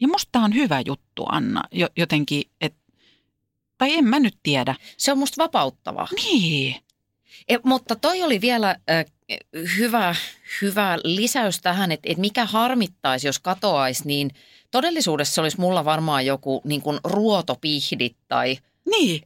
Ja 0.00 0.08
musta 0.08 0.38
on 0.38 0.54
hyvä 0.54 0.82
juttu, 0.86 1.26
Anna, 1.28 1.62
jotenkin, 1.96 2.42
että 2.60 2.86
tai 3.78 3.94
en 3.94 4.04
mä 4.04 4.20
nyt 4.20 4.36
tiedä. 4.42 4.74
Se 4.96 5.12
on 5.12 5.18
musta 5.18 5.42
vapauttavaa. 5.42 6.08
Niin. 6.14 6.76
E, 7.48 7.56
mutta 7.64 7.96
toi 7.96 8.22
oli 8.22 8.40
vielä 8.40 8.76
äh, 8.90 9.04
hyvä, 9.78 10.14
hyvä 10.62 10.98
lisäys 11.04 11.60
tähän, 11.60 11.92
että, 11.92 12.10
että 12.10 12.20
mikä 12.20 12.44
harmittaisi, 12.44 13.28
jos 13.28 13.38
katoaisi, 13.38 14.02
niin 14.06 14.30
todellisuudessa 14.70 15.34
se 15.34 15.40
olisi 15.40 15.60
mulla 15.60 15.84
varmaan 15.84 16.26
joku 16.26 16.60
niin 16.64 16.82
kuin 16.82 16.98
ruotopihdit 17.04 18.16
tai 18.28 18.58
niin. 18.90 19.22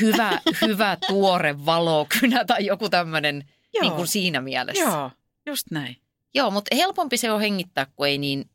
hyvä, 0.00 0.40
hyvä 0.60 0.96
tuore 1.08 1.66
valokynä 1.66 2.44
tai 2.44 2.66
joku 2.66 2.88
tämmöinen 2.88 3.44
niin 3.80 3.92
kuin 3.92 4.08
siinä 4.08 4.40
mielessä. 4.40 4.84
Joo, 4.84 5.10
just 5.46 5.66
näin. 5.70 5.96
Joo, 6.34 6.50
mutta 6.50 6.76
helpompi 6.76 7.16
se 7.16 7.32
on 7.32 7.40
hengittää, 7.40 7.86
kun 7.96 8.06
ei 8.06 8.18
niin, 8.18 8.50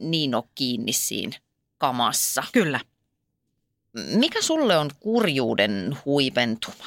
niin 0.00 0.34
ole 0.34 0.44
kiinni 0.54 0.92
siinä 0.92 1.36
kamassa. 1.78 2.44
Kyllä. 2.52 2.80
Mikä 4.14 4.42
sulle 4.42 4.78
on 4.78 4.90
kurjuuden 5.00 5.96
huipentuma? 6.04 6.84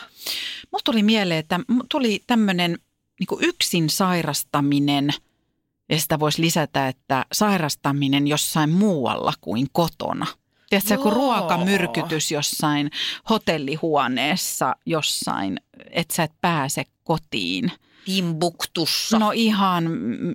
Mulla 0.71 0.81
tuli 0.85 1.03
mieleen, 1.03 1.39
että 1.39 1.59
tuli 1.89 2.23
tämmöinen 2.27 2.77
niin 3.19 3.39
yksin 3.41 3.89
sairastaminen, 3.89 5.09
ja 5.89 5.99
sitä 5.99 6.19
voisi 6.19 6.41
lisätä, 6.41 6.87
että 6.87 7.25
sairastaminen 7.31 8.27
jossain 8.27 8.69
muualla 8.69 9.33
kuin 9.41 9.67
kotona. 9.71 10.27
Tiedätkö, 10.69 10.97
kun 10.97 11.13
ruokamyrkytys 11.13 12.31
jossain 12.31 12.91
hotellihuoneessa 13.29 14.75
jossain, 14.85 15.59
että 15.89 16.15
sä 16.15 16.23
et 16.23 16.33
pääse 16.41 16.83
kotiin– 17.03 17.71
Timbuktussa. 18.05 19.19
No 19.19 19.31
ihan 19.35 19.83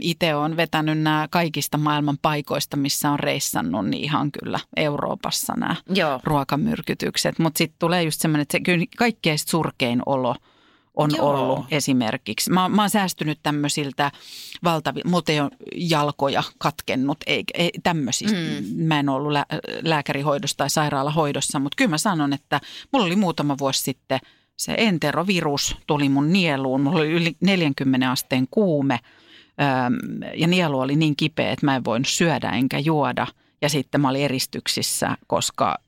itse 0.01 0.35
on 0.35 0.57
vetänyt 0.57 0.99
nämä 0.99 1.29
kaikista 1.31 1.79
maailman 1.79 2.19
paikoista, 2.23 2.77
missä 2.77 3.11
on 3.11 3.21
reissannut, 3.21 3.87
niin 3.87 4.05
ihan 4.05 4.33
kyllä 4.33 4.61
Euroopassa 4.77 5.55
nämä 5.57 5.77
Joo. 5.95 6.21
ruokamyrkytykset. 6.25 7.39
Mutta 7.39 7.59
sitten 7.59 7.79
tulee 7.79 8.03
just 8.03 8.21
semmoinen, 8.21 8.43
että 8.43 8.53
se 8.53 8.61
kyllä 8.61 8.87
kaikkein 8.97 9.39
surkein 9.39 10.03
olo 10.07 10.35
on 10.95 11.11
Joo. 11.17 11.31
ollut 11.31 11.67
esimerkiksi. 11.71 12.51
Mä, 12.51 12.69
mä 12.69 12.83
oon 12.83 12.91
säästynyt 12.91 13.39
tämmöisiltä 13.43 14.13
valtavilta, 14.65 15.09
mutta 15.09 15.33
ei 15.33 15.41
ole 15.41 15.51
jalkoja 15.77 16.43
katkennut, 16.59 17.19
ei, 17.27 17.45
ei 17.55 17.71
tämmöisistä. 17.83 18.37
Mm. 18.37 18.85
Mä 18.87 19.01
en 19.01 19.09
ollut 19.09 19.33
lä- 19.33 19.47
lääkärihoidossa 19.83 20.57
tai 20.57 20.71
sairaalahoidossa, 20.71 21.59
mutta 21.59 21.77
kyllä 21.77 21.91
mä 21.91 21.99
sanon, 21.99 22.33
että 22.33 22.61
mulla 22.93 23.07
oli 23.07 23.17
muutama 23.17 23.59
vuosi 23.59 23.83
sitten– 23.83 24.21
se 24.59 24.75
enterovirus 24.79 25.77
tuli 25.87 26.09
mun 26.09 26.33
nieluun. 26.33 26.81
Mulla 26.81 26.99
oli 26.99 27.11
yli 27.11 27.37
40 27.41 28.11
asteen 28.11 28.47
kuume 28.51 28.99
ja 30.35 30.47
nielu 30.47 30.81
oli 30.81 30.97
niin 30.97 31.17
kipeä, 31.17 31.51
että 31.51 31.67
mä 31.67 31.77
en 31.77 31.85
voinut 31.85 32.09
syödä 32.09 32.51
enkä 32.51 32.79
juoda. 32.79 33.27
Ja 33.63 33.69
sitten 33.69 34.01
mä 34.01 34.09
olin 34.09 34.23
eristyksissä, 34.23 35.17
koska 35.27 35.79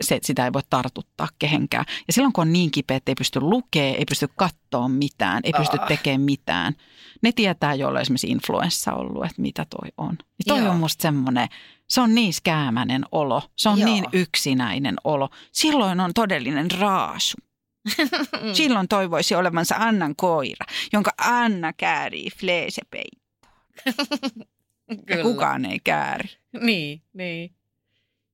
se, 0.00 0.18
sitä 0.22 0.44
ei 0.44 0.52
voi 0.52 0.62
tartuttaa 0.70 1.28
kehenkään. 1.38 1.84
Ja 2.06 2.12
silloin 2.12 2.32
kun 2.32 2.42
on 2.42 2.52
niin 2.52 2.70
kipeä, 2.70 2.96
että 2.96 3.10
ei 3.10 3.14
pysty 3.14 3.40
lukemaan, 3.40 3.94
ei 3.94 4.04
pysty 4.04 4.28
katsoa 4.36 4.88
mitään, 4.88 5.40
ei 5.44 5.52
pysty 5.52 5.76
ah. 5.80 5.88
tekemään 5.88 6.20
mitään. 6.20 6.74
Ne 7.22 7.32
tietää, 7.32 7.74
joilla 7.74 7.98
on 7.98 8.02
esimerkiksi 8.02 8.30
influenssa 8.30 8.92
ollut, 8.94 9.24
että 9.24 9.42
mitä 9.42 9.66
toi 9.70 9.88
on. 9.96 10.18
Ja 10.20 10.44
toi 10.46 10.58
Joo. 10.58 10.70
on 10.70 10.76
musta 10.76 11.02
semmoinen, 11.02 11.48
se 11.88 12.00
on 12.00 12.14
niin 12.14 12.32
skäämäinen 12.32 13.04
olo. 13.12 13.42
Se 13.56 13.68
on 13.68 13.78
Joo. 13.78 13.90
niin 13.90 14.04
yksinäinen 14.12 14.96
olo. 15.04 15.28
Silloin 15.52 16.00
on 16.00 16.10
todellinen 16.14 16.70
raasu. 16.70 17.36
Silloin 18.52 18.88
toivoisi 18.88 19.34
olevansa 19.34 19.74
Annan 19.78 20.16
koira, 20.16 20.66
jonka 20.92 21.10
Anna 21.18 21.72
käärii 21.72 22.30
fleesepeittoon. 22.30 23.52
ja 25.08 25.22
kukaan 25.22 25.64
ei 25.64 25.78
kääri. 25.84 26.28
Niin, 26.60 27.02
niin. 27.12 27.54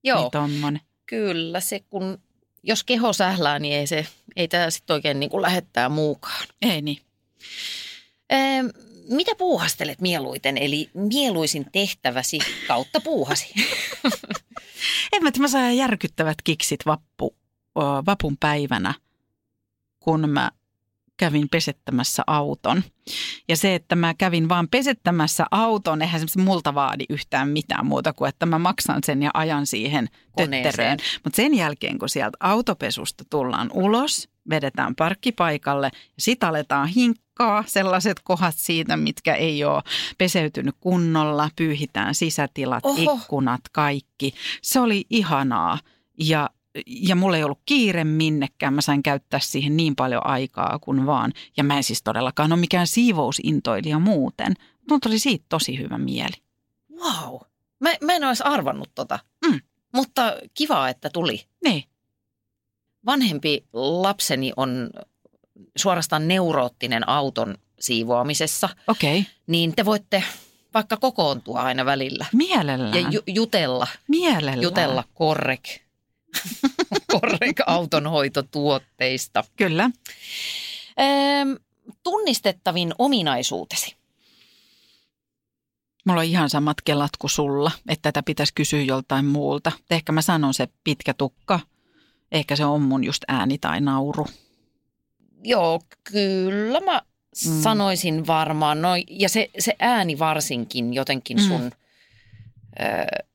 Joo, 0.03 0.21
niin 0.21 0.31
tommonen. 0.31 0.81
kyllä 1.05 1.59
se 1.59 1.79
kun, 1.79 2.21
jos 2.63 2.83
keho 2.83 3.13
sählää, 3.13 3.59
niin 3.59 3.75
ei, 3.75 3.87
se, 3.87 4.07
ei 4.35 4.47
tämä 4.47 4.69
sitten 4.69 4.93
oikein 4.93 5.19
niin 5.19 5.29
kuin 5.29 5.41
lähettää 5.41 5.89
muukaan. 5.89 6.47
Ei 6.61 6.81
niin. 6.81 7.01
Ee, 8.29 8.63
mitä 9.09 9.31
puuhastelet 9.37 10.01
mieluiten, 10.01 10.57
eli 10.57 10.89
mieluisin 10.93 11.65
tehtäväsi 11.71 12.39
kautta 12.67 12.99
puuhasi? 12.99 13.53
en 15.13 15.23
mä, 15.23 15.27
että 15.27 15.39
mä 15.39 15.47
saan 15.47 15.77
järkyttävät 15.77 16.37
kiksit 16.43 16.85
vappu, 16.85 17.35
vapun 18.05 18.37
päivänä– 18.37 18.93
kun 19.99 20.29
mä 20.29 20.51
kävin 21.19 21.49
pesettämässä 21.49 22.23
auton. 22.27 22.83
Ja 23.47 23.57
se, 23.57 23.75
että 23.75 23.95
mä 23.95 24.13
kävin 24.13 24.49
vaan 24.49 24.67
pesettämässä 24.67 25.45
auton, 25.51 26.01
eihän 26.01 26.29
se 26.29 26.41
multa 26.41 26.75
vaadi 26.75 27.05
yhtään 27.09 27.49
mitään 27.49 27.85
muuta 27.85 28.13
kuin, 28.13 28.29
että 28.29 28.45
mä 28.45 28.59
maksan 28.59 28.99
sen 29.05 29.23
ja 29.23 29.31
ajan 29.33 29.65
siihen 29.65 30.07
tötteröön. 30.35 30.97
Mutta 31.23 31.35
sen 31.35 31.55
jälkeen, 31.55 31.99
kun 31.99 32.09
sieltä 32.09 32.37
autopesusta 32.39 33.23
tullaan 33.29 33.69
ulos, 33.73 34.29
vedetään 34.49 34.95
parkkipaikalle 34.95 35.91
ja 35.93 36.01
sit 36.19 36.43
aletaan 36.43 36.87
hinkkaa 36.87 37.63
sellaiset 37.67 38.19
kohdat 38.23 38.55
siitä, 38.57 38.97
mitkä 38.97 39.35
ei 39.35 39.63
ole 39.63 39.83
peseytynyt 40.17 40.75
kunnolla, 40.79 41.49
pyyhitään 41.55 42.15
sisätilat, 42.15 42.85
Oho. 42.85 43.13
ikkunat, 43.13 43.61
kaikki. 43.71 44.33
Se 44.61 44.79
oli 44.79 45.05
ihanaa 45.09 45.79
ja 46.19 46.49
ja 46.85 47.15
mulla 47.15 47.37
ei 47.37 47.43
ollut 47.43 47.61
kiire 47.65 48.03
minnekään. 48.03 48.73
Mä 48.73 48.81
sain 48.81 49.03
käyttää 49.03 49.39
siihen 49.39 49.77
niin 49.77 49.95
paljon 49.95 50.25
aikaa 50.25 50.79
kuin 50.79 51.05
vaan. 51.05 51.33
Ja 51.57 51.63
mä 51.63 51.77
en 51.77 51.83
siis 51.83 52.03
todellakaan 52.03 52.51
ole 52.51 52.59
mikään 52.59 52.87
siivousintoilija 52.87 53.99
muuten. 53.99 54.53
Mutta 54.89 55.09
oli 55.09 55.19
siitä 55.19 55.45
tosi 55.49 55.77
hyvä 55.77 55.97
mieli. 55.97 56.35
Wow. 56.91 57.41
Mä, 57.79 57.89
mä 58.01 58.13
en 58.13 58.23
olisi 58.23 58.43
arvannut 58.43 58.89
tota. 58.95 59.19
Mm. 59.47 59.59
Mutta 59.93 60.37
kiva, 60.53 60.89
että 60.89 61.09
tuli. 61.09 61.45
Niin. 61.63 61.83
Vanhempi 63.05 63.65
lapseni 63.73 64.53
on 64.57 64.89
suorastaan 65.77 66.27
neuroottinen 66.27 67.09
auton 67.09 67.57
siivoamisessa. 67.79 68.69
Okei. 68.87 69.19
Okay. 69.19 69.31
Niin 69.47 69.75
te 69.75 69.85
voitte 69.85 70.23
vaikka 70.73 70.97
kokoontua 70.97 71.61
aina 71.61 71.85
välillä. 71.85 72.25
Mielellään. 72.33 72.93
Ja 72.93 73.09
ju- 73.09 73.23
jutella. 73.27 73.87
Mielellään. 74.07 74.61
Jutella 74.61 75.03
korrek 75.13 75.88
autonhoitotuotteista. 77.65 79.43
Kyllä. 79.55 79.89
Ehm, 80.97 81.53
tunnistettavin 82.03 82.93
ominaisuutesi? 82.97 83.95
Mulla 86.05 86.19
on 86.19 86.25
ihan 86.25 86.49
samat 86.49 86.77
kelat 86.81 87.17
kuin 87.19 87.31
sulla, 87.31 87.71
että 87.87 88.01
tätä 88.01 88.23
pitäisi 88.23 88.53
kysyä 88.55 88.81
joltain 88.81 89.25
muulta. 89.25 89.71
Ehkä 89.91 90.11
mä 90.11 90.21
sanon 90.21 90.53
se 90.53 90.67
pitkä 90.83 91.13
tukka. 91.13 91.59
Ehkä 92.31 92.55
se 92.55 92.65
on 92.65 92.81
mun 92.81 93.03
just 93.03 93.23
ääni 93.27 93.57
tai 93.57 93.81
nauru. 93.81 94.27
Joo, 95.43 95.81
kyllä 96.03 96.79
mä 96.79 97.01
mm. 97.47 97.61
sanoisin 97.61 98.27
varmaan. 98.27 98.81
No, 98.81 98.89
ja 99.09 99.29
se, 99.29 99.49
se 99.59 99.75
ääni 99.79 100.19
varsinkin 100.19 100.93
jotenkin 100.93 101.41
sun 101.41 101.61
mm. 101.61 101.71
ö, 102.85 103.25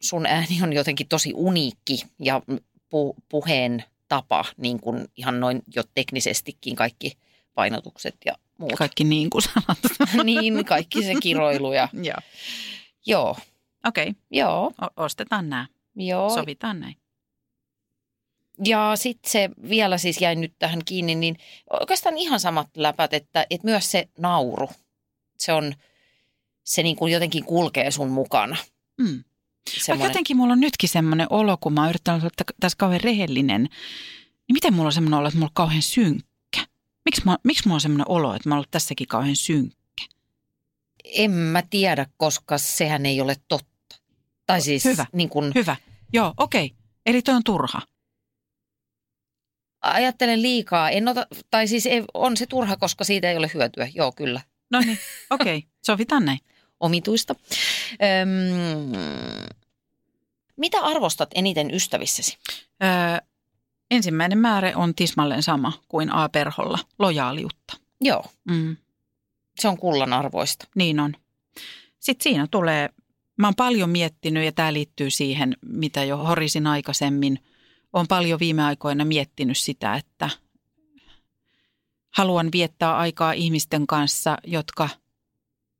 sun 0.00 0.26
ääni 0.26 0.62
on 0.62 0.72
jotenkin 0.72 1.08
tosi 1.08 1.32
uniikki 1.34 2.02
ja 2.18 2.42
pu- 2.84 3.22
puheen 3.28 3.84
tapa, 4.08 4.44
niin 4.56 4.80
kuin 4.80 5.08
ihan 5.16 5.40
noin 5.40 5.62
jo 5.76 5.82
teknisestikin 5.94 6.76
kaikki 6.76 7.18
painotukset 7.54 8.16
ja 8.24 8.32
muut. 8.58 8.72
Kaikki 8.72 9.04
niin 9.04 9.30
kuin 9.30 9.42
sanat. 9.42 9.78
niin, 10.24 10.64
kaikki 10.64 11.02
se 11.02 11.14
kiroilu 11.22 11.72
ja... 11.72 11.88
Joo. 12.02 12.16
Joo. 13.06 13.36
Okei. 13.86 14.08
Okay. 14.08 14.22
Joo. 14.30 14.72
O- 14.82 15.04
ostetaan 15.04 15.48
nämä. 15.48 15.66
Joo. 15.96 16.30
Sovitaan 16.30 16.80
näin. 16.80 16.96
Ja 18.64 18.92
sitten 18.94 19.30
se 19.30 19.50
vielä 19.68 19.98
siis 19.98 20.20
jäi 20.20 20.36
nyt 20.36 20.52
tähän 20.58 20.80
kiinni, 20.84 21.14
niin 21.14 21.36
oikeastaan 21.80 22.18
ihan 22.18 22.40
samat 22.40 22.68
läpät, 22.76 23.14
että, 23.14 23.46
että 23.50 23.66
myös 23.66 23.90
se 23.90 24.08
nauru, 24.18 24.70
se 25.38 25.52
on, 25.52 25.74
se 26.64 26.82
niin 26.82 26.96
kuin 26.96 27.12
jotenkin 27.12 27.44
kulkee 27.44 27.90
sun 27.90 28.08
mukana. 28.08 28.56
Mm. 29.00 29.24
Vaikka 29.74 29.84
semmoinen, 29.84 30.10
jotenkin 30.10 30.36
mulla 30.36 30.52
on 30.52 30.60
nytkin 30.60 30.88
semmoinen 30.88 31.26
olo, 31.30 31.56
kun 31.60 31.72
mä 31.72 31.80
oon 31.80 31.90
yrittänyt 31.90 32.22
olla 32.22 32.52
tässä 32.60 32.78
kauhean 32.78 33.00
rehellinen, 33.00 33.62
niin 33.62 34.52
miten 34.52 34.74
mulla 34.74 34.88
on 34.88 34.92
semmoinen 34.92 35.18
olo, 35.18 35.28
että 35.28 35.38
mulla 35.38 35.50
on 35.50 35.54
kauhean 35.54 35.82
synkkä? 35.82 36.60
Miksi, 37.04 37.22
mä, 37.24 37.36
miksi 37.44 37.64
mulla 37.64 37.74
on 37.74 37.80
semmoinen 37.80 38.08
olo, 38.08 38.34
että 38.34 38.48
mä 38.48 38.54
oon 38.54 38.58
ollut 38.58 38.70
tässäkin 38.70 39.08
kauhean 39.08 39.36
synkkä? 39.36 39.78
en 41.04 41.30
mä 41.30 41.62
tiedä, 41.70 42.06
koska 42.16 42.58
sehän 42.58 43.06
ei 43.06 43.20
ole 43.20 43.36
totta. 43.48 43.96
Tai 44.46 44.60
siis 44.60 44.84
Hyvä. 44.84 45.06
niin 45.12 45.28
kun, 45.28 45.52
Hyvä. 45.54 45.76
Joo, 46.12 46.34
okei. 46.36 46.74
Eli 47.06 47.22
toi 47.22 47.34
on 47.34 47.44
turha. 47.44 47.80
ajattelen 49.80 50.42
liikaa, 50.42 50.90
en 50.90 51.08
ota, 51.08 51.26
tai 51.50 51.68
siis 51.68 51.86
ei, 51.86 52.04
on 52.14 52.36
se 52.36 52.46
turha, 52.46 52.76
koska 52.76 53.04
siitä 53.04 53.30
ei 53.30 53.36
ole 53.36 53.50
hyötyä. 53.54 53.88
Joo, 53.94 54.12
kyllä. 54.12 54.40
No 54.70 54.80
niin, 54.80 54.98
okei. 55.30 55.64
Sovitaan 55.86 56.24
näin. 56.24 56.38
Omituista. 56.80 57.34
Öm, 58.22 58.92
mitä 60.56 60.80
arvostat 60.80 61.28
eniten 61.34 61.74
ystävissäsi? 61.74 62.38
Öö, 62.82 63.26
ensimmäinen 63.90 64.38
määrä 64.38 64.72
on 64.74 64.94
tismalleen 64.94 65.42
sama 65.42 65.72
kuin 65.88 66.12
A-perholla, 66.12 66.78
lojaaliutta. 66.98 67.76
Joo, 68.00 68.24
Mm, 68.50 68.76
se 69.60 69.68
on 69.68 69.78
kullan 69.78 70.12
arvoista. 70.12 70.68
niin 70.74 71.00
on. 71.00 71.14
Sitten 72.00 72.22
siinä 72.22 72.46
tulee, 72.50 72.88
mä 73.36 73.46
oon 73.46 73.54
paljon 73.54 73.90
miettinyt 73.90 74.44
ja 74.44 74.52
tämä 74.52 74.72
liittyy 74.72 75.10
siihen, 75.10 75.56
mitä 75.62 76.04
jo 76.04 76.16
horisin 76.16 76.66
aikaisemmin. 76.66 77.38
Olen 77.92 78.08
paljon 78.08 78.40
viime 78.40 78.62
aikoina 78.64 79.04
miettinyt 79.04 79.58
sitä, 79.58 79.94
että 79.94 80.30
haluan 82.10 82.48
viettää 82.52 82.96
aikaa 82.96 83.32
ihmisten 83.32 83.86
kanssa, 83.86 84.38
jotka 84.44 84.88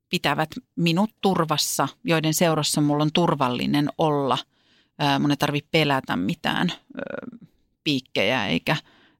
pitävät 0.09 0.51
minut 0.77 1.11
turvassa, 1.21 1.89
joiden 2.05 2.35
seurassa 2.35 2.81
mulla 2.81 3.03
on 3.03 3.13
turvallinen 3.13 3.89
olla. 3.99 4.39
Mun 5.19 5.31
ei 5.31 5.37
tarvitse 5.37 5.69
pelätä 5.71 6.17
mitään 6.17 6.73
piikkejä 7.85 8.47
eikä 8.47 8.77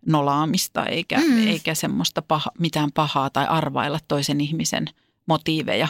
nolaamista 0.07 0.87
eikä, 0.87 1.19
mm. 1.19 1.47
eikä 1.47 1.75
semmoista 1.75 2.23
paha, 2.23 2.51
mitään 2.59 2.93
pahaa 2.95 3.31
tai 3.31 3.47
arvailla 3.47 3.99
toisen 4.09 4.41
ihmisen 4.41 4.87
motiiveja. 5.27 5.89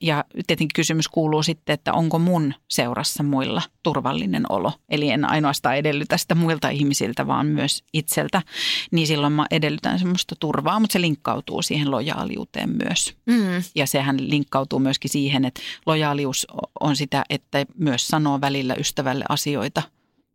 Ja 0.00 0.24
tietenkin 0.34 0.74
kysymys 0.74 1.08
kuuluu 1.08 1.42
sitten, 1.42 1.74
että 1.74 1.92
onko 1.92 2.18
mun 2.18 2.54
seurassa 2.68 3.22
muilla 3.22 3.62
turvallinen 3.82 4.44
olo. 4.48 4.72
Eli 4.88 5.10
en 5.10 5.24
ainoastaan 5.24 5.76
edellytä 5.76 6.16
sitä 6.16 6.34
muilta 6.34 6.68
ihmisiltä, 6.68 7.26
vaan 7.26 7.46
myös 7.46 7.84
itseltä. 7.92 8.42
Niin 8.90 9.06
silloin 9.06 9.32
mä 9.32 9.46
edellytän 9.50 9.98
semmoista 9.98 10.36
turvaa, 10.40 10.80
mutta 10.80 10.92
se 10.92 11.00
linkkautuu 11.00 11.62
siihen 11.62 11.90
lojaaliuteen 11.90 12.70
myös. 12.84 13.14
Mm. 13.26 13.62
Ja 13.74 13.86
sehän 13.86 14.30
linkkautuu 14.30 14.78
myöskin 14.78 15.10
siihen, 15.10 15.44
että 15.44 15.60
lojaalius 15.86 16.46
on 16.80 16.96
sitä, 16.96 17.24
että 17.30 17.66
myös 17.78 18.08
sanoo 18.08 18.40
välillä 18.40 18.74
ystävälle 18.74 19.24
asioita, 19.28 19.82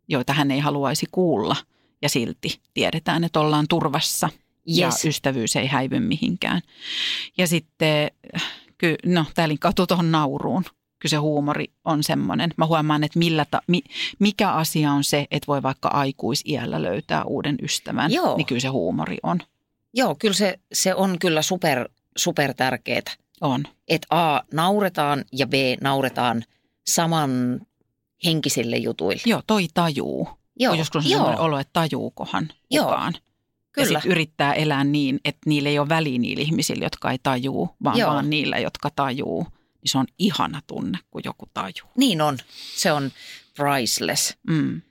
joita 0.08 0.32
hän 0.32 0.50
ei 0.50 0.60
haluaisi 0.60 1.06
kuulla. 1.12 1.56
Ja 2.02 2.08
silti 2.08 2.60
tiedetään, 2.74 3.24
että 3.24 3.40
ollaan 3.40 3.66
turvassa 3.68 4.28
Yes. 4.68 4.78
ja 4.78 5.08
ystävyys 5.08 5.56
ei 5.56 5.66
häivy 5.66 6.00
mihinkään. 6.00 6.62
Ja 7.38 7.46
sitten, 7.46 8.10
ky, 8.84 8.96
no 9.06 9.24
tämä 9.34 9.48
linkkautuu 9.48 9.86
tuohon 9.86 10.12
nauruun. 10.12 10.64
Kyllä 10.98 11.10
se 11.10 11.16
huumori 11.16 11.66
on 11.84 12.02
semmoinen. 12.02 12.50
Mä 12.56 12.66
huomaan, 12.66 13.04
että 13.04 13.18
millä 13.18 13.46
ta, 13.50 13.62
mi, 13.66 13.82
mikä 14.18 14.50
asia 14.52 14.92
on 14.92 15.04
se, 15.04 15.26
että 15.30 15.46
voi 15.46 15.62
vaikka 15.62 15.88
aikuisiällä 15.88 16.82
löytää 16.82 17.24
uuden 17.24 17.56
ystävän. 17.62 18.12
Joo. 18.12 18.36
Niin 18.36 18.46
kyllä 18.46 18.60
se 18.60 18.68
huumori 18.68 19.16
on. 19.22 19.40
Joo, 19.94 20.14
kyllä 20.14 20.34
se, 20.34 20.58
se 20.72 20.94
on 20.94 21.18
kyllä 21.18 21.42
super, 21.42 21.88
super 22.16 22.54
tärkeää. 22.54 23.02
On. 23.40 23.64
Että 23.88 24.06
A, 24.10 24.40
nauretaan 24.52 25.24
ja 25.32 25.46
B, 25.46 25.52
nauretaan 25.80 26.44
saman 26.86 27.60
henkisille 28.24 28.76
jutuille. 28.76 29.22
Joo, 29.26 29.42
toi 29.46 29.66
tajuu. 29.74 30.28
Joo, 30.58 30.70
Kun 30.70 30.78
joskus 30.78 31.04
on 31.04 31.10
joo, 31.10 31.34
olo, 31.38 31.58
että 31.58 31.72
tajuukohan 31.72 32.48
Joo, 32.70 32.84
kukaan. 32.84 33.14
Ja 33.76 33.84
kyllä. 33.84 34.00
sitten 34.00 34.12
yrittää 34.12 34.54
elää 34.54 34.84
niin, 34.84 35.20
että 35.24 35.40
niillä 35.46 35.68
ei 35.68 35.78
ole 35.78 35.88
väliä 35.88 36.18
niillä 36.18 36.42
ihmisillä, 36.42 36.84
jotka 36.84 37.10
ei 37.10 37.18
tajuu, 37.22 37.76
vaan 37.84 37.98
Joo. 37.98 38.10
vaan 38.10 38.30
niillä, 38.30 38.58
jotka 38.58 38.90
tajuu. 38.96 39.42
Niin 39.52 39.90
se 39.90 39.98
on 39.98 40.06
ihana 40.18 40.62
tunne, 40.66 40.98
kun 41.10 41.22
joku 41.24 41.46
tajuu. 41.54 41.90
Niin 41.96 42.20
on. 42.20 42.38
Se 42.76 42.92
on 42.92 43.10
priceless. 43.56 44.36
Mm. 44.48 44.82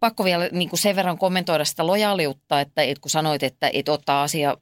Pakko 0.00 0.24
vielä 0.24 0.48
niin 0.52 0.68
kuin 0.68 0.80
sen 0.80 0.96
verran 0.96 1.18
kommentoida 1.18 1.64
sitä 1.64 1.86
lojaaliutta, 1.86 2.60
että, 2.60 2.82
että 2.82 3.00
kun 3.00 3.10
sanoit, 3.10 3.42
että 3.42 3.70
et 3.72 3.88
ottaa 3.88 4.22
asia, 4.22 4.56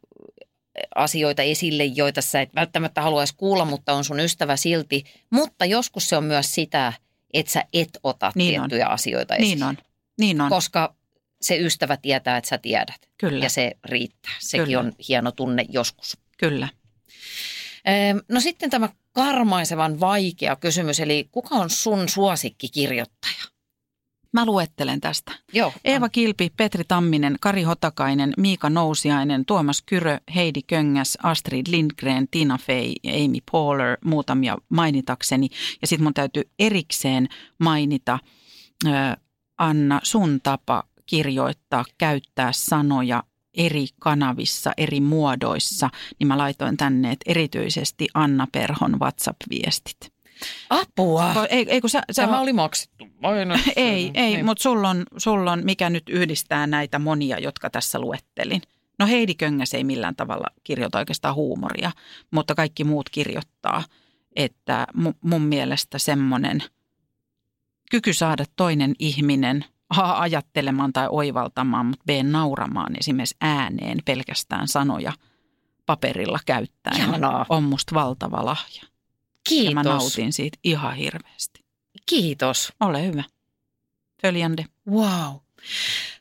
asioita 0.94 1.42
esille, 1.42 1.84
joita 1.84 2.22
sä 2.22 2.40
et 2.40 2.54
välttämättä 2.54 3.02
haluaisi 3.02 3.34
kuulla, 3.36 3.64
mutta 3.64 3.92
on 3.92 4.04
sun 4.04 4.20
ystävä 4.20 4.56
silti. 4.56 5.04
Mutta 5.30 5.64
joskus 5.64 6.08
se 6.08 6.16
on 6.16 6.24
myös 6.24 6.54
sitä, 6.54 6.92
että 7.34 7.52
sä 7.52 7.64
et 7.72 7.98
ota 8.02 8.32
Niin 8.34 8.60
on. 8.60 8.68
tiettyjä 8.68 8.86
asioita 8.86 9.34
esille. 9.36 9.54
Niin 9.54 9.62
on, 9.64 9.76
niin 10.18 10.40
on, 10.40 10.48
Koska 10.50 10.94
se 11.42 11.58
ystävä 11.58 11.96
tietää, 11.96 12.36
että 12.36 12.48
sä 12.48 12.58
tiedät. 12.58 13.08
kyllä, 13.18 13.44
Ja 13.44 13.50
se 13.50 13.72
riittää. 13.84 14.32
Sekin 14.38 14.64
Kyllä. 14.66 14.80
on 14.80 14.92
hieno 15.08 15.32
tunne 15.32 15.64
joskus. 15.68 16.16
kyllä. 16.38 16.68
Ehm, 17.84 18.18
No 18.28 18.40
sitten 18.40 18.70
tämä 18.70 18.88
karmaisevan 19.12 20.00
vaikea 20.00 20.56
kysymys, 20.56 21.00
eli 21.00 21.28
kuka 21.32 21.54
on 21.54 21.70
sun 21.70 22.08
suosikkikirjoittaja? 22.08 23.42
Mä 24.32 24.44
luettelen 24.46 25.00
tästä. 25.00 25.32
Joo. 25.52 25.72
Eeva 25.84 26.08
Kilpi, 26.08 26.50
Petri 26.56 26.84
Tamminen, 26.88 27.36
Kari 27.40 27.62
Hotakainen, 27.62 28.32
Miika 28.36 28.70
Nousiainen, 28.70 29.44
Tuomas 29.46 29.82
Kyrö, 29.86 30.18
Heidi 30.34 30.60
Köngäs, 30.62 31.18
Astrid 31.22 31.66
Lindgren, 31.70 32.28
Tina 32.30 32.58
Fey, 32.58 32.92
Amy 33.06 33.38
Poehler, 33.50 33.98
muutamia 34.04 34.56
mainitakseni. 34.68 35.48
Ja 35.82 35.86
sitten 35.86 36.04
mun 36.04 36.14
täytyy 36.14 36.42
erikseen 36.58 37.28
mainita 37.58 38.18
ö, 38.86 38.90
Anna 39.58 40.00
sun 40.02 40.40
tapa 40.42 40.82
kirjoittaa, 41.12 41.84
käyttää 41.98 42.52
sanoja 42.52 43.22
eri 43.54 43.86
kanavissa, 44.00 44.72
eri 44.76 45.00
muodoissa, 45.00 45.90
niin 46.18 46.26
mä 46.28 46.38
laitoin 46.38 46.76
tänne, 46.76 47.10
että 47.12 47.30
erityisesti 47.30 48.08
Anna 48.14 48.46
Perhon 48.52 49.00
WhatsApp-viestit. 49.00 50.12
Apua! 50.70 51.46
Ei, 51.50 51.66
ei 51.68 51.80
kun 51.80 51.90
sä, 51.90 52.02
sä 52.12 52.22
Tämä 52.22 52.40
oli 52.40 52.52
maksettu. 52.52 53.06
Aina. 53.22 53.54
ei, 53.76 54.10
ei, 54.14 54.34
Niin. 54.34 54.44
mutta 54.44 54.62
sulla 54.62 54.90
on, 54.90 55.04
sulla 55.16 55.52
on, 55.52 55.60
mikä 55.64 55.90
nyt 55.90 56.08
yhdistää 56.08 56.66
näitä 56.66 56.98
monia, 56.98 57.38
jotka 57.38 57.70
tässä 57.70 57.98
luettelin. 57.98 58.62
No 58.98 59.06
Heidi 59.06 59.34
Köngäs 59.34 59.74
ei 59.74 59.84
millään 59.84 60.16
tavalla 60.16 60.46
kirjoita 60.64 60.98
oikeastaan 60.98 61.34
huumoria, 61.34 61.92
mutta 62.30 62.54
kaikki 62.54 62.84
muut 62.84 63.10
kirjoittaa. 63.10 63.84
Että 64.36 64.86
mu, 64.94 65.12
mun 65.20 65.42
mielestä 65.42 65.98
semmoinen 65.98 66.62
kyky 67.90 68.12
saada 68.12 68.44
toinen 68.56 68.94
ihminen 68.98 69.64
A 69.96 70.20
ajattelemaan 70.20 70.92
tai 70.92 71.06
oivaltamaan, 71.10 71.86
mutta 71.86 72.04
B 72.06 72.10
nauramaan 72.22 72.96
esimerkiksi 73.00 73.36
ääneen 73.40 73.98
pelkästään 74.04 74.68
sanoja 74.68 75.12
paperilla 75.86 76.38
käyttäen 76.46 76.96
Ihanaa. 76.96 77.46
on 77.48 77.62
musta 77.62 77.94
valtava 77.94 78.44
lahja. 78.44 78.82
Ja 78.82 78.88
Kiitos. 79.48 79.74
mä 79.74 79.82
nautin 79.82 80.32
siitä 80.32 80.58
ihan 80.64 80.94
hirveästi. 80.96 81.64
Kiitos. 82.06 82.72
Ole 82.80 83.06
hyvä. 83.06 83.24
Följande. 84.22 84.64
Wow. 84.90 85.34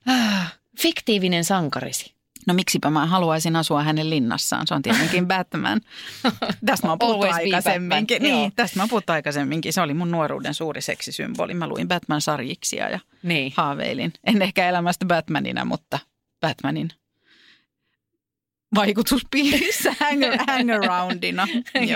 Ah, 0.07 0.53
fiktiivinen 0.81 1.43
sankarisi. 1.45 2.15
No 2.47 2.53
miksipä 2.53 2.89
mä 2.89 3.05
haluaisin 3.05 3.55
asua 3.55 3.83
hänen 3.83 4.09
linnassaan. 4.09 4.67
Se 4.67 4.73
on 4.73 4.81
tietenkin 4.81 5.27
Batman. 5.33 5.81
Tästä 6.65 6.87
mä 6.87 6.91
oon 6.91 6.99
puhuttu 6.99 7.27
aikaisemminkin. 7.33 8.23
Joo. 8.23 8.35
Niin, 8.37 8.51
tästä 8.55 8.79
mä 8.79 8.83
oon 8.83 8.89
puhuttu 8.89 9.11
aikaisemminkin. 9.13 9.73
Se 9.73 9.81
oli 9.81 9.93
mun 9.93 10.11
nuoruuden 10.11 10.53
suuri 10.53 10.81
seksisymboli. 10.81 11.53
Mä 11.53 11.67
luin 11.67 11.87
Batman-sarjiksia 11.87 12.89
ja 12.89 12.99
Niin. 13.23 13.53
haaveilin. 13.57 14.13
En 14.23 14.41
ehkä 14.41 14.69
elämästä 14.69 15.05
Batmanina, 15.05 15.65
mutta 15.65 15.99
Batmanin 16.41 16.89
vaikutuspiirissä 18.75 19.95
hang, 19.99 20.21
hangaroundina. 20.47 21.47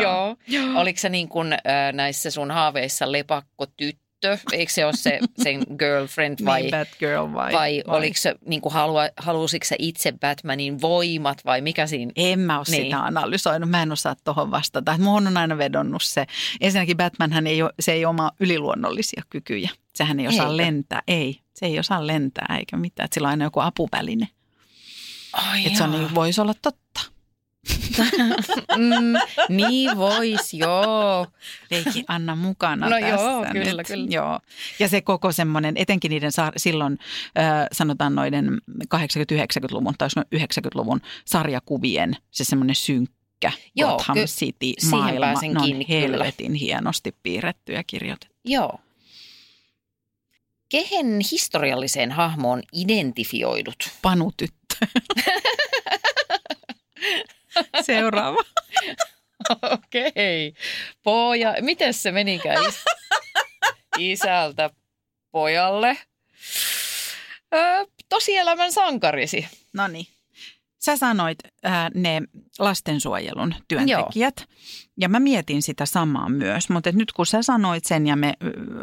Joo. 0.02 0.36
Oliko 0.76 1.00
se 1.00 1.10
niin 1.10 1.30
kuin, 1.30 1.48
näissä 1.94 2.32
sun 2.32 2.52
haaveissa 2.52 3.12
lepakko 3.12 3.66
tyttö? 3.66 4.05
Eikö 4.52 4.72
se 4.72 4.86
ole 4.86 4.94
se 4.96 5.20
sen 5.44 5.60
girlfriend 5.80 6.46
vai, 6.46 6.62
Niin, 6.62 6.72
Batgirl 6.72 7.34
vai, 7.34 7.54
vai, 7.54 7.84
oliko 7.88 8.18
se, 8.18 8.36
niin 8.46 8.62
kuin 8.62 8.74
halua, 8.74 9.02
halusitko 9.18 9.66
sä 9.68 9.76
itse 9.80 10.12
Batmanin 10.12 10.82
voimat 10.82 11.46
vai 11.46 11.62
mikä 11.62 11.88
siinä? 11.88 12.12
En 12.16 12.40
mä 12.40 12.58
ole 12.58 12.66
Niin. 12.72 12.84
sitä 12.84 13.04
analysoinut, 13.06 13.70
mä 13.70 13.82
en 13.82 13.92
osaa 13.92 14.16
tuohon 14.24 14.52
vastata. 14.52 14.98
Muun 14.98 15.28
on 15.28 15.38
aina 15.38 15.58
vedonnut 15.58 16.04
se. 16.04 16.26
Ensinnäkin 16.62 16.98
Batmanhän 16.98 17.48
ei 17.48 17.62
ole, 17.62 17.72
se 17.80 17.92
ei 17.92 18.06
oma 18.06 18.32
yliluonnollisia 18.40 19.22
kykyjä. 19.30 19.70
Sehän 19.96 20.20
ei 20.20 20.28
osaa 20.28 20.46
Eikö? 20.46 20.58
lentää, 20.58 21.02
ei. 21.08 21.40
Se 21.54 21.66
ei 21.66 21.80
osaa 21.80 22.08
lentää 22.08 22.56
eikä 22.60 22.78
mitään. 22.78 23.06
Et 23.06 23.14
Sillä 23.14 23.26
on 23.28 23.30
aina 23.32 23.46
joku 23.46 23.60
apuväline. 23.60 24.28
Ai 25.34 25.66
Että 25.66 25.78
se 25.78 25.84
on, 25.84 25.92
niin, 25.92 26.16
voisi 26.16 26.42
olla 26.42 26.54
totta. 26.62 27.02
mm, 28.78 29.14
niin 29.50 29.98
vois, 29.98 30.54
joo. 30.54 31.28
Leikki 31.72 32.04
Anna 32.08 32.36
mukana 32.36 32.90
No 32.90 32.96
tässä 33.00 33.08
joo, 33.10 33.46
kyllä, 33.52 33.82
nyt. 33.82 33.88
kyllä. 33.88 34.08
Joo. 34.10 34.40
Ja 34.80 34.88
se 34.88 35.02
koko 35.02 35.32
semmoinen, 35.32 35.78
etenkin 35.78 36.10
niiden 36.10 36.32
sa- 36.32 36.52
silloin 36.58 36.98
äh, 37.40 37.68
sanotaan 37.72 38.16
noiden 38.16 38.62
80-90-luvun 38.96 39.94
tai 39.98 40.10
90-luvun 40.36 41.02
sarjakuvien 41.26 42.18
se 42.32 42.44
semmoinen 42.44 42.76
synkkä 42.76 43.52
Joo, 43.76 43.92
Gotham 43.98 44.14
ky- 44.18 44.26
City 44.26 44.74
maailma. 44.90 45.26
ne 45.42 45.50
on 45.60 45.64
kiinni 45.66 45.86
kyllä. 45.86 46.00
helvetin 46.02 46.54
hienosti 46.54 47.16
piirretty 47.24 47.74
ja 47.74 47.84
kirjoitettu. 47.84 48.36
Joo. 48.46 48.80
Kehen 50.70 51.20
historialliseen 51.32 52.12
hahmoon 52.12 52.64
identifioidut? 52.74 53.90
Panu 54.02 54.32
tyttö. 54.38 54.76
Seuraava. 57.82 58.44
Okei. 59.74 60.54
Poja, 61.04 61.56
miten 61.62 61.94
se 61.94 62.12
menikään 62.12 62.66
is- 62.68 62.86
isältä 63.98 64.70
pojalle? 65.32 65.98
Öö, 67.56 67.86
tosielämän 68.10 68.72
sankarisi. 68.72 69.48
No 69.74 69.88
niin. 69.88 70.06
Sä 70.80 70.98
sanoit 70.98 71.38
ää, 71.64 71.90
ne 71.94 72.22
lastensuojelun 72.60 73.56
työntekijät 73.68 74.34
Joo. 74.38 74.58
ja 74.98 75.10
mä 75.10 75.20
mietin 75.20 75.62
sitä 75.62 75.86
samaa 75.86 76.30
myös, 76.30 76.70
mutta 76.70 76.92
nyt 76.92 77.12
kun 77.12 77.26
sä 77.26 77.42
sanoit 77.42 77.86
sen 77.86 78.08
ja 78.08 78.16
me 78.16 78.34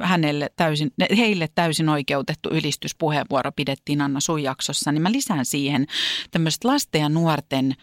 hänelle 0.01 0.51
täysin, 0.57 0.91
heille 1.17 1.49
täysin 1.55 1.89
oikeutettu 1.89 2.49
ylistyspuheenvuoro 2.49 3.53
pidettiin 3.53 4.01
Anna 4.01 4.21
sun 4.21 4.43
jaksossa, 4.43 4.93
niin 4.93 5.03
mä 5.03 5.13
lisään 5.13 5.45
siihen 5.45 5.87
tämmöiset 6.31 6.65
lasten 6.65 7.01
ja 7.01 7.09
nuorten 7.09 7.75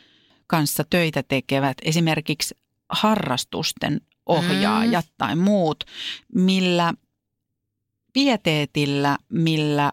kanssa 0.49 0.83
töitä 0.89 1.23
tekevät 1.23 1.77
esimerkiksi 1.83 2.55
harrastusten 2.89 4.01
ohjaajat 4.25 5.05
mm. 5.05 5.13
tai 5.17 5.35
muut, 5.35 5.83
millä 6.35 6.93
pieteetillä, 8.13 9.17
millä 9.29 9.91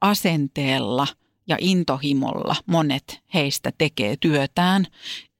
asenteella 0.00 1.06
ja 1.46 1.56
intohimolla 1.60 2.56
monet 2.66 3.20
heistä 3.34 3.72
tekee 3.78 4.16
työtään. 4.20 4.86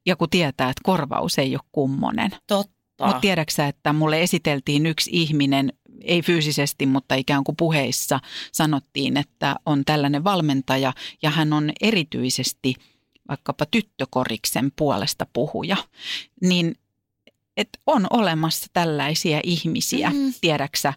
Ja 0.07 0.17
kun 0.17 0.31
tietää, 0.31 0.71
että 0.71 0.81
korvaus 0.85 1.39
ei 1.39 1.55
ole 1.55 1.63
kummonen. 1.73 2.31
Totta. 2.47 3.07
Mutta 3.07 3.21
tiedäksä, 3.21 3.67
että 3.67 3.93
mulle 3.93 4.23
esiteltiin 4.23 4.87
yksi 4.87 5.11
ihminen, 5.13 5.73
ei 6.01 6.23
fyysisesti, 6.23 6.87
mutta 6.87 7.15
ikään 7.15 7.45
kuin 7.45 7.57
puheissa 7.57 8.21
sanottiin, 8.53 9.17
että 9.17 9.57
on 9.67 9.85
tällainen 9.85 10.25
valmentaja 10.25 10.93
ja 11.23 11.31
hän 11.31 11.53
on 11.53 11.73
erityisesti 11.81 12.75
vaikkapa 13.31 13.67
tyttökoriksen 13.67 14.73
puolesta 14.77 15.27
puhuja. 15.33 15.77
Niin 16.41 16.77
että 17.57 17.79
on 17.87 18.07
olemassa 18.11 18.67
tällaisia 18.73 19.41
ihmisiä, 19.45 20.11
mm. 20.11 20.35
tiedäksä, 20.41 20.93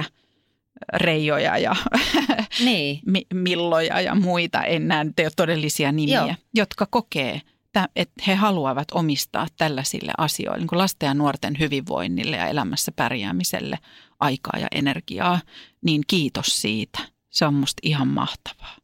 5-60 0.00 0.04
reijoja 0.92 1.58
ja 1.58 1.76
niin. 2.64 3.00
milloja 3.34 4.00
ja 4.00 4.14
muita, 4.14 4.62
en 4.62 4.88
näe 4.88 5.06
todellisia 5.36 5.92
nimiä, 5.92 6.20
Joo. 6.20 6.34
jotka 6.54 6.86
kokee, 6.86 7.40
että 7.96 8.22
he 8.26 8.34
haluavat 8.34 8.88
omistaa 8.92 9.46
tällaisille 9.58 10.12
asioille, 10.18 10.58
niin 10.58 10.68
kuin 10.68 10.78
lasten 10.78 11.06
ja 11.06 11.14
nuorten 11.14 11.58
hyvinvoinnille 11.58 12.36
ja 12.36 12.46
elämässä 12.46 12.92
pärjäämiselle 12.92 13.78
aikaa 14.20 14.60
ja 14.60 14.66
energiaa, 14.72 15.40
niin 15.84 16.02
kiitos 16.06 16.62
siitä. 16.62 16.98
Se 17.30 17.46
on 17.46 17.54
musta 17.54 17.80
ihan 17.82 18.08
mahtavaa. 18.08 18.76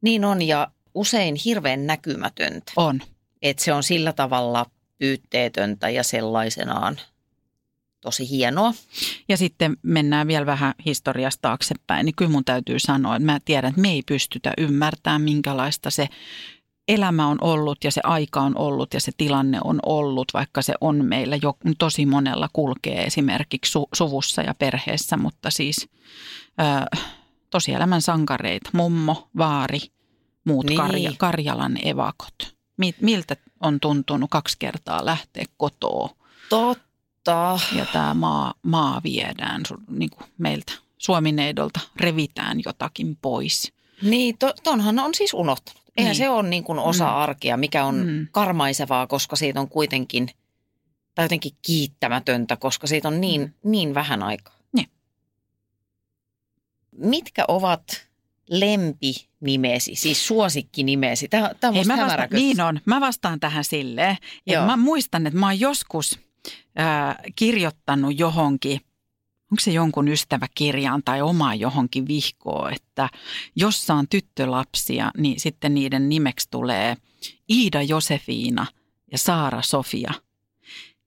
Niin 0.00 0.24
on 0.24 0.42
ja 0.42 0.70
usein 0.94 1.34
hirveän 1.44 1.86
näkymätöntä. 1.86 2.72
On. 2.76 3.00
Että 3.42 3.64
se 3.64 3.72
on 3.72 3.82
sillä 3.82 4.12
tavalla 4.12 4.66
pyytteetöntä 4.98 5.88
ja 5.88 6.02
sellaisenaan 6.02 7.00
tosi 8.00 8.30
hienoa. 8.30 8.74
Ja 9.28 9.36
sitten 9.36 9.76
mennään 9.82 10.26
vielä 10.26 10.46
vähän 10.46 10.74
historiasta 10.84 11.42
taaksepäin, 11.42 12.04
niin 12.04 12.14
kyllä 12.14 12.30
mun 12.30 12.44
täytyy 12.44 12.78
sanoa, 12.78 13.16
että 13.16 13.26
mä 13.26 13.38
tiedän, 13.44 13.68
että 13.68 13.80
me 13.80 13.90
ei 13.90 14.02
pystytä 14.02 14.52
ymmärtämään, 14.58 15.22
minkälaista 15.22 15.90
se 15.90 16.08
elämä 16.88 17.26
on 17.26 17.38
ollut 17.40 17.84
ja 17.84 17.90
se 17.90 18.00
aika 18.04 18.40
on 18.40 18.58
ollut 18.58 18.94
ja 18.94 19.00
se 19.00 19.12
tilanne 19.16 19.58
on 19.64 19.80
ollut, 19.86 20.28
vaikka 20.34 20.62
se 20.62 20.74
on 20.80 21.04
meillä 21.04 21.38
jo 21.42 21.56
tosi 21.78 22.06
monella 22.06 22.48
kulkee 22.52 23.04
esimerkiksi 23.04 23.78
su- 23.78 23.88
suvussa 23.94 24.42
ja 24.42 24.54
perheessä, 24.54 25.16
mutta 25.16 25.50
siis 25.50 25.88
ö, 26.60 26.98
tosielämän 27.50 28.02
sankareita, 28.02 28.70
mummo, 28.72 29.28
vaari, 29.36 29.80
muut 30.44 30.66
niin. 30.66 30.76
Karja, 30.76 31.12
Karjalan 31.18 31.86
evakot. 31.86 32.56
Miltä 33.00 33.36
on 33.60 33.80
tuntunut 33.80 34.30
kaksi 34.30 34.56
kertaa 34.58 35.04
lähteä 35.04 35.44
kotoa? 35.56 36.10
Totta. 36.48 37.58
Ja 37.72 37.86
tämä 37.92 38.14
maa, 38.14 38.54
maa 38.62 39.00
viedään 39.04 39.62
niin 39.88 40.10
kuin 40.10 40.28
meiltä 40.38 40.72
Suomineidolta, 40.98 41.80
revitään 41.96 42.60
jotakin 42.64 43.16
pois. 43.22 43.72
Niin, 44.02 44.38
to, 44.38 44.52
tonhan 44.62 44.98
on 44.98 45.14
siis 45.14 45.34
unohtanut. 45.34 45.82
Eihän 45.96 46.10
niin. 46.10 46.16
se 46.18 46.28
ole 46.28 46.48
niin 46.48 46.64
kuin 46.64 46.78
osa 46.78 47.04
mm. 47.04 47.16
arkea, 47.16 47.56
mikä 47.56 47.84
on 47.84 48.06
mm. 48.06 48.26
karmaisevaa, 48.32 49.06
koska 49.06 49.36
siitä 49.36 49.60
on 49.60 49.68
kuitenkin, 49.68 50.30
tai 51.14 51.24
jotenkin 51.24 51.52
kiittämätöntä, 51.62 52.56
koska 52.56 52.86
siitä 52.86 53.08
on 53.08 53.20
niin, 53.20 53.40
mm. 53.40 53.70
niin 53.70 53.94
vähän 53.94 54.22
aikaa. 54.22 54.57
Mitkä 56.98 57.44
ovat 57.48 58.08
lempinimesi, 58.50 59.94
siis 59.94 60.26
suosikkinimesi? 60.26 61.28
Tämä, 61.28 61.50
tämä 61.60 61.68
on 61.68 61.74
Hei, 61.74 61.84
mä 61.84 61.96
vastaan, 61.96 62.28
Niin 62.32 62.60
on. 62.60 62.80
Mä 62.84 63.00
vastaan 63.00 63.40
tähän 63.40 63.64
silleen. 63.64 64.16
Että 64.46 64.66
mä 64.66 64.76
muistan, 64.76 65.26
että 65.26 65.38
mä 65.38 65.46
oon 65.46 65.60
joskus– 65.60 66.18
ää, 66.76 67.22
kirjoittanut 67.36 68.18
johonkin, 68.18 68.80
onko 69.52 69.60
se 69.60 69.70
jonkun 69.70 70.08
ystäväkirjaan 70.08 71.02
tai 71.04 71.22
oma 71.22 71.54
johonkin 71.54 72.08
vihkoon, 72.08 72.72
että 72.72 73.08
jos 73.56 73.86
saan 73.86 74.08
tyttölapsia, 74.08 75.10
niin 75.16 75.40
sitten 75.40 75.74
niiden 75.74 76.08
nimeksi 76.08 76.48
tulee 76.50 76.96
Iida 77.50 77.82
Josefiina 77.82 78.66
ja 79.12 79.18
Saara 79.18 79.62
Sofia. 79.62 80.12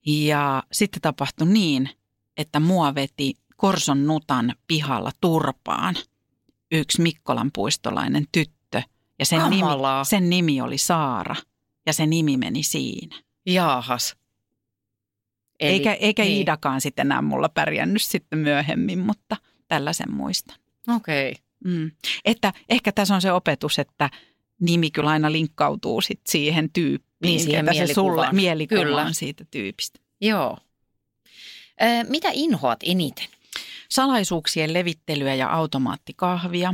Ja 0.05 0.63
sitten 0.71 1.01
tapahtui 1.01 1.47
niin, 1.47 1.89
että 2.37 2.59
mua 2.59 2.95
veti 2.95 3.33
Korson 3.61 4.07
Nutan 4.07 4.55
pihalla 4.67 5.11
turpaan 5.21 5.95
yksi 6.71 7.01
Mikkolan 7.01 7.51
puistolainen 7.53 8.25
tyttö. 8.31 8.81
Ja 9.19 9.25
sen 9.25 9.49
nimi, 9.49 9.61
sen 10.09 10.29
nimi 10.29 10.61
oli 10.61 10.77
Saara 10.77 11.35
ja 11.85 11.93
se 11.93 12.05
nimi 12.05 12.37
meni 12.37 12.63
siinä. 12.63 13.21
Jaahas. 13.45 14.15
Eli, 15.59 15.73
eikä 15.73 15.93
eikä 15.93 16.23
niin. 16.23 16.37
Iidakaan 16.37 16.81
sitten 16.81 17.07
enää 17.07 17.21
mulla 17.21 17.49
pärjännyt 17.49 18.01
sitten 18.01 18.39
myöhemmin, 18.39 18.99
mutta 18.99 19.37
tällaisen 19.67 20.13
muistan. 20.13 20.57
Okei. 20.95 21.31
Okay. 21.31 21.73
Mm. 21.73 21.91
Että 22.25 22.53
ehkä 22.69 22.91
tässä 22.91 23.15
on 23.15 23.21
se 23.21 23.31
opetus, 23.31 23.79
että 23.79 24.09
nimi 24.59 24.91
kyllä 24.91 25.09
aina 25.09 25.31
linkkautuu 25.31 26.01
sit 26.01 26.21
siihen 26.27 26.69
tyyppiin. 26.73 27.11
Niin, 27.21 27.39
siihen 27.39 27.65
se 27.87 27.93
sulle 27.93 28.31
mielikuvaan 28.31 28.85
kyllä. 28.85 29.13
siitä 29.13 29.45
tyypistä. 29.51 29.99
Joo. 30.21 30.57
Ö, 31.81 31.85
mitä 32.09 32.29
inhoat 32.33 32.79
eniten? 32.83 33.27
Salaisuuksien 33.91 34.73
levittelyä 34.73 35.35
ja 35.35 35.49
automaattikahvia. 35.49 36.73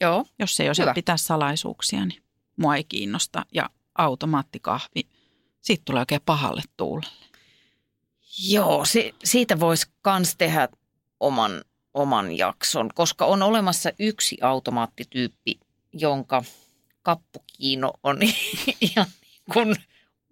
Joo. 0.00 0.24
Jos 0.38 0.60
ei 0.60 0.70
osaa 0.70 0.94
pitää 0.94 1.16
salaisuuksia, 1.16 2.06
niin 2.06 2.22
mua 2.56 2.76
ei 2.76 2.84
kiinnosta. 2.84 3.46
Ja 3.52 3.70
automaattikahvi, 3.94 5.06
siitä 5.60 5.82
tulee 5.84 6.00
oikein 6.00 6.20
pahalle 6.26 6.62
tuulelle. 6.76 7.26
Joo, 8.48 8.84
si- 8.84 9.14
siitä 9.24 9.60
voisi 9.60 9.86
myös 10.06 10.36
tehdä 10.38 10.68
oman, 11.20 11.64
oman 11.94 12.38
jakson, 12.38 12.90
koska 12.94 13.24
on 13.26 13.42
olemassa 13.42 13.90
yksi 13.98 14.38
automaattityyppi, 14.42 15.60
jonka 15.92 16.44
kappukiino 17.02 17.92
on 18.02 18.18
ihan 18.80 19.06
niin 19.20 19.42
kuin 19.52 19.76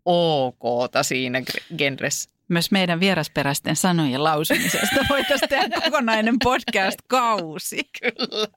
ok 0.05 0.63
siinä 1.03 1.43
genressä. 1.77 2.31
Myös 2.53 2.71
meidän 2.71 3.01
vierasperäisten 3.01 3.77
sanojen 3.77 4.25
lausumisesta 4.25 4.97
voitaisiin 5.11 5.49
tehdä 5.49 5.81
kokonainen 5.81 6.37
podcast-kausi. 6.45 7.89
Kyllä. 8.03 8.49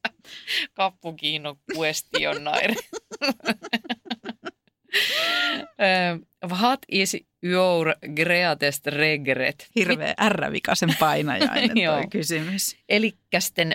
Kappukiino 0.73 1.57
questionnaire. 1.77 2.75
What 6.59 6.79
is 6.89 7.17
your 7.43 7.95
greatest 8.15 8.87
regret? 8.87 9.67
Hirveä 9.75 10.13
ärrävikasen 10.21 10.95
painajainen 10.99 11.69
tuo 11.85 12.07
kysymys. 12.09 12.77
Eli 12.89 13.13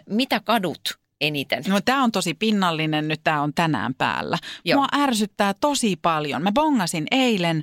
mitä 0.09 0.41
kadut 0.45 0.99
eniten? 1.21 1.65
No 1.69 1.81
tämä 1.81 2.05
on 2.05 2.13
tosi 2.13 2.35
pinnallinen, 2.35 3.09
nyt 3.09 3.21
tämä 3.25 3.43
on 3.43 3.55
tänään 3.55 3.95
päällä. 3.95 4.39
Joo. 4.65 4.81
Mua 4.81 4.89
ärsyttää 5.03 5.55
tosi 5.61 5.97
paljon. 6.03 6.43
Mä 6.43 6.53
bongasin 6.53 7.07
eilen, 7.11 7.63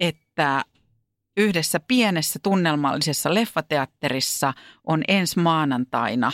että 0.00 0.64
yhdessä 1.36 1.80
pienessä 1.80 2.38
tunnelmallisessa 2.42 3.34
leffateatterissa 3.34 4.52
on 4.84 5.02
ensi 5.08 5.38
maanantaina 5.38 6.32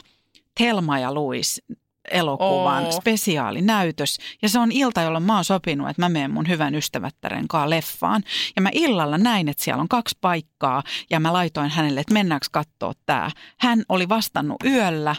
Telma 0.59 0.99
ja 0.99 1.15
Louis 1.15 1.63
elokuvan 2.11 2.85
oh. 2.85 2.93
spesiaalinäytös. 3.01 4.19
Ja 4.43 4.49
se 4.49 4.59
on 4.59 4.73
ilta, 4.73 5.03
jolloin 5.03 5.25
mä 5.25 5.35
oon 5.35 5.45
sopinut, 5.45 5.89
että 5.89 6.03
mä 6.03 6.09
menen 6.09 6.31
mun 6.31 6.49
hyvän 6.49 6.75
ystävättären 6.75 7.49
kanssa 7.49 7.71
leffaan. 7.71 8.23
Ja 8.57 8.63
mä 8.63 8.69
illalla 8.73 9.19
näin, 9.19 9.49
että 9.49 9.65
siellä 9.65 9.81
on 9.81 9.89
kaksi 9.89 10.19
paikkaa 10.21 10.83
ja 11.11 11.21
mä 11.21 11.33
laitoin 11.33 11.71
hänelle, 11.71 12.01
että 12.01 12.15
mennäänkö 12.15 12.47
katsoa 12.53 12.93
tää. 13.07 13.31
Hän 13.59 13.83
oli 13.89 14.09
vastannut 14.09 14.57
yöllä 14.65 15.17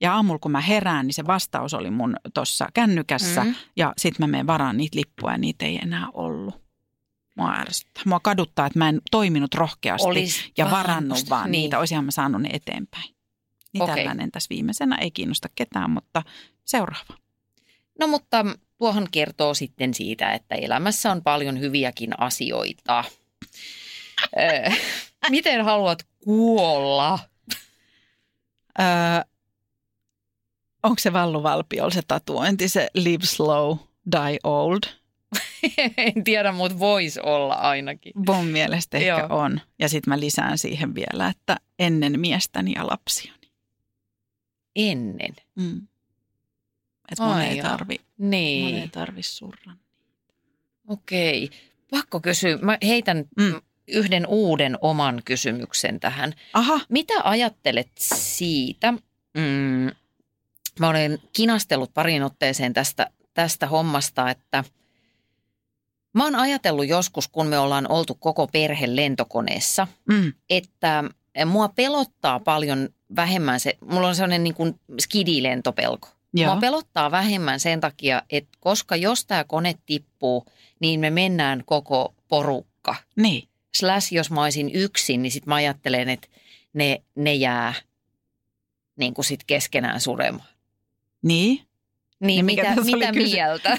ja 0.00 0.14
aamulla 0.14 0.38
kun 0.38 0.52
mä 0.52 0.60
herään, 0.60 1.06
niin 1.06 1.14
se 1.14 1.26
vastaus 1.26 1.74
oli 1.74 1.90
mun 1.90 2.16
tuossa 2.34 2.68
kännykässä. 2.74 3.44
Mm. 3.44 3.54
Ja 3.76 3.92
sitten 3.98 4.22
mä 4.22 4.30
menen 4.30 4.46
varaan 4.46 4.76
niitä 4.76 4.98
lippuja 4.98 5.32
ja 5.32 5.38
niitä 5.38 5.64
ei 5.66 5.78
enää 5.82 6.08
ollut. 6.12 6.61
Mua 7.34 7.52
ärsyttää. 7.52 8.02
Mua 8.06 8.20
kaduttaa, 8.20 8.66
että 8.66 8.78
mä 8.78 8.88
en 8.88 9.00
toiminut 9.10 9.54
rohkeasti 9.54 10.08
Olis 10.08 10.50
ja 10.58 10.70
varannut 10.70 11.30
vaan 11.30 11.50
niin. 11.50 11.62
niitä. 11.62 11.78
Olisinhan 11.78 12.04
mä 12.04 12.10
saanut 12.10 12.42
ne 12.42 12.48
eteenpäin. 12.52 13.14
Niin 13.72 13.82
Okei. 13.82 13.96
tällainen 13.96 14.32
tässä 14.32 14.48
viimeisenä 14.50 14.96
ei 14.96 15.10
kiinnosta 15.10 15.48
ketään, 15.54 15.90
mutta 15.90 16.22
seuraava. 16.64 17.14
No 18.00 18.06
mutta 18.06 18.44
tuohon 18.78 19.08
kertoo 19.10 19.54
sitten 19.54 19.94
siitä, 19.94 20.32
että 20.32 20.54
elämässä 20.54 21.10
on 21.10 21.22
paljon 21.22 21.60
hyviäkin 21.60 22.20
asioita. 22.20 23.04
Miten 25.30 25.64
haluat 25.64 26.06
kuolla? 26.24 27.18
Öö, 28.80 28.86
onko 30.82 30.98
se 30.98 31.12
Vallu 31.12 31.42
Valpiol 31.42 31.90
se 31.90 32.02
tatuointi, 32.08 32.68
se 32.68 32.88
live 32.94 33.26
slow, 33.26 33.78
die 34.12 34.38
old? 34.44 35.01
en 35.96 36.24
tiedä, 36.24 36.52
mutta 36.52 36.78
voisi 36.78 37.20
olla 37.20 37.54
ainakin. 37.54 38.12
Mun 38.28 38.46
mielestä 38.46 38.96
ehkä 38.98 39.08
Joo. 39.08 39.26
on. 39.30 39.60
Ja 39.78 39.88
sitten 39.88 40.10
mä 40.10 40.20
lisään 40.20 40.58
siihen 40.58 40.94
vielä, 40.94 41.28
että 41.28 41.56
ennen 41.78 42.20
miestäni 42.20 42.72
ja 42.76 42.86
lapsiani. 42.86 43.52
Ennen. 44.76 45.36
Mm. 45.54 45.86
Että 47.12 47.24
mun 47.24 47.40
ei 47.40 47.62
tarvi, 47.62 48.00
mun 48.16 48.34
ei 48.34 48.40
Niin, 48.72 48.90
tarvi 48.90 49.22
surra. 49.22 49.72
okei. 50.88 51.50
Pakko 51.90 52.20
kysyä. 52.20 52.56
Mä 52.62 52.78
heitän 52.86 53.24
Mm. 53.38 53.60
yhden 53.88 54.26
uuden 54.26 54.78
oman 54.80 55.22
kysymyksen 55.24 56.00
tähän. 56.00 56.32
Aha, 56.52 56.80
Mitä 56.88 57.14
ajattelet 57.24 57.90
siitä? 57.98 58.92
Mm, 59.34 59.90
mä 60.80 60.88
olen 60.88 61.18
kinastellut 61.36 61.94
parin 61.94 62.22
otteeseen 62.22 62.72
tästä, 62.72 63.10
tästä 63.34 63.66
hommasta, 63.66 64.30
että 64.30 64.64
mä 66.12 66.24
oon 66.24 66.34
ajatellut 66.34 66.88
joskus, 66.88 67.28
kun 67.28 67.46
me 67.46 67.58
ollaan 67.58 67.90
oltu 67.90 68.14
koko 68.14 68.46
perhe 68.46 68.96
lentokoneessa, 68.96 69.86
mm. 70.08 70.32
että 70.50 71.04
mua 71.46 71.68
pelottaa 71.68 72.40
paljon 72.40 72.88
vähemmän 73.16 73.60
se, 73.60 73.78
mulla 73.90 74.08
on 74.08 74.14
sellainen 74.14 74.44
niin 74.44 74.54
kuin 74.54 74.80
skidilentopelko. 75.00 76.08
Joo. 76.34 76.52
Mua 76.52 76.60
pelottaa 76.60 77.10
vähemmän 77.10 77.60
sen 77.60 77.80
takia, 77.80 78.22
että 78.30 78.58
koska 78.60 78.96
jos 78.96 79.26
tämä 79.26 79.44
kone 79.44 79.74
tippuu, 79.86 80.46
niin 80.80 81.00
me 81.00 81.10
mennään 81.10 81.62
koko 81.66 82.14
porukka. 82.28 82.94
Niin. 83.16 83.48
Slash, 83.74 84.12
jos 84.12 84.30
mä 84.30 84.42
olisin 84.42 84.70
yksin, 84.74 85.22
niin 85.22 85.32
sit 85.32 85.46
mä 85.46 85.54
ajattelen, 85.54 86.08
että 86.08 86.28
ne, 86.72 87.02
ne 87.14 87.34
jää 87.34 87.74
niin 88.96 89.14
kuin 89.14 89.24
sit 89.24 89.44
keskenään 89.44 90.00
suremaan. 90.00 90.48
Niin? 91.22 91.66
Niin, 92.22 92.26
Niin 92.26 92.44
mikä 92.44 92.70
mitä, 92.70 92.82
mitä 92.96 93.12
kysy- 93.12 93.34
mieltä? 93.34 93.78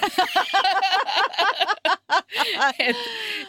et, 2.78 2.96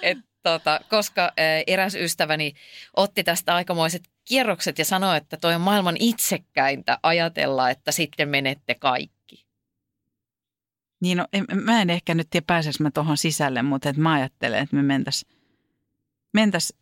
et, 0.02 0.18
tota, 0.44 0.80
koska 0.90 1.24
ä, 1.24 1.32
eräs 1.68 1.96
ystäväni 1.96 2.54
otti 2.96 3.24
tästä 3.24 3.56
aikamoiset 3.56 4.04
kierrokset 4.26 4.80
ja 4.80 4.86
sanoi, 4.86 5.18
että 5.18 5.38
toi 5.38 5.56
on 5.56 5.62
maailman 5.62 5.96
itsekkäintä 6.00 7.00
ajatella, 7.04 7.70
että 7.70 7.92
sitten 7.92 8.30
menette 8.30 8.76
kaikki. 8.76 9.46
Niin 11.02 11.18
no, 11.18 11.26
en, 11.34 11.46
mä 11.64 11.82
en 11.82 11.90
ehkä 11.90 12.16
nyt 12.16 12.28
tiedä 12.30 12.44
pääseekö 12.48 12.78
mä 12.82 12.92
tuohon 12.92 13.18
sisälle, 13.18 13.62
mutta 13.62 13.90
et 13.90 13.98
mä 13.98 14.14
ajattelen, 14.14 14.64
että 14.64 14.76
me 14.76 14.84
mentäs, 14.84 15.26
mentäs 16.34 16.74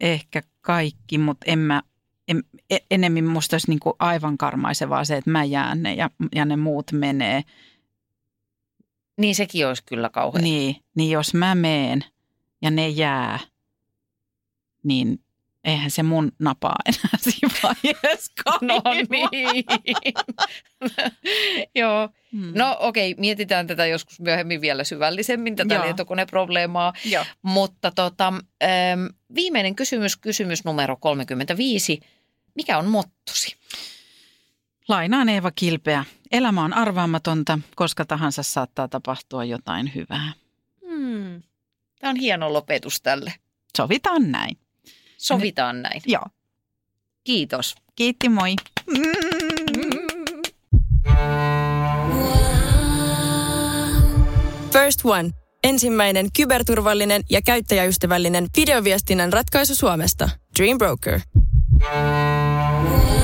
ehkä 0.00 0.42
kaikki, 0.60 1.18
mutta 1.18 1.44
en 1.48 1.58
mä, 1.58 1.82
en, 2.30 2.42
e- 2.70 2.86
enemmän 2.90 3.24
musta 3.24 3.54
olisi 3.54 3.70
niinku 3.70 3.96
aivan 3.98 4.38
karmaisevaa 4.38 5.04
se, 5.04 5.16
että 5.16 5.30
mä 5.30 5.44
jään 5.44 5.82
ne 5.82 5.94
ja, 5.94 6.10
ja 6.34 6.44
ne 6.44 6.56
muut 6.56 6.92
menee. 6.92 7.42
Niin 9.18 9.34
sekin 9.34 9.66
olisi 9.66 9.82
kyllä 9.86 10.08
kauhean. 10.08 10.44
Niin, 10.44 10.76
niin 10.94 11.10
jos 11.10 11.34
mä 11.34 11.54
meen 11.54 12.04
ja 12.62 12.70
ne 12.70 12.88
jää, 12.88 13.38
niin 14.82 15.18
eihän 15.64 15.90
se 15.90 16.02
mun 16.02 16.32
napaa 16.38 16.76
enää 16.86 17.18
siinä 17.30 17.54
vaiheessa 17.62 18.32
No 18.60 18.82
niin. 19.10 19.64
Joo. 21.74 22.08
Mm. 22.32 22.52
No 22.54 22.76
okei, 22.80 23.14
mietitään 23.18 23.66
tätä 23.66 23.86
joskus 23.86 24.20
myöhemmin 24.20 24.60
vielä 24.60 24.84
syvällisemmin, 24.84 25.56
tätä. 25.56 25.74
Joo. 27.04 27.24
Mutta 27.42 27.90
tota, 27.90 28.32
ähm, 28.62 29.06
viimeinen 29.34 29.74
kysymys, 29.74 30.16
kysymys 30.16 30.64
numero 30.64 30.96
35. 30.96 32.00
Mikä 32.54 32.78
on 32.78 32.86
mottosi? 32.86 33.56
Lainaan 34.88 35.28
Eeva 35.28 35.50
Kilpeä. 35.50 36.04
Elämä 36.32 36.64
on 36.64 36.72
arvaamatonta, 36.72 37.58
koska 37.76 38.04
tahansa 38.04 38.42
saattaa 38.42 38.88
tapahtua 38.88 39.44
jotain 39.44 39.94
hyvää. 39.94 40.32
Hmm. 40.86 41.42
Tämä 42.00 42.10
on 42.10 42.16
hieno 42.16 42.52
lopetus 42.52 43.00
tälle. 43.00 43.34
Sovitaan 43.76 44.32
näin. 44.32 44.58
Sovitaan 45.16 45.82
näin. 45.82 46.02
Joo. 46.06 46.24
Kiitos. 47.24 47.74
Kiitti, 47.96 48.28
moi. 48.28 48.54
First 54.72 55.00
One. 55.04 55.30
Ensimmäinen 55.64 56.26
kyberturvallinen 56.36 57.22
ja 57.30 57.42
käyttäjäystävällinen 57.42 58.46
videoviestinnän 58.56 59.32
ratkaisu 59.32 59.74
Suomesta. 59.74 60.30
Dream 60.58 60.78
Broker. 60.78 61.20
Wow. 62.82 63.19